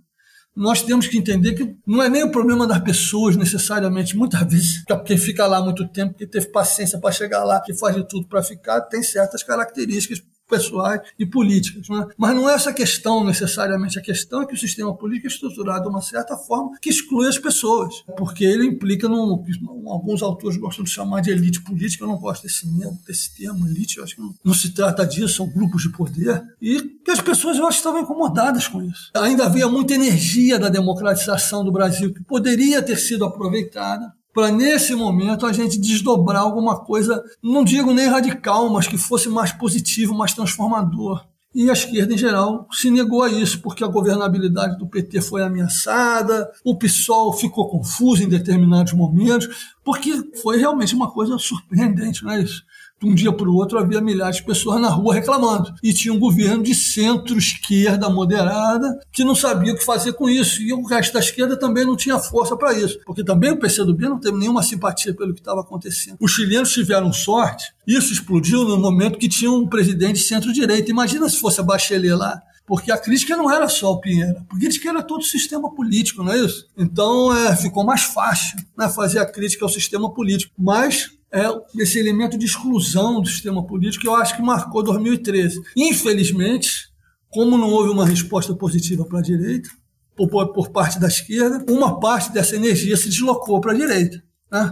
Nós 0.56 0.82
temos 0.82 1.08
que 1.08 1.18
entender 1.18 1.54
que 1.54 1.76
não 1.86 2.02
é 2.02 2.10
nem 2.10 2.24
o 2.24 2.32
problema 2.32 2.68
das 2.68 2.80
pessoas 2.80 3.36
necessariamente, 3.36 4.18
muitas 4.18 4.42
vezes, 4.42 4.84
porque 4.86 5.18
fica 5.18 5.48
lá 5.48 5.64
muito 5.64 5.88
tempo, 5.88 6.16
que 6.16 6.28
teve 6.28 6.48
paciência 6.48 7.00
para 7.00 7.12
chegar 7.12 7.44
lá, 7.44 7.62
que 7.62 7.74
faz 7.74 7.96
de 7.96 8.08
tudo 8.08 8.28
para 8.28 8.44
ficar, 8.44 8.82
tem 8.82 9.02
certas 9.02 9.42
características 9.44 10.22
pessoais 10.54 11.02
e 11.18 11.26
políticas. 11.26 11.90
Né? 11.90 12.06
Mas 12.16 12.36
não 12.36 12.48
é 12.48 12.54
essa 12.54 12.72
questão 12.72 13.24
necessariamente. 13.24 13.98
A 13.98 14.02
questão 14.02 14.44
é 14.44 14.46
que 14.46 14.54
o 14.54 14.58
sistema 14.58 14.96
político 14.96 15.28
é 15.28 15.32
estruturado 15.32 15.84
de 15.84 15.90
uma 15.90 16.02
certa 16.02 16.38
forma 16.38 16.78
que 16.80 16.90
exclui 16.90 17.28
as 17.28 17.40
pessoas, 17.40 18.04
porque 18.16 18.44
ele 18.44 18.68
implica 18.68 19.10
num, 19.10 19.44
alguns 19.88 20.22
autores 20.22 20.58
gostam 20.58 20.84
de 20.84 20.92
chamar 20.92 21.22
de 21.22 21.32
elite 21.32 21.62
política. 21.62 22.04
Eu 22.04 22.10
não 22.10 22.18
gosto 22.18 22.44
desse, 22.44 22.68
desse 23.08 23.36
termo, 23.36 23.68
elite. 23.68 23.98
Eu 23.98 24.04
acho 24.04 24.16
que 24.16 24.22
não, 24.22 24.36
não 24.44 24.54
se 24.54 24.72
trata 24.74 25.06
disso, 25.06 25.36
são 25.36 25.50
grupos 25.50 25.82
de 25.82 25.90
poder 25.90 26.44
e 26.62 26.82
que 27.04 27.12
as 27.12 27.22
pessoas 27.22 27.58
eu 27.58 27.66
acho 27.66 27.78
estavam 27.78 28.02
incomodadas 28.02 28.68
com 28.68 28.84
isso. 28.84 29.10
Ainda 29.16 29.46
havia 29.46 29.68
muita 29.68 29.96
energia 29.96 30.60
da 30.60 30.70
democratização 30.70 31.66
do 31.66 31.72
Brasil 31.72 32.14
que 32.14 32.24
poderia 32.24 32.82
ter 32.82 32.98
sido 32.98 33.26
aproveitada 33.26 34.14
para 34.34 34.52
nesse 34.52 34.96
momento 34.96 35.46
a 35.46 35.54
gente 35.54 35.80
desdobrar 35.80 36.42
alguma 36.42 36.80
coisa, 36.80 37.24
não 37.42 37.64
digo 37.64 37.94
nem 37.94 38.08
radical, 38.08 38.70
mas 38.70 38.88
que 38.88 38.98
fosse 38.98 39.30
mais 39.30 39.52
positivo, 39.52 40.16
mais 40.16 40.34
transformador. 40.34 41.24
E 41.56 41.70
a 41.70 41.74
esquerda, 41.74 42.12
em 42.12 42.18
geral, 42.18 42.68
se 42.72 42.90
negou 42.90 43.22
a 43.22 43.30
isso, 43.30 43.62
porque 43.62 43.84
a 43.84 43.88
governabilidade 43.88 44.76
do 44.80 44.88
PT 44.88 45.22
foi 45.22 45.44
ameaçada, 45.44 46.52
o 46.64 46.76
PSOL 46.76 47.32
ficou 47.34 47.70
confuso 47.70 48.24
em 48.24 48.28
determinados 48.28 48.94
momentos, 48.94 49.76
porque 49.84 50.12
foi 50.42 50.58
realmente 50.58 50.96
uma 50.96 51.12
coisa 51.12 51.38
surpreendente, 51.38 52.24
não 52.24 52.32
é 52.32 52.42
isso? 52.42 52.64
De 53.04 53.10
um 53.10 53.14
dia 53.14 53.34
para 53.34 53.50
o 53.50 53.56
outro 53.56 53.78
havia 53.78 54.00
milhares 54.00 54.38
de 54.38 54.44
pessoas 54.44 54.80
na 54.80 54.90
rua 54.90 55.14
reclamando. 55.14 55.74
E 55.84 55.94
tinha 55.94 56.14
um 56.14 56.20
governo 56.20 56.64
de 56.64 56.74
centro-esquerda 56.74 58.10
moderada 58.10 58.98
que 59.12 59.24
não 59.24 59.36
sabia 59.36 59.74
o 59.74 59.78
que 59.78 59.84
fazer 59.84 60.14
com 60.14 60.30
isso. 60.30 60.62
E 60.62 60.74
o 60.74 60.84
resto 60.86 61.14
da 61.14 61.20
esquerda 61.20 61.58
também 61.58 61.86
não 61.86 61.96
tinha 61.96 62.18
força 62.18 62.56
para 62.56 62.74
isso. 62.74 63.00
Porque 63.06 63.24
também 63.24 63.52
o 63.52 63.60
PCdoB 63.60 64.04
não 64.04 64.20
teve 64.20 64.38
nenhuma 64.38 64.64
simpatia 64.64 65.14
pelo 65.14 65.34
que 65.34 65.42
estava 65.42 65.62
acontecendo. 65.62 66.18
Os 66.20 66.32
chilenos 66.32 66.72
tiveram 66.72 67.12
sorte. 67.12 67.66
Isso 67.86 68.14
explodiu 68.14 68.64
no 68.64 68.78
momento 68.78 69.20
que 69.20 69.28
tinha 69.28 69.52
um 69.52 69.68
presidente 69.68 70.20
centro-direita. 70.20 70.90
Imagina 70.90 71.28
se 71.28 71.40
fosse 71.40 71.60
a 71.60 71.64
Bachelet 71.64 72.14
lá 72.14 72.42
porque 72.66 72.94
a 72.94 72.98
crítica 72.98 73.36
não 73.36 73.52
era 73.52 73.68
só 73.68 73.92
o 73.92 74.00
Pinheiro, 74.00 74.42
a 74.50 74.58
crítica 74.58 74.90
era 74.90 75.04
todo 75.04 75.20
o 75.20 75.26
sistema 75.26 75.70
político, 75.76 76.24
não 76.24 76.32
é 76.32 76.40
isso? 76.40 76.66
Então 76.78 77.36
é, 77.36 77.54
ficou 77.58 77.84
mais 77.84 78.04
fácil 78.04 78.58
né, 78.78 78.88
fazer 78.88 79.20
a 79.20 79.30
crítica 79.30 79.66
ao 79.66 79.70
sistema 79.70 80.10
político. 80.14 80.54
Mas 80.58 81.12
é 81.34 81.46
esse 81.82 81.98
elemento 81.98 82.38
de 82.38 82.46
exclusão 82.46 83.20
do 83.20 83.28
sistema 83.28 83.66
político 83.66 84.04
que 84.04 84.08
eu 84.08 84.16
acho 84.16 84.36
que 84.36 84.42
marcou 84.42 84.84
2013. 84.84 85.60
Infelizmente, 85.76 86.90
como 87.30 87.58
não 87.58 87.72
houve 87.72 87.90
uma 87.90 88.06
resposta 88.06 88.54
positiva 88.54 89.04
para 89.04 89.18
a 89.18 89.24
direita, 89.24 89.68
por, 90.16 90.54
por, 90.54 90.70
parte 90.70 91.00
da 91.00 91.08
esquerda, 91.08 91.66
uma 91.68 92.00
parte 92.00 92.32
dessa 92.32 92.56
energia 92.56 92.96
se 92.96 93.10
deslocou 93.10 93.60
para 93.60 93.72
a 93.72 93.76
direita. 93.76 94.24
Né? 94.52 94.72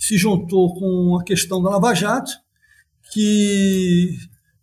Se 0.00 0.18
juntou 0.18 0.74
com 0.74 1.16
a 1.16 1.22
questão 1.22 1.62
da 1.62 1.70
Lava 1.70 1.94
Jato, 1.94 2.32
que, 3.12 4.18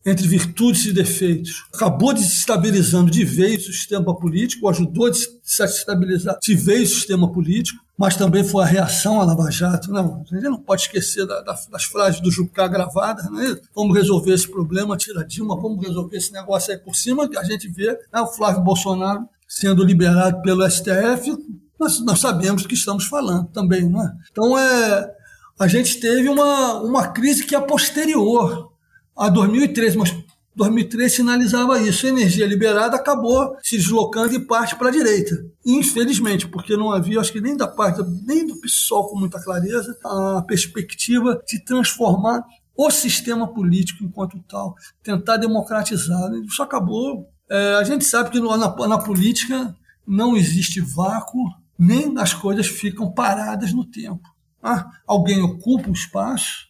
entre 0.06 0.28
virtudes 0.28 0.86
e 0.86 0.92
defeitos, 0.92 1.64
acabou 1.74 2.14
desestabilizando 2.14 3.10
de 3.10 3.24
vez 3.24 3.70
o 3.70 3.72
sistema 3.72 4.14
político, 4.18 4.68
ajudou 4.68 5.08
a 5.08 5.12
desestabilizar 5.12 6.38
de 6.42 6.56
vez 6.56 6.92
o 6.92 6.96
sistema 6.96 7.32
político, 7.32 7.82
mas 7.98 8.16
também 8.16 8.44
foi 8.44 8.64
a 8.64 8.68
reação 8.68 9.20
à 9.20 9.26
Lava 9.26 9.50
Jato. 9.50 9.92
Não, 9.92 10.24
a 10.30 10.36
gente 10.36 10.44
não 10.44 10.60
pode 10.60 10.84
esquecer 10.84 11.26
da, 11.26 11.42
da, 11.42 11.58
das 11.72 11.84
frases 11.86 12.22
do 12.22 12.30
Jucá 12.30 12.68
gravadas, 12.68 13.30
né? 13.32 13.58
Vamos 13.76 13.98
resolver 13.98 14.34
esse 14.34 14.48
problema, 14.48 14.96
tira 14.96 15.26
Dilma, 15.26 15.60
vamos 15.60 15.86
resolver 15.86 16.16
esse 16.16 16.32
negócio 16.32 16.72
aí 16.72 16.78
por 16.78 16.96
cima, 16.96 17.28
que 17.28 17.38
a 17.38 17.44
gente 17.44 17.68
vê 17.68 17.92
né, 18.14 18.22
o 18.22 18.28
Flávio 18.28 18.62
Bolsonaro 18.62 19.28
sendo 19.48 19.84
liberado 19.84 20.42
pelo 20.42 20.70
STF, 20.70 21.36
nós, 21.80 22.00
nós 22.04 22.20
sabemos 22.20 22.66
que 22.66 22.74
estamos 22.74 23.06
falando 23.06 23.48
também, 23.50 23.88
não 23.88 24.04
é? 24.04 24.14
Então, 24.32 24.58
é, 24.58 25.16
a 25.60 25.68
gente 25.68 26.00
teve 26.00 26.28
uma, 26.28 26.82
uma 26.82 27.08
crise 27.08 27.46
que 27.46 27.56
é 27.56 27.62
posterior 27.62 28.72
a 29.16 29.30
2013, 29.30 29.98
mas 29.98 30.16
2003 30.58 31.14
sinalizava 31.14 31.80
isso. 31.80 32.06
A 32.06 32.10
energia 32.10 32.46
liberada 32.48 32.98
acabou 32.98 33.56
se 33.62 33.78
deslocando 33.78 34.36
em 34.36 34.44
parte 34.44 34.76
para 34.76 34.90
a 34.90 34.92
direita. 34.92 35.46
Infelizmente, 35.64 36.48
porque 36.48 36.76
não 36.76 36.92
havia, 36.92 37.20
acho 37.20 37.32
que 37.32 37.40
nem 37.40 37.56
da 37.56 37.68
parte, 37.68 38.02
nem 38.26 38.46
do 38.46 38.60
PSOL 38.60 39.08
com 39.08 39.20
muita 39.20 39.42
clareza, 39.42 39.96
a 40.04 40.44
perspectiva 40.46 41.42
de 41.48 41.64
transformar 41.64 42.44
o 42.76 42.90
sistema 42.90 43.48
político 43.48 44.04
enquanto 44.04 44.44
tal, 44.48 44.76
tentar 45.04 45.38
democratizar. 45.38 46.32
Isso 46.44 46.62
acabou. 46.62 47.30
É, 47.50 47.76
a 47.76 47.84
gente 47.84 48.04
sabe 48.04 48.32
que 48.32 48.40
na, 48.40 48.58
na 48.58 48.98
política 48.98 49.76
não 50.06 50.36
existe 50.36 50.82
vácuo, 50.82 51.40
nem 51.78 52.18
as 52.18 52.34
coisas 52.34 52.68
ficam 52.68 53.12
paradas 53.12 53.72
no 53.72 53.86
tempo. 53.86 54.28
Ah, 54.62 54.90
alguém 55.06 55.42
ocupa 55.42 55.90
o 55.90 55.94
espaço, 55.94 56.67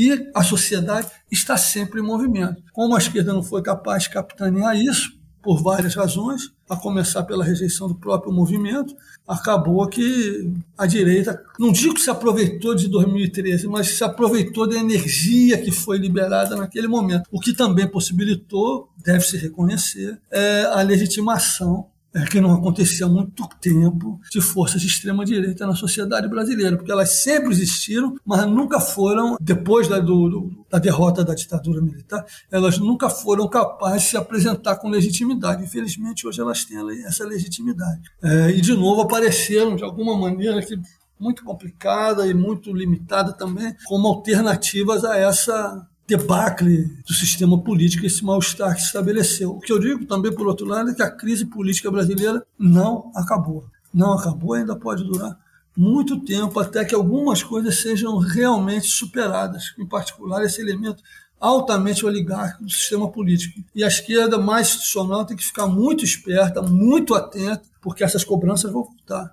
e 0.00 0.30
a 0.34 0.42
sociedade 0.42 1.08
está 1.30 1.58
sempre 1.58 2.00
em 2.00 2.02
movimento. 2.02 2.62
Como 2.72 2.94
a 2.94 2.98
esquerda 2.98 3.34
não 3.34 3.42
foi 3.42 3.60
capaz 3.60 4.04
de 4.04 4.10
capitanear 4.10 4.74
isso, 4.74 5.12
por 5.42 5.62
várias 5.62 5.94
razões, 5.94 6.50
a 6.70 6.74
começar 6.74 7.22
pela 7.24 7.44
rejeição 7.44 7.86
do 7.86 7.94
próprio 7.94 8.32
movimento, 8.32 8.94
acabou 9.28 9.86
que 9.88 10.50
a 10.76 10.86
direita, 10.86 11.42
não 11.58 11.70
digo 11.70 11.94
que 11.94 12.00
se 12.00 12.08
aproveitou 12.08 12.74
de 12.74 12.88
2013, 12.88 13.66
mas 13.66 13.88
se 13.88 14.02
aproveitou 14.02 14.66
da 14.66 14.76
energia 14.76 15.58
que 15.58 15.70
foi 15.70 15.98
liberada 15.98 16.56
naquele 16.56 16.88
momento, 16.88 17.28
o 17.30 17.38
que 17.38 17.52
também 17.52 17.86
possibilitou, 17.86 18.88
deve-se 19.04 19.36
reconhecer, 19.36 20.18
é 20.30 20.62
a 20.64 20.80
legitimação 20.80 21.88
é, 22.14 22.24
que 22.24 22.40
não 22.40 22.52
acontecia 22.52 23.06
há 23.06 23.08
muito 23.08 23.48
tempo 23.60 24.20
de 24.30 24.40
forças 24.40 24.80
de 24.80 24.88
extrema-direita 24.88 25.66
na 25.66 25.74
sociedade 25.74 26.28
brasileira, 26.28 26.76
porque 26.76 26.90
elas 26.90 27.22
sempre 27.22 27.50
existiram, 27.50 28.16
mas 28.24 28.46
nunca 28.46 28.80
foram, 28.80 29.36
depois 29.40 29.86
da, 29.88 29.98
do, 30.00 30.28
do, 30.28 30.64
da 30.68 30.78
derrota 30.78 31.24
da 31.24 31.34
ditadura 31.34 31.80
militar, 31.80 32.24
elas 32.50 32.78
nunca 32.78 33.08
foram 33.08 33.48
capazes 33.48 34.02
de 34.02 34.08
se 34.08 34.16
apresentar 34.16 34.76
com 34.76 34.88
legitimidade. 34.88 35.62
Infelizmente, 35.62 36.26
hoje 36.26 36.40
elas 36.40 36.64
têm 36.64 36.78
essa 37.04 37.24
legitimidade. 37.24 38.00
É, 38.22 38.50
e, 38.50 38.60
de 38.60 38.74
novo, 38.74 39.02
apareceram, 39.02 39.76
de 39.76 39.84
alguma 39.84 40.16
maneira, 40.16 40.60
que 40.62 40.76
muito 41.18 41.44
complicada 41.44 42.26
e 42.26 42.32
muito 42.32 42.72
limitada 42.72 43.32
também, 43.32 43.76
como 43.84 44.08
alternativas 44.08 45.04
a 45.04 45.16
essa 45.16 45.86
debacle 46.16 46.86
do 47.06 47.14
sistema 47.14 47.62
político, 47.62 48.04
esse 48.04 48.24
mal-estar 48.24 48.74
que 48.74 48.80
se 48.80 48.88
estabeleceu. 48.88 49.52
O 49.52 49.60
que 49.60 49.72
eu 49.72 49.78
digo 49.78 50.04
também, 50.06 50.34
por 50.34 50.46
outro 50.46 50.66
lado, 50.66 50.90
é 50.90 50.94
que 50.94 51.02
a 51.02 51.10
crise 51.10 51.46
política 51.46 51.90
brasileira 51.90 52.44
não 52.58 53.10
acabou. 53.14 53.64
Não 53.92 54.12
acabou, 54.12 54.54
ainda 54.54 54.76
pode 54.76 55.04
durar 55.04 55.38
muito 55.76 56.20
tempo 56.20 56.58
até 56.58 56.84
que 56.84 56.94
algumas 56.94 57.42
coisas 57.42 57.80
sejam 57.80 58.18
realmente 58.18 58.88
superadas, 58.88 59.72
em 59.78 59.86
particular 59.86 60.44
esse 60.44 60.60
elemento 60.60 61.02
altamente 61.40 62.04
oligárquico 62.04 62.64
do 62.64 62.70
sistema 62.70 63.10
político. 63.10 63.60
E 63.74 63.82
a 63.82 63.88
esquerda 63.88 64.36
mais 64.36 64.68
institucional 64.68 65.24
tem 65.24 65.36
que 65.36 65.44
ficar 65.44 65.66
muito 65.66 66.04
esperta, 66.04 66.60
muito 66.60 67.14
atenta, 67.14 67.62
porque 67.80 68.04
essas 68.04 68.24
cobranças 68.24 68.70
vão 68.70 68.84
voltar. 68.84 69.32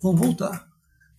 Vão 0.00 0.14
voltar. 0.14 0.68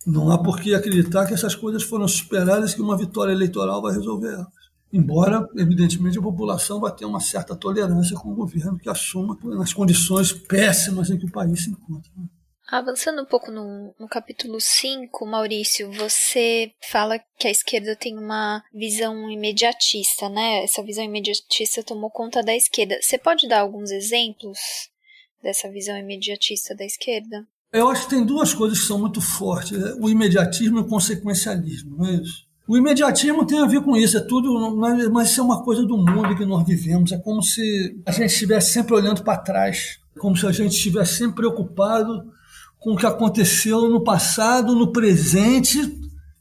Não 0.06 0.30
há 0.30 0.38
por 0.38 0.58
que 0.58 0.74
acreditar 0.74 1.26
que 1.26 1.34
essas 1.34 1.54
coisas 1.54 1.82
foram 1.82 2.08
superadas 2.08 2.72
e 2.72 2.76
que 2.76 2.82
uma 2.82 2.96
vitória 2.96 3.32
eleitoral 3.32 3.82
vai 3.82 3.92
resolver 3.92 4.32
elas. 4.32 4.61
Embora, 4.92 5.48
evidentemente, 5.56 6.18
a 6.18 6.22
população 6.22 6.78
vai 6.78 6.94
ter 6.94 7.06
uma 7.06 7.20
certa 7.20 7.56
tolerância 7.56 8.14
com 8.16 8.30
o 8.30 8.34
governo 8.34 8.78
que 8.78 8.90
assuma 8.90 9.38
nas 9.42 9.72
condições 9.72 10.32
péssimas 10.32 11.08
em 11.08 11.18
que 11.18 11.24
o 11.24 11.30
país 11.30 11.64
se 11.64 11.70
encontra. 11.70 12.10
Né? 12.14 12.26
Avançando 12.70 13.22
um 13.22 13.26
pouco 13.26 13.50
no, 13.50 13.94
no 13.98 14.08
capítulo 14.08 14.60
5, 14.60 15.26
Maurício, 15.26 15.90
você 15.92 16.72
fala 16.90 17.18
que 17.38 17.48
a 17.48 17.50
esquerda 17.50 17.96
tem 17.96 18.18
uma 18.18 18.62
visão 18.72 19.30
imediatista, 19.30 20.28
né? 20.28 20.62
Essa 20.62 20.82
visão 20.82 21.04
imediatista 21.04 21.82
tomou 21.82 22.10
conta 22.10 22.42
da 22.42 22.54
esquerda. 22.54 22.98
Você 23.00 23.18
pode 23.18 23.48
dar 23.48 23.60
alguns 23.60 23.90
exemplos 23.90 24.58
dessa 25.42 25.70
visão 25.70 25.98
imediatista 25.98 26.74
da 26.74 26.84
esquerda? 26.84 27.46
Eu 27.72 27.88
acho 27.88 28.04
que 28.04 28.14
tem 28.14 28.24
duas 28.24 28.54
coisas 28.54 28.80
que 28.80 28.86
são 28.86 28.98
muito 28.98 29.20
fortes: 29.20 29.72
né? 29.72 29.94
o 29.98 30.08
imediatismo 30.08 30.78
e 30.78 30.82
o 30.82 30.88
consequencialismo, 30.88 31.96
não 31.96 32.06
é 32.06 32.14
isso? 32.14 32.46
O 32.66 32.76
imediatismo 32.76 33.44
tem 33.44 33.58
a 33.58 33.66
ver 33.66 33.82
com 33.82 33.96
isso, 33.96 34.16
é 34.16 34.20
tudo, 34.20 34.76
mas 35.10 35.30
isso 35.30 35.40
é 35.40 35.44
uma 35.44 35.62
coisa 35.62 35.84
do 35.84 35.96
mundo 35.96 36.36
que 36.36 36.44
nós 36.44 36.64
vivemos. 36.64 37.10
É 37.10 37.18
como 37.18 37.42
se 37.42 38.00
a 38.06 38.12
gente 38.12 38.30
estivesse 38.30 38.72
sempre 38.72 38.94
olhando 38.94 39.22
para 39.22 39.36
trás, 39.36 39.98
como 40.18 40.36
se 40.36 40.46
a 40.46 40.52
gente 40.52 40.76
estivesse 40.76 41.16
sempre 41.18 41.36
preocupado 41.36 42.24
com 42.78 42.92
o 42.92 42.96
que 42.96 43.06
aconteceu 43.06 43.88
no 43.88 44.02
passado, 44.02 44.76
no 44.76 44.92
presente 44.92 45.78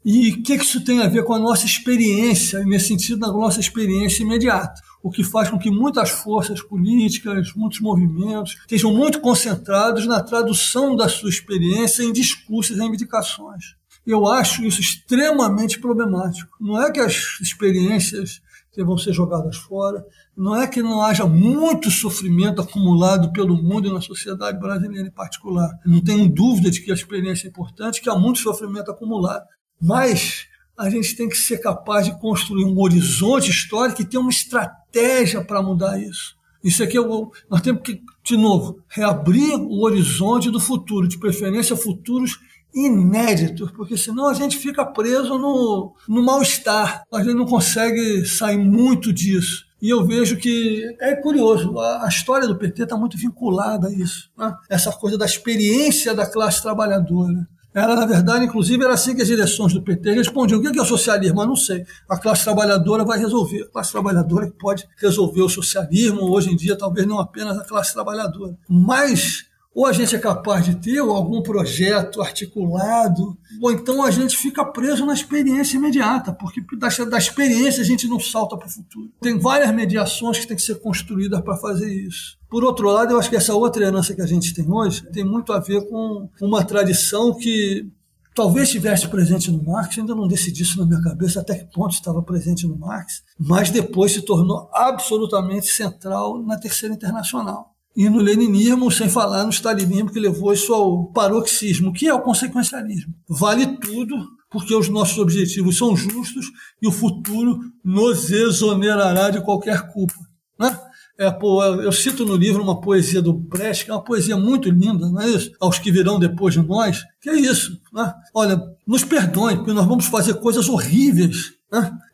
e 0.05 0.31
o 0.31 0.43
que 0.43 0.53
isso 0.55 0.83
tem 0.83 1.01
a 1.01 1.07
ver 1.07 1.23
com 1.23 1.33
a 1.33 1.39
nossa 1.39 1.65
experiência, 1.65 2.63
nesse 2.65 2.89
sentido, 2.89 3.19
da 3.19 3.27
nossa 3.27 3.59
experiência 3.59 4.23
imediata. 4.23 4.81
O 5.03 5.09
que 5.09 5.23
faz 5.23 5.49
com 5.49 5.57
que 5.57 5.71
muitas 5.71 6.11
forças 6.11 6.61
políticas, 6.61 7.51
muitos 7.55 7.79
movimentos, 7.79 8.53
estejam 8.61 8.93
muito 8.93 9.19
concentrados 9.19 10.05
na 10.05 10.21
tradução 10.21 10.95
da 10.95 11.09
sua 11.09 11.29
experiência 11.29 12.03
em 12.03 12.13
discursos 12.13 12.77
e 12.77 12.79
reivindicações. 12.79 13.80
Eu 14.05 14.27
acho 14.27 14.63
isso 14.63 14.81
extremamente 14.81 15.79
problemático. 15.79 16.55
Não 16.59 16.81
é 16.81 16.91
que 16.91 16.99
as 16.99 17.39
experiências 17.41 18.41
vão 18.83 18.97
ser 18.97 19.11
jogadas 19.11 19.57
fora, 19.57 20.05
não 20.35 20.55
é 20.55 20.65
que 20.65 20.81
não 20.81 21.01
haja 21.01 21.25
muito 21.25 21.91
sofrimento 21.91 22.61
acumulado 22.61 23.31
pelo 23.33 23.61
mundo 23.61 23.87
e 23.87 23.93
na 23.93 23.99
sociedade 23.99 24.59
brasileira 24.59 25.07
em 25.07 25.11
particular. 25.11 25.69
Não 25.85 26.01
tenho 26.01 26.29
dúvida 26.29 26.71
de 26.71 26.81
que 26.81 26.89
a 26.89 26.93
experiência 26.93 27.47
é 27.47 27.49
importante, 27.49 28.01
que 28.01 28.09
há 28.09 28.15
muito 28.15 28.39
sofrimento 28.39 28.89
acumulado. 28.89 29.45
Mas 29.79 30.47
a 30.77 30.89
gente 30.89 31.15
tem 31.15 31.27
que 31.27 31.37
ser 31.37 31.57
capaz 31.57 32.05
de 32.05 32.17
construir 32.19 32.63
um 32.63 32.79
horizonte 32.79 33.51
histórico 33.51 34.01
e 34.01 34.05
ter 34.05 34.17
uma 34.17 34.31
estratégia 34.31 35.43
para 35.43 35.61
mudar 35.61 35.99
isso. 35.99 36.35
Isso 36.63 36.83
aqui 36.83 36.95
é 36.95 37.01
o, 37.01 37.31
nós 37.49 37.61
temos 37.61 37.81
que, 37.81 38.01
de 38.23 38.37
novo, 38.37 38.81
reabrir 38.87 39.55
o 39.55 39.83
horizonte 39.83 40.49
do 40.49 40.59
futuro, 40.59 41.07
de 41.07 41.17
preferência 41.17 41.75
futuros 41.75 42.39
inéditos, 42.73 43.71
porque 43.71 43.97
senão 43.97 44.27
a 44.27 44.33
gente 44.33 44.57
fica 44.57 44.85
preso 44.85 45.37
no, 45.37 45.93
no 46.07 46.23
mal-estar, 46.23 47.03
a 47.13 47.23
gente 47.23 47.35
não 47.35 47.45
consegue 47.45 48.25
sair 48.25 48.57
muito 48.57 49.11
disso. 49.11 49.65
E 49.81 49.89
eu 49.89 50.05
vejo 50.05 50.37
que 50.37 50.95
é 50.99 51.15
curioso, 51.15 51.79
a, 51.79 52.05
a 52.05 52.07
história 52.07 52.47
do 52.47 52.55
PT 52.55 52.83
está 52.83 52.95
muito 52.95 53.17
vinculada 53.17 53.87
a 53.87 53.91
isso, 53.91 54.29
né? 54.37 54.53
essa 54.69 54.91
coisa 54.91 55.17
da 55.17 55.25
experiência 55.25 56.13
da 56.13 56.25
classe 56.25 56.61
trabalhadora. 56.61 57.47
Era, 57.73 57.95
na 57.95 58.05
verdade, 58.05 58.45
inclusive, 58.45 58.83
era 58.83 58.93
assim 58.93 59.15
que 59.15 59.21
as 59.21 59.27
direções 59.29 59.73
do 59.73 59.81
PT 59.81 60.11
respondiam: 60.11 60.59
o 60.59 60.61
que 60.61 60.77
é 60.77 60.81
o 60.81 60.85
socialismo? 60.85 61.41
Eu 61.41 61.47
não 61.47 61.55
sei. 61.55 61.85
A 62.09 62.17
classe 62.17 62.43
trabalhadora 62.43 63.05
vai 63.05 63.17
resolver. 63.17 63.61
A 63.61 63.71
classe 63.71 63.93
trabalhadora 63.93 64.47
que 64.47 64.57
pode 64.57 64.85
resolver 64.97 65.41
o 65.41 65.49
socialismo, 65.49 66.29
hoje 66.29 66.51
em 66.51 66.55
dia, 66.57 66.77
talvez 66.77 67.07
não 67.07 67.17
apenas 67.17 67.57
a 67.57 67.63
classe 67.63 67.93
trabalhadora. 67.93 68.57
Mas 68.67 69.45
ou 69.73 69.85
a 69.85 69.93
gente 69.93 70.15
é 70.15 70.19
capaz 70.19 70.65
de 70.65 70.75
ter 70.75 70.99
algum 70.99 71.41
projeto 71.41 72.21
articulado, 72.21 73.37
ou 73.61 73.71
então 73.71 74.03
a 74.03 74.11
gente 74.11 74.37
fica 74.37 74.65
preso 74.65 75.05
na 75.05 75.13
experiência 75.13 75.77
imediata, 75.77 76.33
porque 76.33 76.61
da, 76.77 76.89
da 77.05 77.17
experiência 77.17 77.81
a 77.81 77.85
gente 77.85 78.07
não 78.07 78.19
salta 78.19 78.57
para 78.57 78.67
o 78.67 78.71
futuro. 78.71 79.09
Tem 79.21 79.39
várias 79.39 79.73
mediações 79.73 80.39
que 80.39 80.47
têm 80.47 80.57
que 80.57 80.61
ser 80.61 80.75
construídas 80.75 81.41
para 81.41 81.55
fazer 81.55 81.91
isso. 81.91 82.37
Por 82.49 82.65
outro 82.65 82.89
lado, 82.89 83.13
eu 83.13 83.19
acho 83.19 83.29
que 83.29 83.35
essa 83.37 83.55
outra 83.55 83.85
herança 83.85 84.13
que 84.13 84.21
a 84.21 84.25
gente 84.25 84.53
tem 84.53 84.69
hoje 84.69 85.09
tem 85.11 85.23
muito 85.23 85.53
a 85.53 85.59
ver 85.59 85.87
com 85.87 86.29
uma 86.41 86.65
tradição 86.65 87.33
que 87.33 87.89
talvez 88.35 88.67
estivesse 88.67 89.07
presente 89.07 89.49
no 89.51 89.63
Marx, 89.63 89.97
ainda 89.97 90.15
não 90.15 90.27
decidi 90.27 90.63
isso 90.63 90.77
na 90.77 90.85
minha 90.85 91.01
cabeça 91.01 91.39
até 91.39 91.55
que 91.55 91.71
ponto 91.73 91.93
estava 91.93 92.21
presente 92.21 92.67
no 92.67 92.77
Marx, 92.77 93.23
mas 93.39 93.69
depois 93.69 94.11
se 94.11 94.21
tornou 94.21 94.69
absolutamente 94.73 95.67
central 95.67 96.41
na 96.43 96.57
Terceira 96.57 96.93
Internacional 96.93 97.70
e 97.95 98.09
no 98.09 98.19
leninismo, 98.19 98.89
sem 98.91 99.09
falar 99.09 99.43
no 99.43 99.49
stalinismo 99.51 100.11
que 100.11 100.19
levou 100.19 100.53
isso 100.53 100.73
ao 100.73 101.05
paroxismo, 101.07 101.91
que 101.91 102.07
é 102.07 102.13
o 102.13 102.21
consequencialismo. 102.21 103.13
Vale 103.27 103.77
tudo, 103.77 104.15
porque 104.49 104.73
os 104.73 104.89
nossos 104.89 105.17
objetivos 105.17 105.77
são 105.77 105.95
justos 105.95 106.47
e 106.81 106.87
o 106.87 106.91
futuro 106.91 107.59
nos 107.83 108.31
exonerará 108.31 109.29
de 109.29 109.41
qualquer 109.41 109.91
culpa. 109.91 110.15
Né? 110.57 110.77
É, 111.17 111.29
pô, 111.29 111.63
eu 111.63 111.91
cito 111.91 112.25
no 112.25 112.35
livro 112.35 112.63
uma 112.63 112.81
poesia 112.81 113.21
do 113.21 113.33
Brecht, 113.33 113.85
que 113.85 113.91
é 113.91 113.93
uma 113.93 114.03
poesia 114.03 114.37
muito 114.37 114.69
linda, 114.69 115.09
não 115.09 115.21
é 115.21 115.29
isso? 115.29 115.51
Aos 115.59 115.77
que 115.77 115.91
virão 115.91 116.17
depois 116.17 116.53
de 116.53 116.61
nós, 116.61 117.03
que 117.21 117.29
é 117.29 117.35
isso. 117.35 117.79
Né? 117.93 118.13
Olha, 118.33 118.59
nos 118.87 119.03
perdoem, 119.03 119.57
porque 119.57 119.73
nós 119.73 119.85
vamos 119.85 120.05
fazer 120.05 120.35
coisas 120.35 120.67
horríveis? 120.67 121.53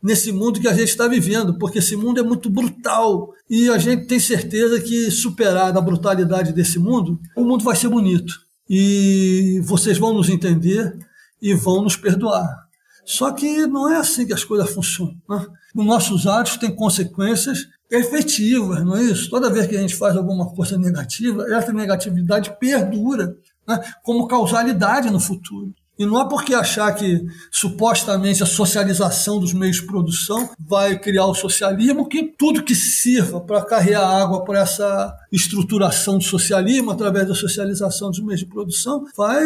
Nesse 0.02 0.30
mundo 0.30 0.60
que 0.60 0.68
a 0.68 0.72
gente 0.72 0.88
está 0.88 1.08
vivendo, 1.08 1.58
porque 1.58 1.78
esse 1.78 1.96
mundo 1.96 2.20
é 2.20 2.22
muito 2.22 2.48
brutal 2.48 3.32
e 3.50 3.68
a 3.68 3.78
gente 3.78 4.06
tem 4.06 4.20
certeza 4.20 4.80
que, 4.80 5.10
superada 5.10 5.78
a 5.78 5.82
brutalidade 5.82 6.52
desse 6.52 6.78
mundo, 6.78 7.18
o 7.36 7.44
mundo 7.44 7.64
vai 7.64 7.74
ser 7.74 7.88
bonito 7.88 8.32
e 8.68 9.60
vocês 9.64 9.98
vão 9.98 10.12
nos 10.12 10.28
entender 10.28 10.96
e 11.40 11.54
vão 11.54 11.82
nos 11.82 11.96
perdoar. 11.96 12.68
Só 13.04 13.32
que 13.32 13.66
não 13.66 13.90
é 13.90 13.96
assim 13.96 14.26
que 14.26 14.34
as 14.34 14.44
coisas 14.44 14.70
funcionam. 14.70 15.16
Né? 15.28 15.46
Os 15.74 15.86
nossos 15.86 16.26
atos 16.26 16.58
têm 16.58 16.74
consequências 16.74 17.66
efetivas, 17.90 18.84
não 18.84 18.96
é 18.96 19.02
isso? 19.02 19.30
Toda 19.30 19.50
vez 19.50 19.66
que 19.66 19.76
a 19.76 19.80
gente 19.80 19.96
faz 19.96 20.14
alguma 20.14 20.52
coisa 20.54 20.76
negativa, 20.76 21.46
essa 21.54 21.72
negatividade 21.72 22.54
perdura 22.60 23.34
né? 23.66 23.80
como 24.02 24.28
causalidade 24.28 25.10
no 25.10 25.18
futuro. 25.18 25.72
E 25.98 26.06
não 26.06 26.20
é 26.20 26.28
porque 26.28 26.54
achar 26.54 26.92
que 26.94 27.26
supostamente 27.50 28.42
a 28.42 28.46
socialização 28.46 29.40
dos 29.40 29.52
meios 29.52 29.76
de 29.76 29.86
produção 29.86 30.48
vai 30.58 30.98
criar 30.98 31.26
o 31.26 31.34
socialismo 31.34 32.08
que 32.08 32.32
tudo 32.38 32.62
que 32.62 32.74
sirva 32.74 33.40
para 33.40 33.64
carregar 33.64 34.06
água 34.06 34.44
para 34.44 34.60
essa 34.60 35.12
estruturação 35.32 36.18
do 36.18 36.24
socialismo 36.24 36.90
através 36.90 37.26
da 37.26 37.34
socialização 37.34 38.10
dos 38.10 38.20
meios 38.20 38.40
de 38.40 38.46
produção 38.46 39.04
vai 39.16 39.42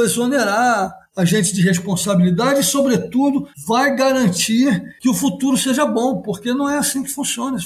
exonerar 0.00 0.92
a 1.16 1.24
gente 1.24 1.54
de 1.54 1.62
responsabilidade 1.62 2.60
e, 2.60 2.64
sobretudo, 2.64 3.46
vai 3.66 3.94
garantir 3.94 4.96
que 5.00 5.08
o 5.08 5.14
futuro 5.14 5.56
seja 5.56 5.86
bom, 5.86 6.20
porque 6.20 6.52
não 6.52 6.68
é 6.68 6.78
assim 6.78 7.04
que 7.04 7.10
funciona. 7.10 7.56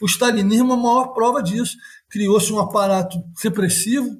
O 0.00 0.06
stalinismo 0.06 0.72
é 0.72 0.74
a 0.74 0.78
maior 0.78 1.08
prova 1.08 1.42
disso. 1.42 1.76
Criou-se 2.08 2.50
um 2.52 2.58
aparato 2.58 3.22
repressivo, 3.42 4.16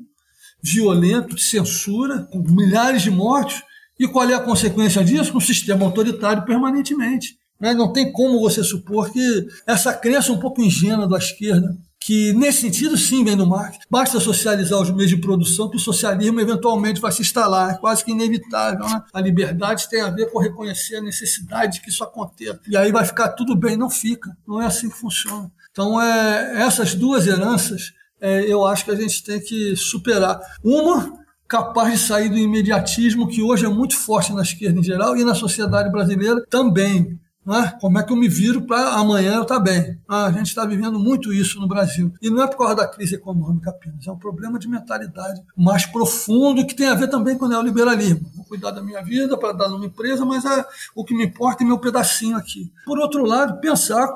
violento, 0.64 1.36
de 1.36 1.42
censura, 1.42 2.26
com 2.32 2.38
milhares 2.38 3.02
de 3.02 3.10
mortos. 3.10 3.62
E 4.00 4.08
qual 4.08 4.28
é 4.28 4.34
a 4.34 4.40
consequência 4.40 5.04
disso? 5.04 5.36
Um 5.36 5.40
sistema 5.40 5.84
autoritário 5.84 6.44
permanentemente. 6.44 7.36
Né? 7.60 7.74
Não 7.74 7.92
tem 7.92 8.10
como 8.10 8.40
você 8.40 8.64
supor 8.64 9.10
que 9.12 9.46
essa 9.66 9.92
crença 9.92 10.32
um 10.32 10.38
pouco 10.38 10.62
ingênua 10.62 11.06
da 11.06 11.18
esquerda, 11.18 11.76
que 12.00 12.32
nesse 12.32 12.62
sentido 12.62 12.96
sim 12.96 13.24
vem 13.24 13.36
do 13.36 13.46
Marx, 13.46 13.78
basta 13.90 14.18
socializar 14.18 14.80
os 14.80 14.90
meios 14.90 15.10
de 15.10 15.16
produção 15.16 15.70
que 15.70 15.76
o 15.76 15.80
socialismo 15.80 16.40
eventualmente 16.40 17.00
vai 17.00 17.12
se 17.12 17.22
instalar, 17.22 17.74
é 17.74 17.78
quase 17.78 18.04
que 18.04 18.10
inevitável. 18.10 18.86
Né? 18.86 19.02
A 19.12 19.20
liberdade 19.20 19.88
tem 19.88 20.00
a 20.00 20.10
ver 20.10 20.30
com 20.30 20.38
reconhecer 20.38 20.96
a 20.96 21.02
necessidade 21.02 21.74
de 21.74 21.80
que 21.82 21.90
isso 21.90 22.02
aconteça. 22.02 22.60
E 22.66 22.76
aí 22.76 22.90
vai 22.90 23.04
ficar 23.04 23.30
tudo 23.30 23.54
bem, 23.54 23.76
não 23.76 23.88
fica. 23.88 24.36
Não 24.46 24.60
é 24.60 24.66
assim 24.66 24.88
que 24.88 24.96
funciona. 24.96 25.50
Então, 25.70 26.00
é, 26.00 26.62
essas 26.62 26.94
duas 26.94 27.26
heranças 27.26 27.92
é, 28.20 28.40
eu 28.50 28.66
acho 28.66 28.84
que 28.84 28.90
a 28.90 28.96
gente 28.96 29.22
tem 29.22 29.40
que 29.40 29.76
superar. 29.76 30.40
Uma, 30.62 31.12
capaz 31.46 31.92
de 31.92 31.98
sair 31.98 32.28
do 32.28 32.36
imediatismo 32.36 33.28
que 33.28 33.42
hoje 33.42 33.64
é 33.64 33.68
muito 33.68 33.96
forte 33.96 34.32
na 34.32 34.42
esquerda 34.42 34.80
em 34.80 34.82
geral 34.82 35.16
e 35.16 35.24
na 35.24 35.34
sociedade 35.34 35.90
brasileira 35.90 36.44
também. 36.48 37.18
Né? 37.44 37.76
Como 37.78 37.98
é 37.98 38.02
que 38.02 38.10
eu 38.10 38.16
me 38.16 38.26
viro 38.26 38.62
para 38.62 38.94
amanhã 38.94 39.34
eu 39.34 39.42
estar 39.42 39.56
tá 39.56 39.60
bem? 39.60 40.00
Ah, 40.08 40.26
a 40.26 40.32
gente 40.32 40.46
está 40.46 40.64
vivendo 40.64 40.98
muito 40.98 41.32
isso 41.32 41.60
no 41.60 41.68
Brasil. 41.68 42.10
E 42.22 42.30
não 42.30 42.42
é 42.42 42.46
por 42.46 42.56
causa 42.56 42.74
da 42.74 42.88
crise 42.88 43.16
econômica 43.16 43.68
apenas, 43.68 44.06
é 44.06 44.10
um 44.10 44.18
problema 44.18 44.58
de 44.58 44.66
mentalidade 44.66 45.42
mais 45.54 45.84
profundo 45.84 46.66
que 46.66 46.74
tem 46.74 46.88
a 46.88 46.94
ver 46.94 47.08
também 47.08 47.36
com 47.36 47.44
o 47.44 47.48
neoliberalismo. 47.48 48.30
Vou 48.34 48.46
cuidar 48.46 48.70
da 48.70 48.82
minha 48.82 49.02
vida 49.02 49.36
para 49.36 49.52
dar 49.52 49.68
numa 49.68 49.84
empresa, 49.84 50.24
mas 50.24 50.44
é, 50.46 50.64
o 50.96 51.04
que 51.04 51.14
me 51.14 51.26
importa 51.26 51.62
é 51.62 51.66
meu 51.66 51.78
pedacinho 51.78 52.36
aqui. 52.36 52.72
Por 52.86 52.98
outro 52.98 53.24
lado, 53.24 53.60
pensar 53.60 54.08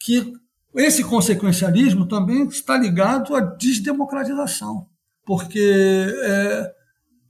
que 0.00 0.32
esse 0.76 1.02
consequencialismo 1.02 2.06
também 2.06 2.46
está 2.46 2.76
ligado 2.76 3.34
à 3.34 3.40
desdemocratização, 3.40 4.86
porque 5.24 5.58
é, 6.22 6.72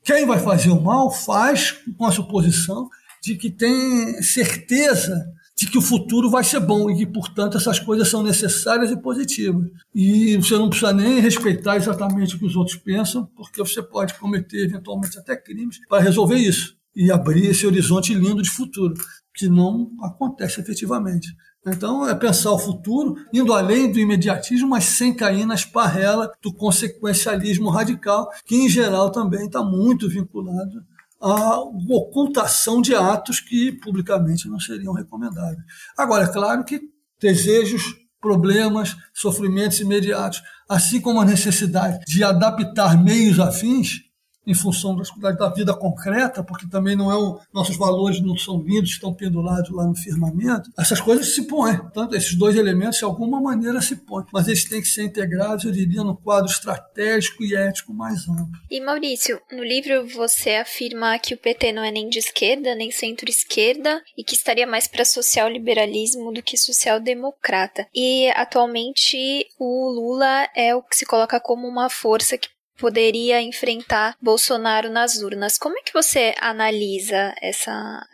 quem 0.02 0.26
vai 0.26 0.38
fazer 0.38 0.70
o 0.70 0.80
mal 0.80 1.10
faz 1.10 1.72
com 1.96 2.04
a 2.04 2.12
suposição 2.12 2.88
de 3.22 3.36
que 3.36 3.50
tem 3.50 4.22
certeza 4.22 5.24
de 5.56 5.66
que 5.66 5.78
o 5.78 5.82
futuro 5.82 6.28
vai 6.28 6.44
ser 6.44 6.60
bom 6.60 6.90
e 6.90 6.98
que, 6.98 7.06
portanto, 7.06 7.56
essas 7.56 7.80
coisas 7.80 8.08
são 8.08 8.22
necessárias 8.22 8.90
e 8.90 8.96
positivas. 8.96 9.66
E 9.94 10.36
você 10.36 10.54
não 10.54 10.68
precisa 10.68 10.92
nem 10.92 11.18
respeitar 11.18 11.76
exatamente 11.76 12.36
o 12.36 12.38
que 12.38 12.44
os 12.44 12.54
outros 12.54 12.76
pensam, 12.76 13.24
porque 13.34 13.58
você 13.60 13.82
pode 13.82 14.14
cometer 14.14 14.64
eventualmente 14.64 15.18
até 15.18 15.34
crimes 15.34 15.78
para 15.88 16.02
resolver 16.02 16.36
isso 16.36 16.76
e 16.94 17.10
abrir 17.10 17.46
esse 17.46 17.66
horizonte 17.66 18.12
lindo 18.12 18.42
de 18.42 18.50
futuro, 18.50 18.94
que 19.34 19.48
não 19.48 19.90
acontece 20.02 20.60
efetivamente. 20.60 21.28
Então, 21.66 22.08
é 22.08 22.14
pensar 22.14 22.52
o 22.52 22.58
futuro, 22.58 23.16
indo 23.32 23.52
além 23.52 23.90
do 23.90 23.98
imediatismo, 23.98 24.68
mas 24.68 24.84
sem 24.84 25.12
cair 25.12 25.44
na 25.44 25.56
esparrela 25.56 26.30
do 26.40 26.52
consequencialismo 26.52 27.68
radical, 27.70 28.30
que, 28.44 28.54
em 28.54 28.68
geral, 28.68 29.10
também 29.10 29.46
está 29.46 29.62
muito 29.64 30.08
vinculado 30.08 30.84
à 31.20 31.58
ocultação 31.58 32.80
de 32.80 32.94
atos 32.94 33.40
que 33.40 33.72
publicamente 33.72 34.48
não 34.48 34.60
seriam 34.60 34.92
recomendáveis. 34.92 35.58
Agora, 35.96 36.24
é 36.24 36.32
claro 36.32 36.64
que 36.64 36.80
desejos, 37.20 37.82
problemas, 38.20 38.96
sofrimentos 39.12 39.80
imediatos, 39.80 40.42
assim 40.68 41.00
como 41.00 41.20
a 41.20 41.24
necessidade 41.24 41.98
de 42.06 42.22
adaptar 42.22 43.02
meios 43.02 43.40
afins, 43.40 44.02
em 44.46 44.54
função 44.54 44.94
das 44.94 45.10
da 45.36 45.48
vida 45.48 45.74
concreta, 45.74 46.42
porque 46.42 46.68
também 46.68 46.94
não 46.94 47.10
é 47.10 47.18
um, 47.18 47.38
nossos 47.52 47.76
valores 47.76 48.20
não 48.20 48.36
são 48.36 48.62
lindos, 48.62 48.90
estão 48.90 49.12
pendurados 49.12 49.70
lá 49.70 49.84
no 49.84 49.96
firmamento, 49.96 50.70
essas 50.78 51.00
coisas 51.00 51.34
se 51.34 51.46
põem. 51.46 51.76
Portanto, 51.76 52.14
esses 52.14 52.34
dois 52.34 52.56
elementos, 52.56 52.98
de 52.98 53.04
alguma 53.04 53.40
maneira, 53.40 53.80
se 53.80 53.96
põem. 53.96 54.24
Mas 54.32 54.46
eles 54.46 54.64
têm 54.64 54.80
que 54.80 54.88
ser 54.88 55.04
integrados, 55.04 55.64
eu 55.64 55.72
diria, 55.72 56.04
no 56.04 56.16
quadro 56.16 56.50
estratégico 56.50 57.42
e 57.42 57.56
ético 57.56 57.92
mais 57.92 58.28
amplo. 58.28 58.60
E, 58.70 58.80
Maurício, 58.80 59.40
no 59.50 59.64
livro 59.64 60.06
você 60.06 60.56
afirma 60.56 61.18
que 61.18 61.34
o 61.34 61.38
PT 61.38 61.72
não 61.72 61.82
é 61.82 61.90
nem 61.90 62.08
de 62.08 62.18
esquerda, 62.18 62.74
nem 62.74 62.90
centro-esquerda, 62.90 64.02
e 64.16 64.22
que 64.22 64.34
estaria 64.34 64.66
mais 64.66 64.86
para 64.86 65.04
social-liberalismo 65.04 66.32
do 66.32 66.42
que 66.42 66.56
social-democrata. 66.56 67.86
E, 67.94 68.30
atualmente, 68.30 69.46
o 69.58 69.90
Lula 69.90 70.48
é 70.54 70.74
o 70.74 70.82
que 70.82 70.96
se 70.96 71.06
coloca 71.06 71.40
como 71.40 71.66
uma 71.66 71.88
força 71.88 72.38
que 72.38 72.48
poderia 72.78 73.42
enfrentar 73.42 74.16
Bolsonaro 74.20 74.90
nas 74.90 75.16
urnas. 75.22 75.58
Como 75.58 75.78
é 75.78 75.82
que 75.82 75.92
você 75.92 76.34
analisa 76.40 77.34
essa, 77.40 78.06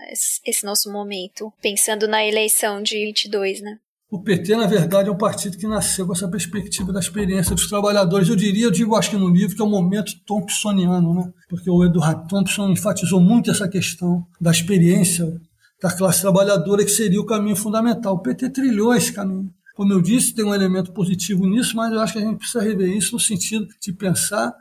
esse 0.47 0.65
nosso 0.65 0.93
momento, 0.93 1.53
pensando 1.61 2.07
na 2.09 2.25
eleição 2.25 2.83
de 2.83 2.97
22, 2.97 3.61
né? 3.61 3.79
O 4.13 4.23
PT, 4.23 4.55
na 4.57 4.67
verdade, 4.67 5.09
é 5.09 5.13
um 5.13 5.17
partido 5.17 5.57
que 5.57 5.67
nasceu 5.67 6.07
com 6.07 6.13
essa 6.13 6.29
perspectiva 6.29 6.93
da 6.93 7.01
experiência 7.01 7.55
dos 7.55 7.67
trabalhadores. 7.67 8.29
Eu 8.29 8.37
diria, 8.37 8.67
eu 8.67 8.71
digo, 8.71 8.95
acho 8.95 9.09
que 9.09 9.17
no 9.17 9.31
livro, 9.31 9.57
que 9.57 9.63
é 9.63 9.65
o 9.65 9.69
momento 9.69 10.13
thompsoniano, 10.27 11.15
né? 11.15 11.33
Porque 11.49 11.71
o 11.71 11.83
Edward 11.83 12.29
Thompson 12.29 12.69
enfatizou 12.69 13.19
muito 13.19 13.51
essa 13.51 13.67
questão 13.67 14.23
da 14.39 14.51
experiência 14.51 15.27
da 15.83 15.91
classe 15.91 16.21
trabalhadora, 16.21 16.85
que 16.85 16.91
seria 16.91 17.23
o 17.23 17.25
caminho 17.25 17.57
fundamental. 17.57 18.17
O 18.17 18.21
PT 18.21 18.51
trilhou 18.51 18.95
esse 18.95 19.15
caminho. 19.15 19.51
Como 19.83 19.95
eu 19.95 20.01
disse, 20.01 20.33
tem 20.33 20.45
um 20.45 20.55
elemento 20.55 20.93
positivo 20.93 21.45
nisso, 21.45 21.77
mas 21.77 21.93
eu 21.93 21.99
acho 21.99 22.13
que 22.13 22.21
a 22.21 22.23
gente 22.23 22.39
precisa 22.39 22.63
rever 22.63 22.97
isso 22.97 23.15
no 23.15 23.19
sentido 23.19 23.67
de 23.81 23.93
pensar 23.93 24.55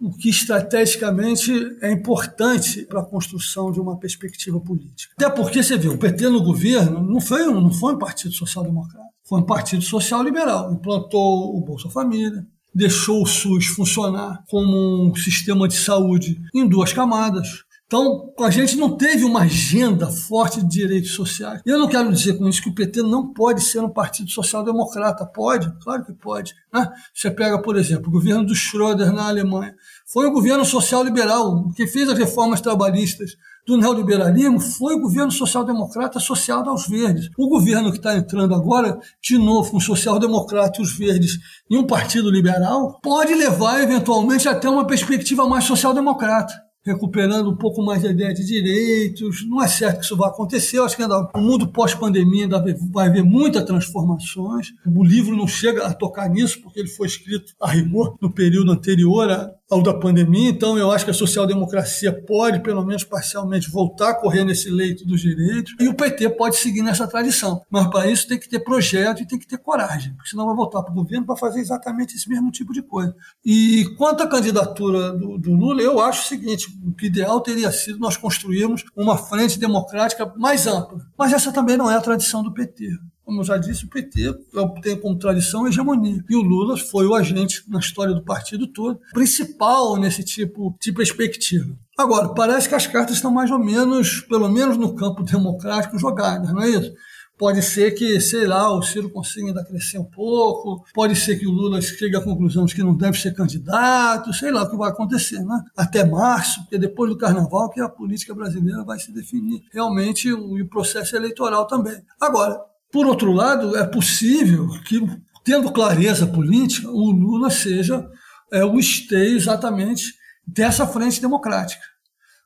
o 0.00 0.12
que 0.16 0.30
estrategicamente 0.30 1.50
é 1.82 1.90
importante 1.90 2.86
para 2.86 3.00
a 3.00 3.04
construção 3.04 3.72
de 3.72 3.80
uma 3.80 3.98
perspectiva 3.98 4.60
política. 4.60 5.12
Até 5.18 5.28
porque 5.28 5.60
você 5.60 5.76
vê, 5.76 5.88
o 5.88 5.98
PT 5.98 6.28
no 6.28 6.40
governo 6.40 7.02
não 7.02 7.20
foi, 7.20 7.46
não 7.46 7.72
foi 7.72 7.94
um 7.94 7.98
partido 7.98 8.32
social-democrata, 8.32 9.08
foi 9.24 9.40
um 9.40 9.44
partido 9.44 9.82
social-liberal. 9.82 10.72
Implantou 10.72 11.56
o 11.56 11.60
Bolsa 11.60 11.90
Família, 11.90 12.46
deixou 12.72 13.24
o 13.24 13.26
SUS 13.26 13.66
funcionar 13.66 14.44
como 14.48 15.04
um 15.04 15.12
sistema 15.16 15.66
de 15.66 15.74
saúde 15.74 16.40
em 16.54 16.64
duas 16.64 16.92
camadas, 16.92 17.64
então, 17.90 18.32
a 18.38 18.50
gente 18.50 18.76
não 18.76 18.96
teve 18.96 19.24
uma 19.24 19.40
agenda 19.40 20.06
forte 20.06 20.62
de 20.62 20.68
direitos 20.68 21.10
sociais. 21.10 21.60
Eu 21.66 21.76
não 21.76 21.88
quero 21.88 22.12
dizer 22.12 22.38
com 22.38 22.48
isso 22.48 22.62
que 22.62 22.68
o 22.68 22.74
PT 22.74 23.02
não 23.02 23.32
pode 23.32 23.64
ser 23.64 23.80
um 23.80 23.90
partido 23.90 24.30
social-democrata. 24.30 25.26
Pode, 25.26 25.68
claro 25.82 26.04
que 26.04 26.12
pode. 26.12 26.54
Né? 26.72 26.88
Você 27.12 27.32
pega, 27.32 27.60
por 27.60 27.76
exemplo, 27.76 28.06
o 28.06 28.12
governo 28.12 28.46
do 28.46 28.54
Schröder 28.54 29.12
na 29.12 29.26
Alemanha. 29.26 29.74
Foi 30.06 30.24
o 30.24 30.30
governo 30.30 30.64
social-liberal 30.64 31.68
que 31.74 31.84
fez 31.88 32.08
as 32.08 32.16
reformas 32.16 32.60
trabalhistas 32.60 33.32
do 33.66 33.76
neoliberalismo 33.76 34.60
foi 34.60 34.94
o 34.94 35.00
governo 35.00 35.32
social-democrata 35.32 36.18
associado 36.18 36.70
aos 36.70 36.86
verdes. 36.86 37.28
O 37.36 37.48
governo 37.48 37.90
que 37.90 37.98
está 37.98 38.16
entrando 38.16 38.54
agora, 38.54 39.00
de 39.20 39.36
novo, 39.36 39.76
o 39.76 39.80
social-democrata 39.80 40.80
e 40.80 40.82
os 40.82 40.96
verdes 40.96 41.38
e 41.68 41.76
um 41.76 41.86
partido 41.86 42.30
liberal, 42.30 43.00
pode 43.02 43.34
levar 43.34 43.82
eventualmente 43.82 44.48
até 44.48 44.70
uma 44.70 44.86
perspectiva 44.86 45.46
mais 45.46 45.64
social-democrata 45.64 46.69
recuperando 46.82 47.50
um 47.50 47.56
pouco 47.56 47.82
mais 47.82 48.04
a 48.04 48.10
ideia 48.10 48.32
de 48.32 48.44
direitos. 48.44 49.46
Não 49.46 49.62
é 49.62 49.68
certo 49.68 49.98
que 49.98 50.04
isso 50.04 50.16
vai 50.16 50.28
acontecer. 50.28 50.78
Eu 50.78 50.84
acho 50.84 50.96
que 50.96 51.02
ainda, 51.02 51.28
no 51.34 51.42
mundo 51.42 51.68
pós-pandemia 51.68 52.44
ainda 52.44 52.64
vai 52.90 53.08
haver 53.08 53.22
muitas 53.22 53.64
transformações. 53.64 54.68
O 54.86 55.04
livro 55.04 55.36
não 55.36 55.46
chega 55.46 55.86
a 55.86 55.94
tocar 55.94 56.28
nisso, 56.28 56.60
porque 56.62 56.80
ele 56.80 56.88
foi 56.88 57.06
escrito 57.06 57.52
a 57.60 57.70
rigor 57.70 58.16
no 58.20 58.32
período 58.32 58.72
anterior 58.72 59.30
ao 59.70 59.80
da 59.80 59.94
pandemia, 59.94 60.50
então 60.50 60.76
eu 60.76 60.90
acho 60.90 61.04
que 61.04 61.12
a 61.12 61.14
social-democracia 61.14 62.12
pode, 62.12 62.60
pelo 62.60 62.84
menos 62.84 63.04
parcialmente, 63.04 63.70
voltar 63.70 64.10
a 64.10 64.14
correr 64.14 64.44
nesse 64.44 64.68
leito 64.68 65.06
dos 65.06 65.20
direitos, 65.20 65.74
e 65.78 65.86
o 65.86 65.94
PT 65.94 66.30
pode 66.30 66.56
seguir 66.56 66.82
nessa 66.82 67.06
tradição. 67.06 67.62
Mas 67.70 67.86
para 67.86 68.10
isso 68.10 68.26
tem 68.26 68.38
que 68.38 68.48
ter 68.48 68.58
projeto 68.58 69.22
e 69.22 69.26
tem 69.26 69.38
que 69.38 69.46
ter 69.46 69.58
coragem, 69.58 70.12
porque 70.14 70.28
senão 70.28 70.46
vai 70.46 70.56
voltar 70.56 70.82
para 70.82 70.90
o 70.90 70.94
governo 70.94 71.24
para 71.24 71.36
fazer 71.36 71.60
exatamente 71.60 72.16
esse 72.16 72.28
mesmo 72.28 72.50
tipo 72.50 72.72
de 72.72 72.82
coisa. 72.82 73.14
E 73.44 73.84
quanto 73.96 74.24
à 74.24 74.26
candidatura 74.26 75.12
do, 75.12 75.38
do 75.38 75.52
Lula, 75.52 75.80
eu 75.80 76.00
acho 76.00 76.24
o 76.24 76.28
seguinte: 76.28 76.66
o 76.84 77.04
ideal 77.04 77.40
teria 77.40 77.70
sido 77.70 78.00
nós 78.00 78.16
construirmos 78.16 78.84
uma 78.96 79.16
frente 79.16 79.58
democrática 79.58 80.32
mais 80.36 80.66
ampla. 80.66 80.98
Mas 81.16 81.32
essa 81.32 81.52
também 81.52 81.76
não 81.76 81.88
é 81.88 81.94
a 81.94 82.00
tradição 82.00 82.42
do 82.42 82.52
PT 82.52 82.98
como 83.30 83.42
eu 83.42 83.44
já 83.44 83.56
disse, 83.56 83.84
o 83.84 83.88
PT 83.88 84.34
tem 84.82 85.00
como 85.00 85.16
tradição 85.16 85.64
a 85.64 85.68
hegemonia. 85.68 86.24
E 86.28 86.34
o 86.34 86.42
Lula 86.42 86.76
foi 86.76 87.06
o 87.06 87.14
agente 87.14 87.62
na 87.68 87.78
história 87.78 88.12
do 88.12 88.24
partido 88.24 88.66
todo, 88.66 88.98
principal 89.12 89.96
nesse 89.96 90.24
tipo 90.24 90.76
de 90.80 90.92
perspectiva. 90.92 91.72
Agora, 91.96 92.30
parece 92.30 92.68
que 92.68 92.74
as 92.74 92.88
cartas 92.88 93.14
estão 93.14 93.30
mais 93.30 93.48
ou 93.48 93.58
menos, 93.58 94.20
pelo 94.22 94.48
menos 94.48 94.76
no 94.76 94.96
campo 94.96 95.22
democrático, 95.22 95.96
jogadas, 95.96 96.52
não 96.52 96.62
é 96.62 96.70
isso? 96.70 96.92
Pode 97.38 97.62
ser 97.62 97.92
que, 97.92 98.20
sei 98.20 98.46
lá, 98.46 98.70
o 98.70 98.82
Ciro 98.82 99.08
consiga 99.08 99.46
ainda 99.46 99.64
crescer 99.64 99.98
um 99.98 100.04
pouco, 100.04 100.84
pode 100.92 101.14
ser 101.14 101.38
que 101.38 101.46
o 101.46 101.52
Lula 101.52 101.80
chegue 101.80 102.16
à 102.16 102.20
conclusão 102.20 102.66
de 102.66 102.74
que 102.74 102.82
não 102.82 102.94
deve 102.94 103.16
ser 103.16 103.32
candidato, 103.32 104.34
sei 104.34 104.50
lá 104.50 104.64
o 104.64 104.70
que 104.70 104.76
vai 104.76 104.90
acontecer, 104.90 105.38
né? 105.42 105.64
Até 105.76 106.04
março, 106.04 106.60
porque 106.62 106.76
depois 106.76 107.08
do 107.08 107.16
carnaval 107.16 107.70
que 107.70 107.80
a 107.80 107.88
política 107.88 108.34
brasileira 108.34 108.82
vai 108.82 108.98
se 108.98 109.12
definir 109.12 109.62
realmente 109.72 110.30
o, 110.32 110.60
o 110.60 110.68
processo 110.68 111.16
eleitoral 111.16 111.66
também. 111.66 112.02
Agora, 112.20 112.60
por 112.92 113.06
outro 113.06 113.32
lado, 113.32 113.76
é 113.76 113.86
possível 113.86 114.68
que, 114.84 115.00
tendo 115.44 115.72
clareza 115.72 116.26
política, 116.26 116.88
o 116.88 117.10
Lula 117.10 117.50
seja 117.50 118.06
é, 118.52 118.64
o 118.64 118.78
esteio 118.78 119.36
exatamente 119.36 120.14
dessa 120.46 120.86
frente 120.86 121.20
democrática. 121.20 121.82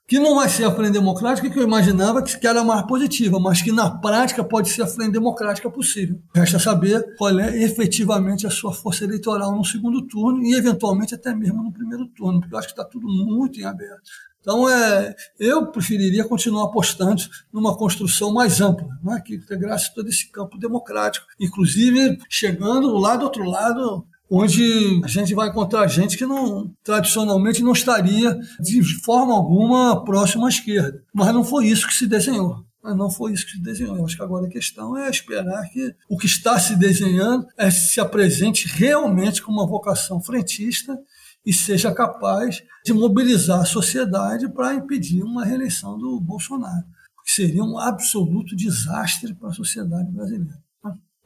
Que 0.07 0.19
não 0.19 0.35
vai 0.35 0.51
ser 0.51 0.65
a 0.65 0.71
frente 0.71 0.93
democrática 0.93 1.49
que 1.49 1.59
eu 1.59 1.63
imaginava 1.63 2.23
que 2.23 2.47
era 2.47 2.63
mais 2.63 2.87
positiva, 2.87 3.41
mas 3.41 3.63
que 3.63 3.73
na 3.73 3.91
prática 3.91 4.45
pode 4.45 4.69
ser 4.69 4.83
a 4.83 4.87
frente 4.87 5.13
democrática 5.13 5.71
possível. 5.71 6.21
Resta 6.35 6.59
saber 6.59 7.17
qual 7.17 7.41
é 7.41 7.63
efetivamente 7.63 8.47
a 8.47 8.51
sua 8.51 8.75
força 8.75 9.05
eleitoral 9.05 9.57
no 9.57 9.65
segundo 9.65 10.07
turno 10.07 10.43
e, 10.43 10.53
eventualmente, 10.53 11.15
até 11.15 11.35
mesmo 11.35 11.63
no 11.63 11.73
primeiro 11.73 12.07
turno, 12.09 12.39
porque 12.41 12.55
eu 12.55 12.59
acho 12.59 12.69
que 12.69 12.75
está 12.75 12.85
tudo 12.85 13.07
muito 13.09 13.59
em 13.59 13.65
aberto. 13.65 14.11
Então, 14.45 14.69
é, 14.69 15.15
eu 15.41 15.67
preferiria 15.69 16.23
continuar 16.23 16.67
apostando 16.67 17.23
numa 17.51 17.75
construção 17.75 18.31
mais 18.31 18.61
ampla, 18.61 18.87
né, 19.03 19.19
que 19.25 19.37
integrasse 19.37 19.95
todo 19.95 20.07
esse 20.07 20.31
campo 20.31 20.59
democrático, 20.59 21.27
inclusive 21.41 22.19
chegando 22.29 22.95
lá 22.99 23.17
do 23.17 23.25
outro 23.25 23.43
lado, 23.43 24.07
onde 24.31 25.01
a 25.03 25.09
gente 25.09 25.35
vai 25.35 25.49
encontrar 25.49 25.87
gente 25.89 26.19
que 26.19 26.27
não 26.27 26.71
tradicionalmente 26.85 27.63
não 27.63 27.73
estaria 27.73 28.39
de 28.61 28.83
forma 29.03 29.33
alguma 29.33 30.05
próximo 30.05 30.45
à 30.45 30.51
esquerda. 30.51 31.03
Mas 31.15 31.33
não 31.33 31.43
foi 31.43 31.67
isso 31.67 31.87
que 31.87 31.95
se 31.95 32.07
desenhou. 32.07 32.63
Não 32.83 33.11
foi 33.11 33.33
isso 33.33 33.47
que 33.47 33.53
se 33.53 33.63
desenhou. 33.63 33.97
Eu 33.97 34.05
acho 34.05 34.17
que 34.17 34.23
agora 34.23 34.47
a 34.47 34.51
questão 34.51 34.95
é 34.95 35.09
esperar 35.09 35.63
que 35.71 35.95
o 36.07 36.19
que 36.19 36.27
está 36.27 36.59
se 36.59 36.77
desenhando 36.77 37.47
é 37.57 37.71
se 37.71 37.99
apresente 37.99 38.69
realmente 38.69 39.41
com 39.41 39.51
uma 39.51 39.67
vocação 39.67 40.21
frentista 40.21 40.99
e 41.45 41.53
seja 41.53 41.93
capaz 41.93 42.63
de 42.85 42.93
mobilizar 42.93 43.61
a 43.61 43.67
sociedade 43.67 44.49
para 44.49 44.75
impedir 44.75 45.23
uma 45.23 45.45
reeleição 45.45 45.99
do 45.99 46.19
Bolsonaro, 46.21 46.85
que 47.25 47.33
seria 47.33 47.63
um 47.63 47.79
absoluto 47.79 48.57
desastre 48.57 49.35
para 49.35 49.51
a 49.51 49.55
sociedade 49.55 50.11
brasileira. 50.11 50.63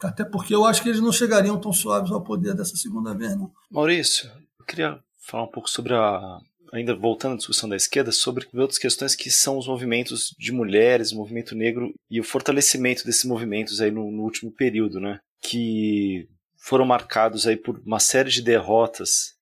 Até 0.01 0.25
porque 0.25 0.55
eu 0.55 0.65
acho 0.65 0.83
que 0.83 0.89
eles 0.89 1.01
não 1.01 1.13
chegariam 1.13 1.61
tão 1.61 1.73
suaves 1.73 2.13
ao 2.13 2.23
poder 2.23 2.55
dessa 2.55 2.77
segunda 2.77 3.15
vez, 3.15 3.37
não. 3.37 3.51
Maurício, 3.71 4.31
eu 4.61 4.65
queria 4.65 5.01
falar 5.19 5.45
um 5.45 5.51
pouco 5.51 5.69
sobre 5.69 5.95
a. 5.95 6.39
Ainda 6.71 6.95
voltando 6.95 7.33
à 7.33 7.37
discussão 7.39 7.67
da 7.67 7.77
esquerda, 7.77 8.13
sobre 8.13 8.47
outras 8.53 8.79
questões 8.79 9.15
que 9.15 9.31
são 9.31 9.57
os 9.57 9.67
movimentos 9.67 10.35
de 10.39 10.53
mulheres, 10.53 11.13
o 11.13 11.17
movimento 11.17 11.55
negro 11.55 11.95
e 12.11 12.21
o 12.21 12.25
fortalecimento 12.25 13.07
desses 13.07 13.25
movimentos 13.25 13.81
aí 13.81 13.91
no, 13.91 14.11
no 14.11 14.23
último 14.23 14.53
período, 14.53 15.01
né? 15.01 15.19
Que 15.41 16.29
foram 16.59 16.85
marcados 16.85 17.47
aí 17.47 17.57
por 17.57 17.81
uma 17.87 17.99
série 17.99 18.29
de 18.29 18.43
derrotas 18.43 19.38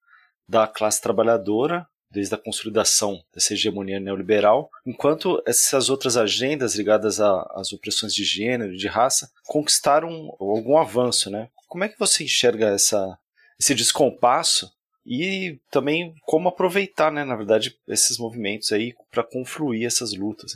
da 0.49 0.66
classe 0.66 1.01
trabalhadora, 1.01 1.86
desde 2.11 2.34
a 2.34 2.38
consolidação 2.38 3.20
dessa 3.34 3.53
hegemonia 3.53 4.01
neoliberal, 4.01 4.70
enquanto 4.86 5.42
essas 5.47 5.90
outras 5.90 6.16
agendas 6.16 6.74
ligadas 6.74 7.20
às 7.20 7.72
opressões 7.72 8.14
de 8.14 8.24
gênero 8.24 8.72
e 8.72 8.78
de 8.78 8.86
raça 8.86 9.30
conquistaram 9.44 10.09
algum 10.38 10.78
avanço, 10.78 11.30
né? 11.30 11.49
Como 11.68 11.84
é 11.84 11.88
que 11.88 11.99
você 11.99 12.24
enxerga 12.24 12.68
essa, 12.68 13.18
esse 13.59 13.74
descompasso 13.74 14.70
e 15.05 15.61
também 15.70 16.14
como 16.22 16.49
aproveitar, 16.49 17.12
né, 17.12 17.24
na 17.24 17.36
verdade, 17.36 17.76
esses 17.88 18.18
movimentos 18.18 18.72
aí 18.72 18.94
para 19.11 19.22
confluir 19.22 19.86
essas 19.86 20.12
lutas? 20.14 20.53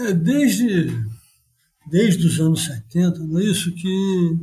É, 0.00 0.12
desde, 0.12 0.88
desde 1.90 2.26
os 2.26 2.40
anos 2.40 2.64
70, 2.64 3.18
não 3.20 3.38
é 3.38 3.44
isso 3.44 3.74
que 3.74 4.38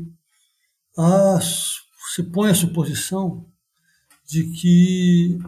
a, 0.97 1.39
se 1.41 2.23
põe 2.31 2.51
a 2.51 2.55
suposição 2.55 3.45
de 4.25 4.43
que 4.51 5.39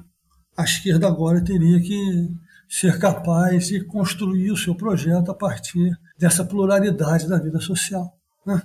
a 0.58 0.64
esquerda 0.64 1.08
agora 1.08 1.44
teria 1.44 1.80
que 1.82 2.30
ser 2.70 2.98
capaz 3.00 3.68
de 3.68 3.84
construir 3.84 4.52
o 4.52 4.58
seu 4.58 4.76
projeto 4.76 5.32
a 5.32 5.36
partir 5.36 5.98
dessa 6.18 6.44
pluralidade 6.44 7.28
da 7.28 7.40
vida 7.40 7.60
social, 7.60 8.18
né? 8.46 8.62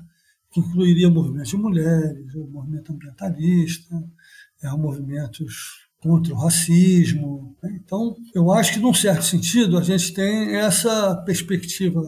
que 0.50 0.60
incluiria 0.60 1.08
movimentos 1.08 1.50
de 1.50 1.56
mulheres, 1.56 2.34
o 2.34 2.46
movimento 2.46 2.92
ambientalista, 2.92 3.94
é, 4.62 4.70
movimentos 4.70 5.88
contra 6.00 6.32
o 6.32 6.38
racismo. 6.38 7.56
Né? 7.62 7.80
Então, 7.84 8.16
eu 8.34 8.50
acho 8.50 8.74
que, 8.74 8.80
num 8.80 8.94
certo 8.94 9.22
sentido, 9.22 9.78
a 9.78 9.82
gente 9.82 10.12
tem 10.12 10.56
essa 10.56 11.16
perspectiva 11.24 12.02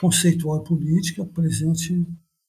conceitual 0.00 0.60
e 0.60 0.64
política 0.64 1.24
presente 1.24 2.06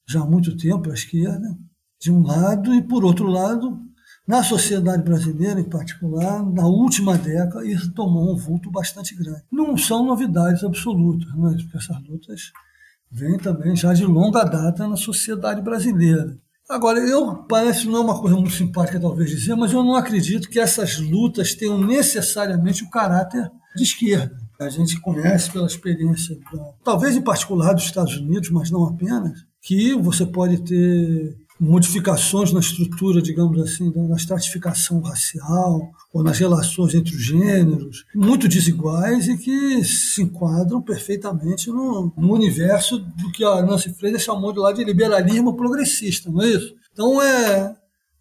já 0.08 0.22
há 0.22 0.26
muito 0.26 0.56
tempo 0.56 0.89
à 0.89 0.93
esquerda, 0.93 1.58
de 2.00 2.12
um 2.12 2.22
lado, 2.22 2.74
e, 2.74 2.82
por 2.82 3.04
outro 3.04 3.28
lado, 3.28 3.80
na 4.28 4.43
sociedade 4.43 5.03
brasileira, 5.03 5.59
em 5.59 5.69
particular, 5.69 6.43
na 6.43 6.67
última 6.67 7.17
década, 7.17 7.65
isso 7.65 7.93
tomou 7.93 8.34
um 8.34 8.36
vulto 8.36 8.69
bastante 8.69 9.15
grande. 9.15 9.43
Não 9.49 9.78
são 9.78 10.05
novidades 10.05 10.65
absolutas, 10.65 11.34
né? 11.34 11.55
porque 11.61 11.78
essas 11.78 12.03
lutas 12.05 12.51
vêm 13.09 13.38
também 13.38 13.73
já 13.73 13.93
de 13.93 14.03
longa 14.03 14.43
data 14.43 14.86
na 14.86 14.97
sociedade 14.97 15.61
brasileira. 15.61 16.38
Agora, 16.69 16.99
eu 16.99 17.45
parece 17.45 17.88
não 17.88 17.95
é 17.95 18.01
uma 18.01 18.19
coisa 18.19 18.36
muito 18.36 18.53
simpática 18.53 18.99
talvez 18.99 19.30
dizer, 19.30 19.55
mas 19.55 19.71
eu 19.71 19.82
não 19.82 19.95
acredito 19.95 20.49
que 20.49 20.59
essas 20.59 20.99
lutas 20.99 21.55
tenham 21.55 21.80
necessariamente 21.80 22.84
o 22.84 22.89
caráter 22.89 23.49
de 23.78 23.84
esquerda. 23.84 24.36
A 24.59 24.67
gente 24.67 24.99
conhece 24.99 25.49
pela 25.51 25.67
experiência, 25.67 26.36
talvez 26.84 27.15
em 27.15 27.21
particular 27.21 27.73
dos 27.73 27.86
Estados 27.86 28.17
Unidos, 28.17 28.49
mas 28.49 28.69
não 28.69 28.84
apenas, 28.86 29.45
que 29.61 29.93
você 29.93 30.25
pode 30.25 30.57
ter 30.63 31.38
modificações 31.60 32.51
na 32.51 32.60
estrutura, 32.60 33.22
digamos 33.22 33.60
assim, 33.60 33.91
na 34.08 34.16
estratificação 34.16 35.01
racial 35.01 35.91
ou 36.14 36.24
nas 36.24 36.38
relações 36.38 36.93
entre 36.93 37.16
os 37.16 37.22
gêneros, 37.22 38.05
muito 38.16 38.47
desiguais 38.47 39.28
e 39.28 39.38
que 39.38 39.84
se 39.84 40.22
enquadram 40.22 40.82
perfeitamente 40.82 41.70
no, 41.70 42.14
no 42.16 42.34
universo 42.34 42.99
do 42.99 43.32
que 43.32 43.43
a 43.43 43.62
Nancy 43.62 43.93
Fraser 43.93 44.20
chamou 44.20 44.53
de 44.53 44.60
lá 44.60 44.72
de 44.72 44.84
liberalismo 44.84 45.55
progressista, 45.55 46.30
não 46.30 46.41
é 46.41 46.47
isso? 46.47 46.76
Então 46.93 47.22
é 47.22 47.76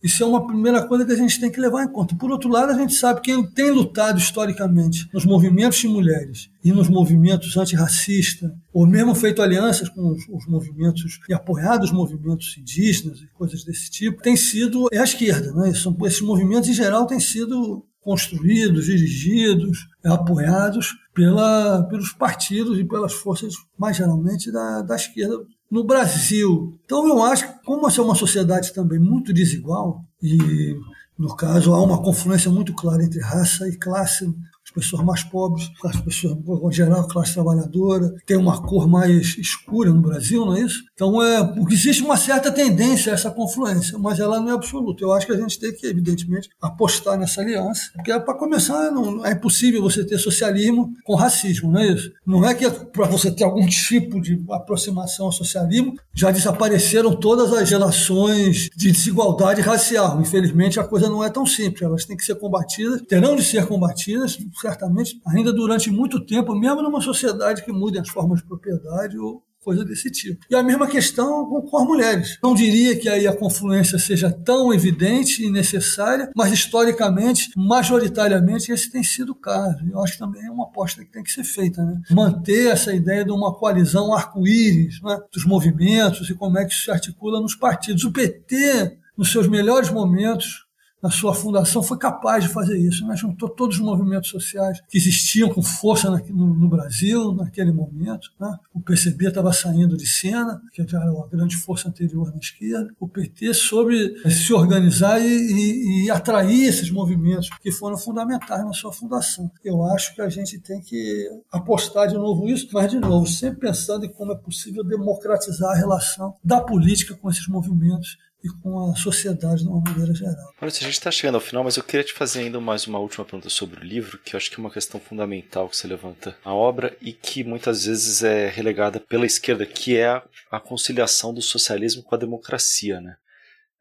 isso 0.07 0.23
é 0.23 0.27
uma 0.27 0.47
primeira 0.47 0.87
coisa 0.87 1.05
que 1.05 1.11
a 1.11 1.17
gente 1.17 1.41
tem 1.41 1.51
que 1.51 1.61
levar 1.61 1.83
em 1.83 1.89
conta. 1.89 2.15
Por 2.15 2.31
outro 2.31 2.49
lado, 2.49 2.71
a 2.71 2.79
gente 2.79 2.95
sabe 2.95 3.21
que 3.21 3.33
quem 3.33 3.45
tem 3.45 3.73
lutado 3.73 4.21
historicamente 4.21 5.09
nos 5.13 5.25
movimentos 5.25 5.79
de 5.79 5.89
mulheres 5.89 6.49
e 6.63 6.71
nos 6.71 6.89
movimentos 6.89 7.57
antirracistas, 7.57 8.49
ou 8.73 8.87
mesmo 8.87 9.17
feito 9.17 9.43
alianças 9.43 9.89
com 9.89 10.13
os, 10.13 10.23
os, 10.29 10.47
movimentos 10.47 11.19
e 11.29 11.35
apoiado 11.35 11.83
os 11.83 11.91
movimentos 11.91 12.57
indígenas 12.57 13.19
e 13.19 13.27
coisas 13.35 13.65
desse 13.65 13.91
tipo, 13.91 14.23
tem 14.23 14.37
sido 14.37 14.87
é 14.93 14.99
a 14.99 15.05
esquerda. 15.05 15.53
Né? 15.53 15.75
São, 15.75 15.97
esses 16.05 16.21
movimentos, 16.21 16.69
em 16.69 16.75
geral, 16.75 17.05
têm 17.05 17.19
sido 17.19 17.85
construídos, 18.01 18.85
dirigidos, 18.85 19.89
apoiados 20.05 20.95
pela, 21.13 21.83
pelos 21.91 22.13
partidos 22.13 22.79
e 22.79 22.85
pelas 22.85 23.13
forças, 23.13 23.55
mais 23.77 23.97
geralmente, 23.97 24.53
da, 24.53 24.83
da 24.83 24.95
esquerda 24.95 25.37
no 25.71 25.85
Brasil. 25.85 26.79
Então, 26.85 27.07
eu 27.09 27.23
acho 27.23 27.47
que, 27.47 27.65
como 27.65 27.87
essa 27.87 28.01
é 28.01 28.05
uma 28.05 28.15
sociedade 28.15 28.73
também 28.73 28.99
muito 28.99 29.33
desigual, 29.33 30.05
e 30.23 30.77
no 31.19 31.35
caso 31.35 31.73
há 31.73 31.83
uma 31.83 32.03
confluência 32.03 32.51
muito 32.51 32.75
clara 32.75 33.03
entre 33.03 33.21
raça 33.21 33.69
e 33.69 33.77
classe, 33.77 34.33
pessoas 34.71 35.05
mais 35.05 35.23
pobres, 35.23 35.71
as 35.85 36.01
pessoas, 36.01 36.37
em 36.37 36.73
geral, 36.73 37.07
classe 37.09 37.35
trabalhadora, 37.35 38.15
tem 38.27 38.37
uma 38.37 38.63
cor 38.63 38.89
mais 38.89 39.37
escura 39.39 39.91
no 39.91 40.03
Brasil, 40.03 40.45
não 40.45 40.57
é 40.57 40.63
isso? 40.63 40.85
Então, 40.95 41.23
é, 41.23 41.55
existe 41.71 42.03
uma 42.03 42.17
certa 42.17 42.51
tendência 42.51 43.13
a 43.13 43.15
essa 43.15 43.31
confluência, 43.31 43.99
mas 43.99 44.19
ela 44.19 44.41
não 44.41 44.51
é 44.51 44.53
absoluta. 44.53 45.05
Eu 45.05 45.13
acho 45.13 45.27
que 45.27 45.33
a 45.33 45.37
gente 45.37 45.59
tem 45.59 45.73
que, 45.73 45.87
evidentemente, 45.87 46.49
apostar 46.61 47.19
nessa 47.19 47.41
aliança, 47.41 47.91
porque, 47.95 48.13
é, 48.13 48.19
para 48.19 48.35
começar, 48.35 48.91
não, 48.91 49.25
é 49.25 49.33
impossível 49.33 49.83
você 49.83 50.05
ter 50.05 50.19
socialismo 50.19 50.93
com 51.05 51.15
racismo, 51.15 51.71
não 51.71 51.81
é 51.81 51.93
isso? 51.93 52.13
Não 52.27 52.45
é 52.45 52.55
que 52.55 52.69
para 52.69 53.07
você 53.07 53.31
ter 53.31 53.45
algum 53.45 53.67
tipo 53.67 54.21
de 54.21 54.43
aproximação 54.51 55.27
ao 55.27 55.33
socialismo, 55.33 55.95
já 56.15 56.31
desapareceram 56.31 57.15
todas 57.15 57.53
as 57.53 57.71
relações 57.71 58.69
de 58.77 58.91
desigualdade 58.91 59.61
racial. 59.61 60.21
Infelizmente, 60.21 60.81
a 60.81 60.85
coisa 60.85 61.09
não 61.09 61.23
é 61.23 61.31
tão 61.31 61.47
simples. 61.47 61.83
Elas 61.83 62.05
têm 62.05 62.17
que 62.17 62.25
ser 62.25 62.35
combatidas, 62.37 63.03
terão 63.03 63.37
de 63.37 63.43
ser 63.43 63.67
combatidas 63.67 64.39
certamente, 64.61 65.21
ainda 65.27 65.53
durante 65.53 65.91
muito 65.91 66.25
tempo, 66.25 66.55
mesmo 66.55 66.83
numa 66.83 67.01
sociedade 67.01 67.65
que 67.65 67.73
mude 67.73 67.99
as 67.99 68.09
formas 68.09 68.41
de 68.41 68.47
propriedade 68.47 69.19
ou 69.19 69.43
coisa 69.67 69.85
desse 69.85 70.09
tipo. 70.13 70.47
E 70.49 70.55
a 70.55 70.63
mesma 70.63 70.87
questão 70.87 71.45
com, 71.45 71.77
as 71.77 71.85
mulheres. 71.85 72.39
Não 72.41 72.55
diria 72.55 72.97
que 72.97 73.09
aí 73.09 73.27
a 73.27 73.37
confluência 73.37 73.99
seja 73.99 74.31
tão 74.31 74.73
evidente 74.73 75.45
e 75.45 75.51
necessária, 75.51 76.31
mas 76.37 76.53
historicamente, 76.53 77.51
majoritariamente, 77.57 78.71
esse 78.71 78.89
tem 78.89 79.03
sido 79.03 79.33
o 79.33 79.35
caso. 79.35 79.85
Eu 79.91 80.01
acho 80.01 80.13
que 80.13 80.19
também 80.21 80.47
é 80.47 80.51
uma 80.53 80.67
aposta 80.67 81.05
que 81.05 81.11
tem 81.11 81.25
que 81.25 81.33
ser 81.33 81.43
feita. 81.43 81.85
Né? 81.85 82.01
Manter 82.13 82.69
essa 82.69 82.95
ideia 82.95 83.25
de 83.25 83.33
uma 83.33 83.53
coalizão 83.53 84.15
arco-íris 84.15 85.03
né? 85.03 85.19
dos 85.33 85.45
movimentos 85.45 86.31
e 86.31 86.35
como 86.35 86.57
é 86.59 86.65
que 86.65 86.73
isso 86.73 86.85
se 86.85 86.91
articula 86.93 87.41
nos 87.41 87.57
partidos. 87.57 88.05
O 88.05 88.13
PT, 88.13 88.97
nos 89.19 89.33
seus 89.33 89.49
melhores 89.49 89.91
momentos, 89.91 90.66
na 91.07 91.11
sua 91.11 91.33
fundação, 91.33 91.85
foi 91.85 91.97
capaz 91.97 92.43
de 92.43 92.51
fazer 92.51 92.77
isso. 92.77 93.07
Né? 93.07 93.17
Juntou 93.17 93.49
todos 93.49 93.77
os 93.77 93.83
movimentos 93.83 94.29
sociais 94.29 94.83
que 94.89 94.99
existiam 94.99 95.49
com 95.49 95.63
força 95.63 96.11
no, 96.11 96.55
no 96.55 96.69
Brasil 96.69 97.33
naquele 97.33 97.71
momento. 97.73 98.29
Né? 98.41 98.59
O 98.75 98.81
PCB 98.81 99.29
estava 99.29 99.53
saindo 99.53 99.97
de 99.97 100.07
cena, 100.07 100.61
que 100.73 100.85
já 100.85 101.01
era 101.01 101.13
uma 101.13 101.29
grande 101.29 101.57
força 101.57 101.89
anterior 101.89 102.33
na 102.33 102.39
esquerda. 102.39 102.93
O 102.99 103.07
PT 103.07 103.55
soube 103.55 104.17
se 104.29 104.53
organizar 104.53 105.21
e, 105.21 105.27
e, 105.27 106.05
e 106.07 106.11
atrair 106.11 106.65
esses 106.65 106.91
movimentos 106.91 107.49
que 107.63 107.71
foram 107.71 107.97
fundamentais 107.97 108.65
na 108.65 108.73
sua 108.73 108.93
fundação. 108.93 109.49
Eu 109.65 109.85
acho 109.85 110.13
que 110.13 110.21
a 110.21 110.29
gente 110.29 110.59
tem 110.59 110.81
que 110.81 111.31
apostar 111.53 112.09
de 112.09 112.15
novo 112.15 112.49
isso, 112.49 112.69
mas, 112.73 112.91
de 112.91 112.99
novo, 112.99 113.27
sempre 113.29 113.61
pensando 113.61 114.05
em 114.05 114.13
como 114.13 114.33
é 114.33 114.37
possível 114.37 114.83
democratizar 114.83 115.71
a 115.71 115.77
relação 115.77 116.35
da 116.43 116.61
política 116.61 117.15
com 117.15 117.31
esses 117.31 117.47
movimentos 117.47 118.17
e 118.47 118.63
com 118.63 118.91
a 118.91 118.95
sociedade 118.95 119.63
de 119.63 119.69
uma 119.69 119.81
maneira 119.81 120.15
geral. 120.15 120.55
Maurício, 120.61 120.83
a 120.83 120.87
gente 120.87 120.99
está 120.99 121.11
chegando 121.11 121.35
ao 121.35 121.41
final, 121.41 121.65
mas 121.65 121.77
eu 121.77 121.83
queria 121.83 122.05
te 122.05 122.13
fazer 122.13 122.41
ainda 122.41 122.61
mais 122.61 122.87
uma 122.87 122.99
última 122.99 123.25
pergunta 123.25 123.51
sobre 123.51 123.81
o 123.81 123.85
livro, 123.85 124.19
que 124.19 124.35
eu 124.35 124.39
acho 124.39 124.51
que 124.51 124.57
é 124.57 124.61
uma 124.61 124.71
questão 124.71 125.01
fundamental 125.01 125.69
que 125.69 125.77
você 125.77 125.87
levanta 125.87 126.37
a 126.45 126.55
obra 126.55 126.97
e 127.01 127.13
que 127.13 127.43
muitas 127.43 127.85
vezes 127.85 128.23
é 128.23 128.49
relegada 128.49 129.01
pela 129.01 129.27
esquerda, 129.27 129.67
que 129.67 129.97
é 129.97 130.23
a, 130.51 130.61
conciliação 130.61 131.35
do 131.35 131.43
socialismo 131.43 132.03
com 132.03 132.15
a 132.15 132.19
democracia, 132.19 133.01
né? 133.01 133.17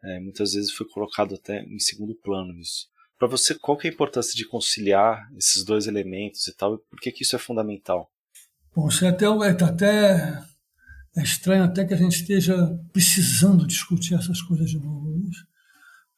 É, 0.04 0.20
muitas 0.20 0.54
vezes 0.54 0.72
foi 0.72 0.88
colocado 0.88 1.36
até 1.36 1.64
em 1.64 1.80
segundo 1.80 2.16
plano 2.16 2.60
isso. 2.60 2.88
Para 3.18 3.28
você, 3.28 3.56
qual 3.56 3.78
que 3.78 3.88
é 3.88 3.90
a 3.90 3.94
importância 3.94 4.36
de 4.36 4.46
conciliar 4.46 5.28
esses 5.38 5.64
dois 5.64 5.88
elementos 5.88 6.48
e 6.48 6.56
tal, 6.56 6.76
e 6.76 6.78
por 6.90 7.00
que, 7.00 7.12
que 7.12 7.24
isso 7.24 7.36
é 7.36 7.40
fundamental? 7.40 8.12
Bom, 8.76 8.90
você 8.90 9.08
até, 9.08 9.26
até 9.26 10.44
é 11.16 11.24
estranho 11.24 11.64
até 11.64 11.86
que 11.86 11.94
a 11.94 11.98
gente 11.98 12.18
esteja 12.18 12.78
precisando 12.92 13.66
discutir 13.66 14.16
essas 14.16 14.42
coisas 14.42 14.70
de 14.70 14.80
novo 14.80 15.10
hoje, 15.10 15.46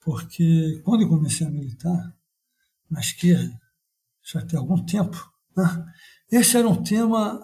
porque 0.02 0.82
quando 0.84 1.02
eu 1.02 1.10
comecei 1.10 1.46
a 1.46 1.52
militar 1.52 2.16
na 2.90 3.00
esquerda, 3.00 3.60
já 4.24 4.42
tem 4.42 4.58
algum 4.58 4.84
tempo, 4.86 5.18
né, 5.56 5.86
esse 6.32 6.58
era 6.58 6.68
um 6.68 6.82
tema 6.82 7.40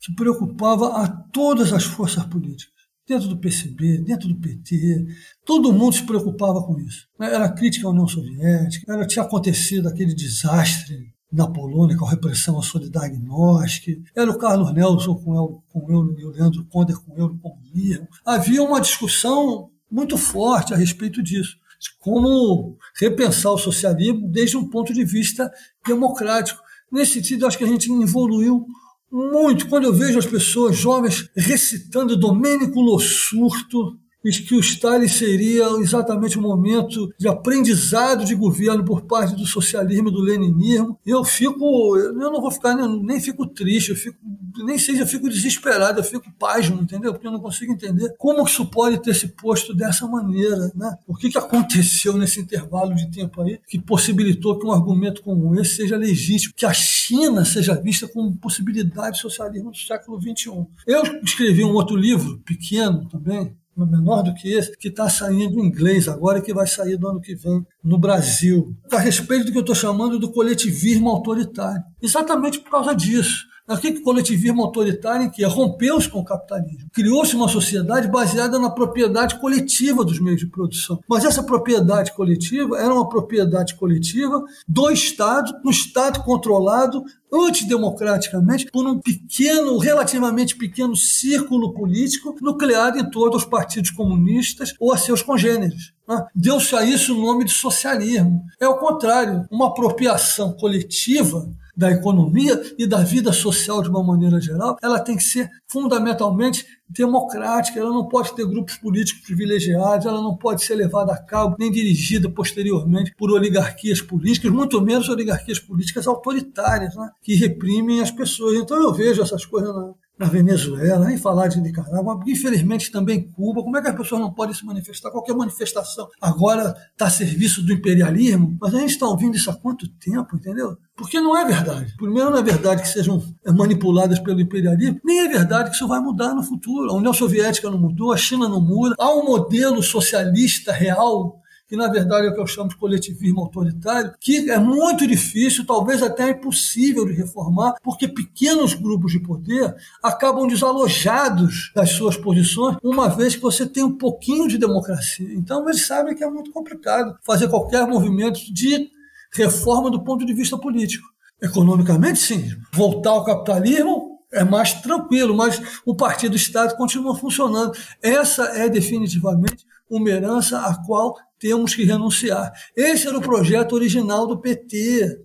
que 0.00 0.14
preocupava 0.14 1.02
a 1.02 1.08
todas 1.08 1.72
as 1.72 1.84
forças 1.84 2.24
políticas, 2.26 2.74
dentro 3.06 3.28
do 3.28 3.38
PCB, 3.38 3.98
dentro 3.98 4.28
do 4.28 4.40
PT, 4.40 5.06
todo 5.44 5.72
mundo 5.72 5.94
se 5.94 6.02
preocupava 6.04 6.62
com 6.62 6.78
isso. 6.80 7.08
Era 7.20 7.48
crítica 7.52 7.86
à 7.86 7.90
União 7.90 8.08
Soviética, 8.08 8.92
era, 8.92 9.06
tinha 9.06 9.24
acontecido 9.24 9.88
aquele 9.88 10.14
desastre 10.14 11.14
na 11.32 11.46
Polônia, 11.46 11.96
com 11.96 12.06
a 12.06 12.10
repressão 12.10 12.58
à 12.58 12.62
Solidarność, 12.62 14.00
era 14.14 14.30
o 14.30 14.38
Carlos 14.38 14.72
Nelson 14.72 15.14
com, 15.16 15.34
el, 15.34 15.62
com 15.72 15.90
eu, 15.90 16.18
e 16.18 16.24
o 16.24 16.30
Leandro 16.30 16.64
Conder 16.66 16.96
com 16.96 17.16
eu 17.16 17.28
no 17.28 17.38
comunismo. 17.38 18.08
Havia 18.24 18.62
uma 18.62 18.80
discussão 18.80 19.70
muito 19.90 20.16
forte 20.16 20.72
a 20.72 20.76
respeito 20.76 21.22
disso, 21.22 21.56
como 21.98 22.76
repensar 22.98 23.52
o 23.52 23.58
socialismo 23.58 24.28
desde 24.28 24.56
um 24.56 24.68
ponto 24.68 24.92
de 24.92 25.04
vista 25.04 25.50
democrático. 25.86 26.60
Nesse 26.90 27.14
sentido, 27.14 27.46
acho 27.46 27.58
que 27.58 27.64
a 27.64 27.68
gente 27.68 27.90
evoluiu 27.90 28.66
muito. 29.10 29.68
Quando 29.68 29.84
eu 29.84 29.92
vejo 29.92 30.18
as 30.18 30.26
pessoas 30.26 30.76
jovens 30.76 31.28
recitando 31.36 32.16
Domênico 32.16 32.80
Lossurto, 32.80 33.98
que 34.30 34.54
o 34.54 34.60
Stalin 34.60 35.08
seria 35.08 35.64
exatamente 35.80 36.38
o 36.38 36.42
momento 36.42 37.12
de 37.18 37.28
aprendizado 37.28 38.24
de 38.24 38.34
governo 38.34 38.84
por 38.84 39.02
parte 39.02 39.34
do 39.36 39.46
socialismo 39.46 40.08
e 40.08 40.12
do 40.12 40.20
leninismo. 40.20 40.98
Eu 41.04 41.24
fico, 41.24 41.96
eu 41.96 42.14
não 42.14 42.40
vou 42.40 42.50
ficar, 42.50 42.74
nem, 42.74 43.02
nem 43.02 43.20
fico 43.20 43.46
triste, 43.46 43.90
eu 43.90 43.96
fico, 43.96 44.18
nem 44.64 44.78
seja, 44.78 45.02
eu 45.02 45.06
fico 45.06 45.28
desesperado, 45.28 46.00
eu 46.00 46.04
fico 46.04 46.32
pasmo, 46.38 46.82
entendeu? 46.82 47.12
Porque 47.12 47.26
eu 47.26 47.32
não 47.32 47.40
consigo 47.40 47.72
entender 47.72 48.14
como 48.18 48.44
isso 48.46 48.66
pode 48.66 49.00
ter 49.02 49.14
se 49.14 49.28
posto 49.28 49.74
dessa 49.74 50.06
maneira, 50.06 50.70
né? 50.74 50.96
O 51.06 51.14
que, 51.14 51.30
que 51.30 51.38
aconteceu 51.38 52.16
nesse 52.16 52.40
intervalo 52.40 52.94
de 52.94 53.10
tempo 53.10 53.42
aí 53.42 53.60
que 53.68 53.78
possibilitou 53.78 54.58
que 54.58 54.66
um 54.66 54.72
argumento 54.72 55.22
como 55.22 55.54
esse 55.60 55.76
seja 55.76 55.96
legítimo, 55.96 56.54
que 56.56 56.66
a 56.66 56.72
China 56.72 57.44
seja 57.44 57.74
vista 57.74 58.08
como 58.08 58.36
possibilidade 58.36 59.16
de 59.16 59.22
socialismo 59.22 59.70
do 59.70 59.76
século 59.76 60.20
XXI. 60.20 60.66
Eu 60.86 61.02
escrevi 61.22 61.64
um 61.64 61.72
outro 61.72 61.96
livro, 61.96 62.38
pequeno 62.44 63.08
também, 63.08 63.54
menor 63.84 64.22
do 64.22 64.32
que 64.32 64.48
esse, 64.52 64.76
que 64.78 64.88
está 64.88 65.08
saindo 65.08 65.60
em 65.60 65.66
inglês 65.66 66.08
agora 66.08 66.38
e 66.38 66.42
que 66.42 66.54
vai 66.54 66.66
sair 66.66 66.96
do 66.96 67.08
ano 67.08 67.20
que 67.20 67.34
vem 67.34 67.66
no 67.82 67.98
Brasil, 67.98 68.74
a 68.90 68.98
respeito 68.98 69.46
do 69.46 69.52
que 69.52 69.58
eu 69.58 69.62
estou 69.62 69.74
chamando 69.74 70.18
do 70.18 70.30
coletivismo 70.30 71.10
autoritário. 71.10 71.82
Exatamente 72.00 72.60
por 72.60 72.70
causa 72.70 72.94
disso. 72.94 73.44
O 73.68 74.02
coletivismo 74.02 74.62
autoritário 74.62 75.28
que 75.28 75.44
rompeu-se 75.44 76.08
com 76.08 76.20
o 76.20 76.24
capitalismo? 76.24 76.88
Criou-se 76.92 77.34
uma 77.34 77.48
sociedade 77.48 78.06
baseada 78.06 78.60
na 78.60 78.70
propriedade 78.70 79.40
coletiva 79.40 80.04
dos 80.04 80.20
meios 80.20 80.38
de 80.38 80.46
produção. 80.46 81.00
Mas 81.08 81.24
essa 81.24 81.42
propriedade 81.42 82.12
coletiva 82.12 82.78
era 82.78 82.94
uma 82.94 83.08
propriedade 83.08 83.74
coletiva 83.74 84.40
do 84.68 84.88
Estado, 84.88 85.52
um 85.64 85.70
Estado 85.70 86.22
controlado 86.22 87.02
antidemocraticamente 87.32 88.66
por 88.70 88.86
um 88.86 89.00
pequeno, 89.00 89.78
relativamente 89.78 90.56
pequeno 90.56 90.94
círculo 90.94 91.74
político 91.74 92.36
nucleado 92.40 93.00
em 93.00 93.10
torno 93.10 93.34
aos 93.34 93.44
partidos 93.44 93.90
comunistas 93.90 94.74
ou 94.78 94.92
a 94.92 94.96
seus 94.96 95.22
congêneres. 95.22 95.92
Né? 96.08 96.24
Deu-se 96.32 96.76
a 96.76 96.84
isso 96.84 97.18
o 97.18 97.20
nome 97.20 97.44
de 97.44 97.52
socialismo. 97.52 98.44
É 98.60 98.68
o 98.68 98.78
contrário, 98.78 99.44
uma 99.50 99.66
apropriação 99.66 100.52
coletiva 100.52 101.50
da 101.76 101.90
economia 101.90 102.60
e 102.78 102.86
da 102.86 103.02
vida 103.02 103.32
social 103.32 103.82
de 103.82 103.90
uma 103.90 104.02
maneira 104.02 104.40
geral, 104.40 104.76
ela 104.82 104.98
tem 104.98 105.16
que 105.16 105.22
ser 105.22 105.50
fundamentalmente 105.68 106.64
democrática, 106.88 107.78
ela 107.78 107.90
não 107.90 108.08
pode 108.08 108.34
ter 108.34 108.46
grupos 108.46 108.76
políticos 108.76 109.22
privilegiados, 109.24 110.06
ela 110.06 110.22
não 110.22 110.36
pode 110.36 110.64
ser 110.64 110.76
levada 110.76 111.12
a 111.12 111.18
cabo 111.18 111.56
nem 111.58 111.70
dirigida 111.70 112.30
posteriormente 112.30 113.12
por 113.18 113.30
oligarquias 113.30 114.00
políticas, 114.00 114.50
muito 114.50 114.80
menos 114.80 115.08
oligarquias 115.08 115.58
políticas 115.58 116.06
autoritárias, 116.06 116.94
né, 116.94 117.10
que 117.20 117.34
reprimem 117.34 118.00
as 118.00 118.10
pessoas. 118.10 118.56
Então 118.56 118.80
eu 118.80 118.92
vejo 118.94 119.20
essas 119.20 119.44
coisas 119.44 119.74
na, 119.74 119.92
na 120.18 120.26
Venezuela, 120.26 121.06
nem 121.06 121.18
falar 121.18 121.48
de 121.48 121.60
Nicarágua, 121.60 122.20
infelizmente 122.26 122.90
também 122.90 123.30
Cuba. 123.32 123.62
Como 123.62 123.76
é 123.76 123.82
que 123.82 123.88
as 123.88 123.96
pessoas 123.96 124.20
não 124.20 124.32
podem 124.32 124.54
se 124.54 124.64
manifestar? 124.64 125.10
Qualquer 125.10 125.34
manifestação 125.34 126.08
agora 126.20 126.74
está 126.92 127.06
a 127.06 127.10
serviço 127.10 127.62
do 127.62 127.72
imperialismo, 127.72 128.56
mas 128.60 128.74
a 128.74 128.78
gente 128.78 128.90
está 128.90 129.06
ouvindo 129.06 129.36
isso 129.36 129.50
há 129.50 129.54
quanto 129.54 129.88
tempo, 129.88 130.36
entendeu? 130.36 130.76
Porque 130.96 131.20
não 131.20 131.36
é 131.36 131.44
verdade. 131.44 131.94
Primeiro, 131.96 132.30
não 132.30 132.38
é 132.38 132.42
verdade 132.42 132.82
que 132.82 132.88
sejam 132.88 133.22
manipuladas 133.54 134.18
pelo 134.18 134.40
imperialismo, 134.40 135.00
nem 135.04 135.20
é 135.20 135.28
verdade 135.28 135.70
que 135.70 135.76
isso 135.76 135.86
vai 135.86 136.00
mudar 136.00 136.34
no 136.34 136.42
futuro. 136.42 136.90
A 136.90 136.94
União 136.94 137.12
Soviética 137.12 137.70
não 137.70 137.78
mudou, 137.78 138.12
a 138.12 138.16
China 138.16 138.48
não 138.48 138.60
muda. 138.60 138.94
Há 138.98 139.14
um 139.14 139.24
modelo 139.24 139.82
socialista 139.82 140.72
real 140.72 141.42
que 141.68 141.76
na 141.76 141.88
verdade 141.88 142.28
é 142.28 142.30
o 142.30 142.34
que 142.34 142.40
eu 142.40 142.46
chamo 142.46 142.68
de 142.68 142.76
coletivismo 142.76 143.40
autoritário, 143.40 144.14
que 144.20 144.50
é 144.50 144.58
muito 144.58 145.06
difícil, 145.06 145.66
talvez 145.66 146.02
até 146.02 146.30
impossível 146.30 147.04
de 147.04 147.12
reformar, 147.12 147.74
porque 147.82 148.06
pequenos 148.06 148.74
grupos 148.74 149.12
de 149.12 149.18
poder 149.18 149.74
acabam 150.02 150.46
desalojados 150.46 151.72
das 151.74 151.90
suas 151.90 152.16
posições, 152.16 152.76
uma 152.82 153.08
vez 153.08 153.34
que 153.34 153.42
você 153.42 153.66
tem 153.66 153.82
um 153.82 153.96
pouquinho 153.96 154.46
de 154.46 154.58
democracia. 154.58 155.28
Então 155.34 155.68
eles 155.68 155.86
sabem 155.86 156.14
que 156.14 156.22
é 156.22 156.30
muito 156.30 156.52
complicado 156.52 157.16
fazer 157.24 157.48
qualquer 157.48 157.86
movimento 157.86 158.40
de 158.52 158.88
reforma 159.36 159.90
do 159.90 160.02
ponto 160.02 160.24
de 160.24 160.32
vista 160.32 160.56
político. 160.58 161.06
Economicamente, 161.40 162.18
sim. 162.18 162.50
Voltar 162.72 163.10
ao 163.10 163.24
capitalismo 163.24 164.16
é 164.32 164.44
mais 164.44 164.74
tranquilo, 164.74 165.36
mas 165.36 165.60
o 165.84 165.94
partido 165.94 166.36
Estado 166.36 166.76
continua 166.76 167.16
funcionando. 167.16 167.72
Essa 168.02 168.44
é 168.58 168.68
definitivamente 168.68 169.64
uma 169.88 170.08
herança 170.08 170.58
a 170.58 170.74
qual 170.84 171.14
temos 171.38 171.74
que 171.74 171.84
renunciar. 171.84 172.52
Esse 172.74 173.06
era 173.06 173.18
o 173.18 173.22
projeto 173.22 173.74
original 173.74 174.26
do 174.26 174.38
PT. 174.38 175.24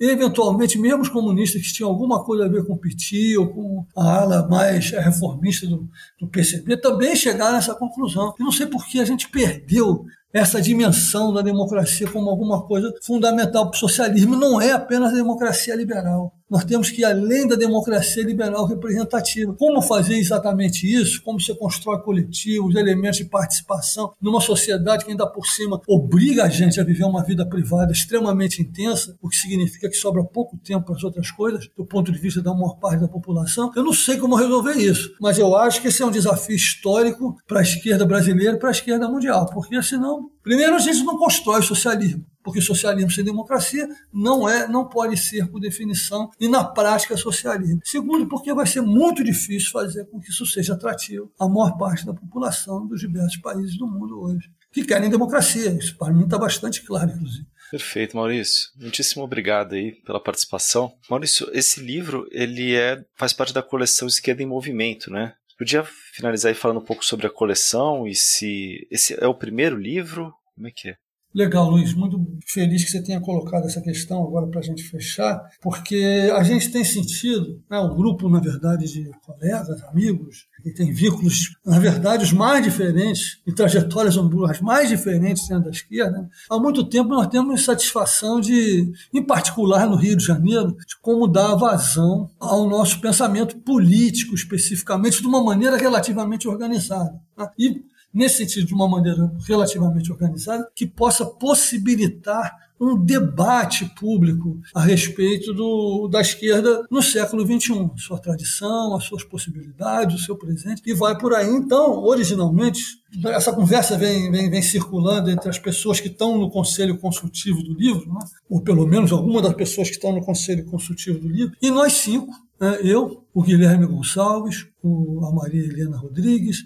Eventualmente, 0.00 0.78
mesmo 0.78 1.02
os 1.02 1.08
comunistas 1.08 1.60
que 1.60 1.72
tinham 1.72 1.90
alguma 1.90 2.22
coisa 2.22 2.44
a 2.44 2.48
ver 2.48 2.64
com 2.64 2.74
o 2.74 2.78
PT 2.78 3.36
ou 3.36 3.48
com 3.48 3.86
a 3.96 4.20
ala 4.20 4.48
mais 4.48 4.90
reformista 4.90 5.66
do, 5.66 5.88
do 6.20 6.28
PCB 6.28 6.76
também 6.76 7.16
chegaram 7.16 7.56
a 7.56 7.58
essa 7.58 7.74
conclusão. 7.74 8.32
Eu 8.38 8.44
não 8.44 8.52
sei 8.52 8.66
por 8.66 8.86
que 8.86 9.00
a 9.00 9.04
gente 9.04 9.28
perdeu 9.28 10.04
essa 10.38 10.60
dimensão 10.60 11.32
da 11.32 11.42
democracia 11.42 12.10
como 12.10 12.30
alguma 12.30 12.62
coisa 12.62 12.92
fundamental 13.02 13.70
para 13.70 13.76
o 13.76 13.80
socialismo. 13.80 14.36
Não 14.36 14.60
é 14.60 14.72
apenas 14.72 15.12
a 15.12 15.16
democracia 15.16 15.74
liberal. 15.74 16.32
Nós 16.50 16.64
temos 16.64 16.90
que 16.90 17.02
ir 17.02 17.04
além 17.04 17.46
da 17.46 17.56
democracia 17.56 18.24
liberal 18.24 18.64
representativa. 18.64 19.54
Como 19.54 19.82
fazer 19.82 20.14
exatamente 20.14 20.86
isso? 20.86 21.22
Como 21.22 21.38
você 21.38 21.54
constrói 21.54 22.00
coletivos, 22.00 22.74
elementos 22.74 23.18
de 23.18 23.26
participação 23.26 24.12
numa 24.20 24.40
sociedade 24.40 25.04
que 25.04 25.10
ainda 25.10 25.26
por 25.26 25.46
cima 25.46 25.80
obriga 25.86 26.44
a 26.44 26.48
gente 26.48 26.80
a 26.80 26.84
viver 26.84 27.04
uma 27.04 27.22
vida 27.22 27.44
privada 27.44 27.92
extremamente 27.92 28.62
intensa, 28.62 29.14
o 29.20 29.28
que 29.28 29.36
significa 29.36 29.90
que 29.90 29.96
sobra 29.96 30.24
pouco 30.24 30.56
tempo 30.56 30.86
para 30.86 30.94
as 30.94 31.04
outras 31.04 31.30
coisas, 31.30 31.68
do 31.76 31.84
ponto 31.84 32.10
de 32.10 32.18
vista 32.18 32.40
da 32.40 32.54
maior 32.54 32.78
parte 32.78 33.00
da 33.00 33.08
população. 33.08 33.70
Eu 33.76 33.84
não 33.84 33.92
sei 33.92 34.16
como 34.16 34.34
resolver 34.34 34.76
isso, 34.76 35.12
mas 35.20 35.38
eu 35.38 35.54
acho 35.54 35.82
que 35.82 35.88
esse 35.88 36.02
é 36.02 36.06
um 36.06 36.10
desafio 36.10 36.56
histórico 36.56 37.36
para 37.46 37.60
a 37.60 37.62
esquerda 37.62 38.06
brasileira 38.06 38.56
e 38.56 38.58
para 38.58 38.70
a 38.70 38.72
esquerda 38.72 39.08
mundial, 39.08 39.50
porque 39.52 39.82
senão, 39.82 40.27
primeiro 40.42 40.74
a 40.74 40.78
gente 40.78 41.02
não 41.04 41.16
constrói 41.16 41.60
o 41.60 41.62
socialismo 41.62 42.24
porque 42.48 42.62
socialismo 42.62 43.10
sem 43.10 43.22
democracia 43.22 43.86
não 44.10 44.48
é, 44.48 44.66
não 44.66 44.88
pode 44.88 45.18
ser 45.18 45.46
por 45.50 45.60
definição 45.60 46.30
e 46.40 46.48
na 46.48 46.64
prática 46.64 47.14
socialismo. 47.14 47.80
Segundo, 47.84 48.26
porque 48.26 48.54
vai 48.54 48.66
ser 48.66 48.80
muito 48.80 49.22
difícil 49.22 49.70
fazer 49.70 50.06
com 50.06 50.18
que 50.18 50.30
isso 50.30 50.46
seja 50.46 50.72
atrativo 50.72 51.30
à 51.38 51.46
maior 51.46 51.76
parte 51.76 52.06
da 52.06 52.14
população 52.14 52.86
dos 52.86 53.00
diversos 53.00 53.36
países 53.36 53.76
do 53.76 53.86
mundo 53.86 54.18
hoje 54.22 54.50
que 54.72 54.84
querem 54.84 55.10
democracia. 55.10 55.70
Isso 55.72 55.96
para 55.96 56.12
mim 56.12 56.24
está 56.24 56.38
bastante 56.38 56.82
claro, 56.82 57.10
inclusive. 57.10 57.46
Perfeito, 57.70 58.16
Maurício. 58.16 58.70
Muitíssimo 58.76 59.22
obrigado 59.22 59.74
aí 59.74 59.92
pela 60.06 60.22
participação. 60.22 60.90
Maurício, 61.10 61.50
esse 61.52 61.80
livro 61.80 62.26
ele 62.30 62.74
é 62.74 63.04
faz 63.14 63.34
parte 63.34 63.52
da 63.52 63.62
coleção 63.62 64.08
Esquerda 64.08 64.42
em 64.42 64.46
Movimento, 64.46 65.10
né? 65.10 65.34
Podia 65.58 65.82
finalizar 65.82 66.50
aí 66.50 66.54
falando 66.54 66.78
um 66.78 66.84
pouco 66.84 67.04
sobre 67.04 67.26
a 67.26 67.30
coleção 67.30 68.06
e 68.06 68.14
se 68.14 68.86
esse 68.92 69.20
é 69.20 69.26
o 69.26 69.34
primeiro 69.34 69.76
livro? 69.76 70.32
Como 70.54 70.68
é 70.68 70.70
que 70.70 70.90
é? 70.90 70.96
Legal, 71.34 71.68
Luiz. 71.68 71.92
Muito 71.94 72.18
feliz 72.46 72.84
que 72.84 72.90
você 72.90 73.02
tenha 73.02 73.20
colocado 73.20 73.66
essa 73.66 73.80
questão 73.82 74.22
agora 74.24 74.46
para 74.46 74.60
a 74.60 74.62
gente 74.62 74.82
fechar, 74.82 75.40
porque 75.60 76.30
a 76.34 76.42
gente 76.42 76.70
tem 76.70 76.82
sentido, 76.82 77.62
né, 77.70 77.78
um 77.78 77.94
grupo, 77.94 78.28
na 78.28 78.40
verdade, 78.40 78.86
de 78.86 79.10
colegas, 79.24 79.82
amigos, 79.84 80.46
que 80.62 80.72
tem 80.72 80.92
vínculos, 80.92 81.54
na 81.64 81.78
verdade, 81.78 82.24
os 82.24 82.32
mais 82.32 82.64
diferentes 82.64 83.40
e 83.46 83.52
trajetórias 83.52 84.16
as 84.48 84.60
mais 84.60 84.88
diferentes 84.88 85.46
dentro 85.46 85.64
da 85.64 85.70
esquerda. 85.70 86.28
Há 86.50 86.58
muito 86.58 86.82
tempo 86.88 87.10
nós 87.10 87.28
temos 87.28 87.64
satisfação 87.64 88.40
de, 88.40 88.90
em 89.12 89.22
particular 89.22 89.86
no 89.86 89.96
Rio 89.96 90.16
de 90.16 90.24
Janeiro, 90.24 90.72
de 90.72 90.98
como 91.00 91.28
dar 91.28 91.54
vazão 91.54 92.30
ao 92.40 92.68
nosso 92.68 93.00
pensamento 93.00 93.56
político, 93.58 94.34
especificamente, 94.34 95.20
de 95.20 95.26
uma 95.26 95.42
maneira 95.42 95.76
relativamente 95.76 96.48
organizada. 96.48 97.20
Né? 97.36 97.48
E 97.58 97.82
nesse 98.12 98.38
sentido, 98.38 98.66
de 98.66 98.74
uma 98.74 98.88
maneira 98.88 99.32
relativamente 99.46 100.10
organizada, 100.10 100.68
que 100.74 100.86
possa 100.86 101.24
possibilitar 101.24 102.68
um 102.80 102.96
debate 102.96 103.84
público 103.96 104.60
a 104.74 104.82
respeito 104.82 105.52
do, 105.52 106.08
da 106.08 106.20
esquerda 106.20 106.86
no 106.90 107.02
século 107.02 107.44
XXI, 107.44 107.90
sua 107.96 108.18
tradição, 108.18 108.94
as 108.94 109.04
suas 109.04 109.24
possibilidades, 109.24 110.20
o 110.20 110.24
seu 110.24 110.36
presente, 110.36 110.82
e 110.86 110.94
vai 110.94 111.18
por 111.18 111.34
aí. 111.34 111.48
Então, 111.48 111.98
originalmente, 112.04 112.80
essa 113.26 113.52
conversa 113.52 113.96
vem, 113.96 114.30
vem, 114.30 114.48
vem 114.48 114.62
circulando 114.62 115.30
entre 115.30 115.48
as 115.48 115.58
pessoas 115.58 115.98
que 115.98 116.08
estão 116.08 116.38
no 116.38 116.50
conselho 116.50 116.96
consultivo 116.98 117.62
do 117.62 117.74
livro, 117.74 118.12
né? 118.12 118.20
ou 118.48 118.60
pelo 118.60 118.86
menos 118.86 119.10
algumas 119.10 119.42
das 119.42 119.54
pessoas 119.54 119.88
que 119.88 119.96
estão 119.96 120.12
no 120.12 120.24
conselho 120.24 120.64
consultivo 120.66 121.18
do 121.18 121.28
livro, 121.28 121.56
e 121.60 121.70
nós 121.70 121.94
cinco, 121.94 122.32
né? 122.60 122.78
eu, 122.82 123.24
o 123.34 123.42
Guilherme 123.42 123.86
Gonçalves, 123.86 124.66
o, 124.82 125.24
a 125.24 125.32
Maria 125.32 125.64
Helena 125.64 125.96
Rodrigues, 125.96 126.62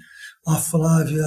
a 0.47 0.57
Flávia 0.57 1.25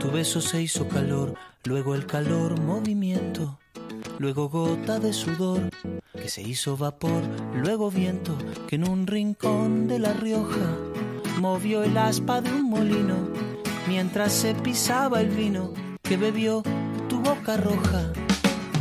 Tu 0.00 0.10
beso 0.10 0.40
se 0.40 0.62
hizo 0.62 0.88
calor, 0.88 1.34
luego 1.64 1.94
el 1.94 2.06
calor 2.06 2.58
movimiento, 2.58 3.58
luego 4.18 4.48
gota 4.48 4.98
de 4.98 5.12
sudor 5.12 5.68
que 6.14 6.30
se 6.30 6.40
hizo 6.40 6.78
vapor, 6.78 7.22
luego 7.54 7.90
viento 7.90 8.34
que 8.66 8.76
en 8.76 8.88
un 8.88 9.06
rincón 9.06 9.88
de 9.88 9.98
La 9.98 10.14
Rioja 10.14 10.78
movió 11.38 11.82
el 11.82 11.98
aspa 11.98 12.40
de 12.40 12.50
un 12.50 12.70
molino 12.70 13.28
mientras 13.86 14.32
se 14.32 14.54
pisaba 14.54 15.20
el 15.20 15.28
vino 15.28 15.74
que 16.02 16.16
bebió 16.16 16.62
tu 17.10 17.20
boca 17.20 17.58
roja 17.58 18.10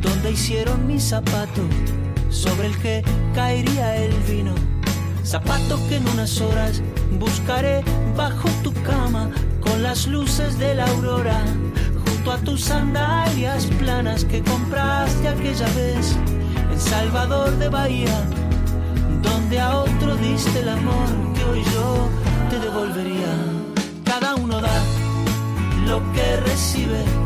donde 0.00 0.32
hicieron 0.32 0.86
mi 0.86 1.00
zapato 1.00 1.62
sobre 2.30 2.68
el 2.68 2.78
que 2.78 3.02
caería 3.34 3.96
el 3.96 4.12
vino 4.22 4.54
zapato 5.24 5.78
que 5.88 5.96
en 5.96 6.08
unas 6.08 6.40
horas 6.40 6.82
buscaré 7.18 7.82
bajo 8.16 8.48
tu 8.62 8.72
cama 8.82 9.30
con 9.60 9.82
las 9.82 10.06
luces 10.06 10.58
de 10.58 10.74
la 10.74 10.86
aurora 10.86 11.42
junto 12.06 12.32
a 12.32 12.38
tus 12.38 12.64
sandalias 12.64 13.66
planas 13.78 14.24
que 14.24 14.42
compraste 14.42 15.28
aquella 15.28 15.66
vez 15.74 16.16
en 16.70 16.80
Salvador 16.80 17.56
de 17.58 17.68
Bahía 17.68 18.26
donde 19.22 19.60
a 19.60 19.78
otro 19.78 20.16
diste 20.16 20.60
el 20.60 20.68
amor 20.68 21.08
que 21.34 21.44
hoy 21.44 21.62
yo 21.74 22.08
te 22.50 22.58
devolvería. 22.58 23.34
Cada 24.04 24.34
uno 24.34 24.60
da 24.60 24.82
lo 25.86 26.00
que 26.12 26.36
recibe. 26.38 27.25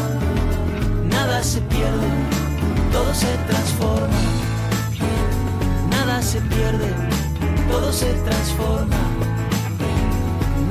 nada 1.21 1.43
se 1.43 1.61
pierde, 1.61 2.07
todo 2.91 3.13
se 3.13 3.27
transforma. 3.47 4.07
Nada 5.91 6.21
se 6.21 6.41
pierde, 6.41 6.95
todo 7.71 7.93
se 7.93 8.05
transforma. 8.05 8.95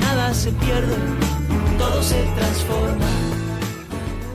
Nada 0.01 0.33
se 0.33 0.51
pierde, 0.51 0.95
todo 1.77 2.03
se 2.03 2.15
transforma. 2.35 3.05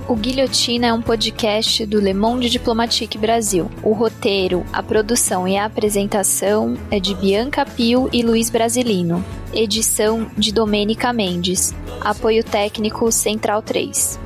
O 0.08 0.14
Guilhotina 0.14 0.86
é 0.86 0.92
um 0.92 1.02
podcast 1.02 1.84
do 1.84 2.00
Le 2.00 2.14
Monde 2.14 2.48
Diplomatique 2.48 3.18
Brasil. 3.18 3.70
O 3.82 3.92
roteiro, 3.92 4.64
a 4.72 4.82
produção 4.82 5.46
e 5.46 5.58
a 5.58 5.66
apresentação 5.66 6.78
é 6.90 6.98
de 6.98 7.14
Bianca 7.14 7.66
Pio 7.66 8.08
e 8.10 8.22
Luiz 8.22 8.48
Brasilino. 8.48 9.22
Edição 9.52 10.30
de 10.38 10.50
Domênica 10.50 11.12
Mendes. 11.12 11.74
Apoio 12.00 12.42
técnico 12.42 13.10
Central 13.12 13.60
3. 13.60 14.25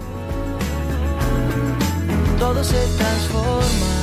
Se 2.62 2.86
transforma. 2.98 3.99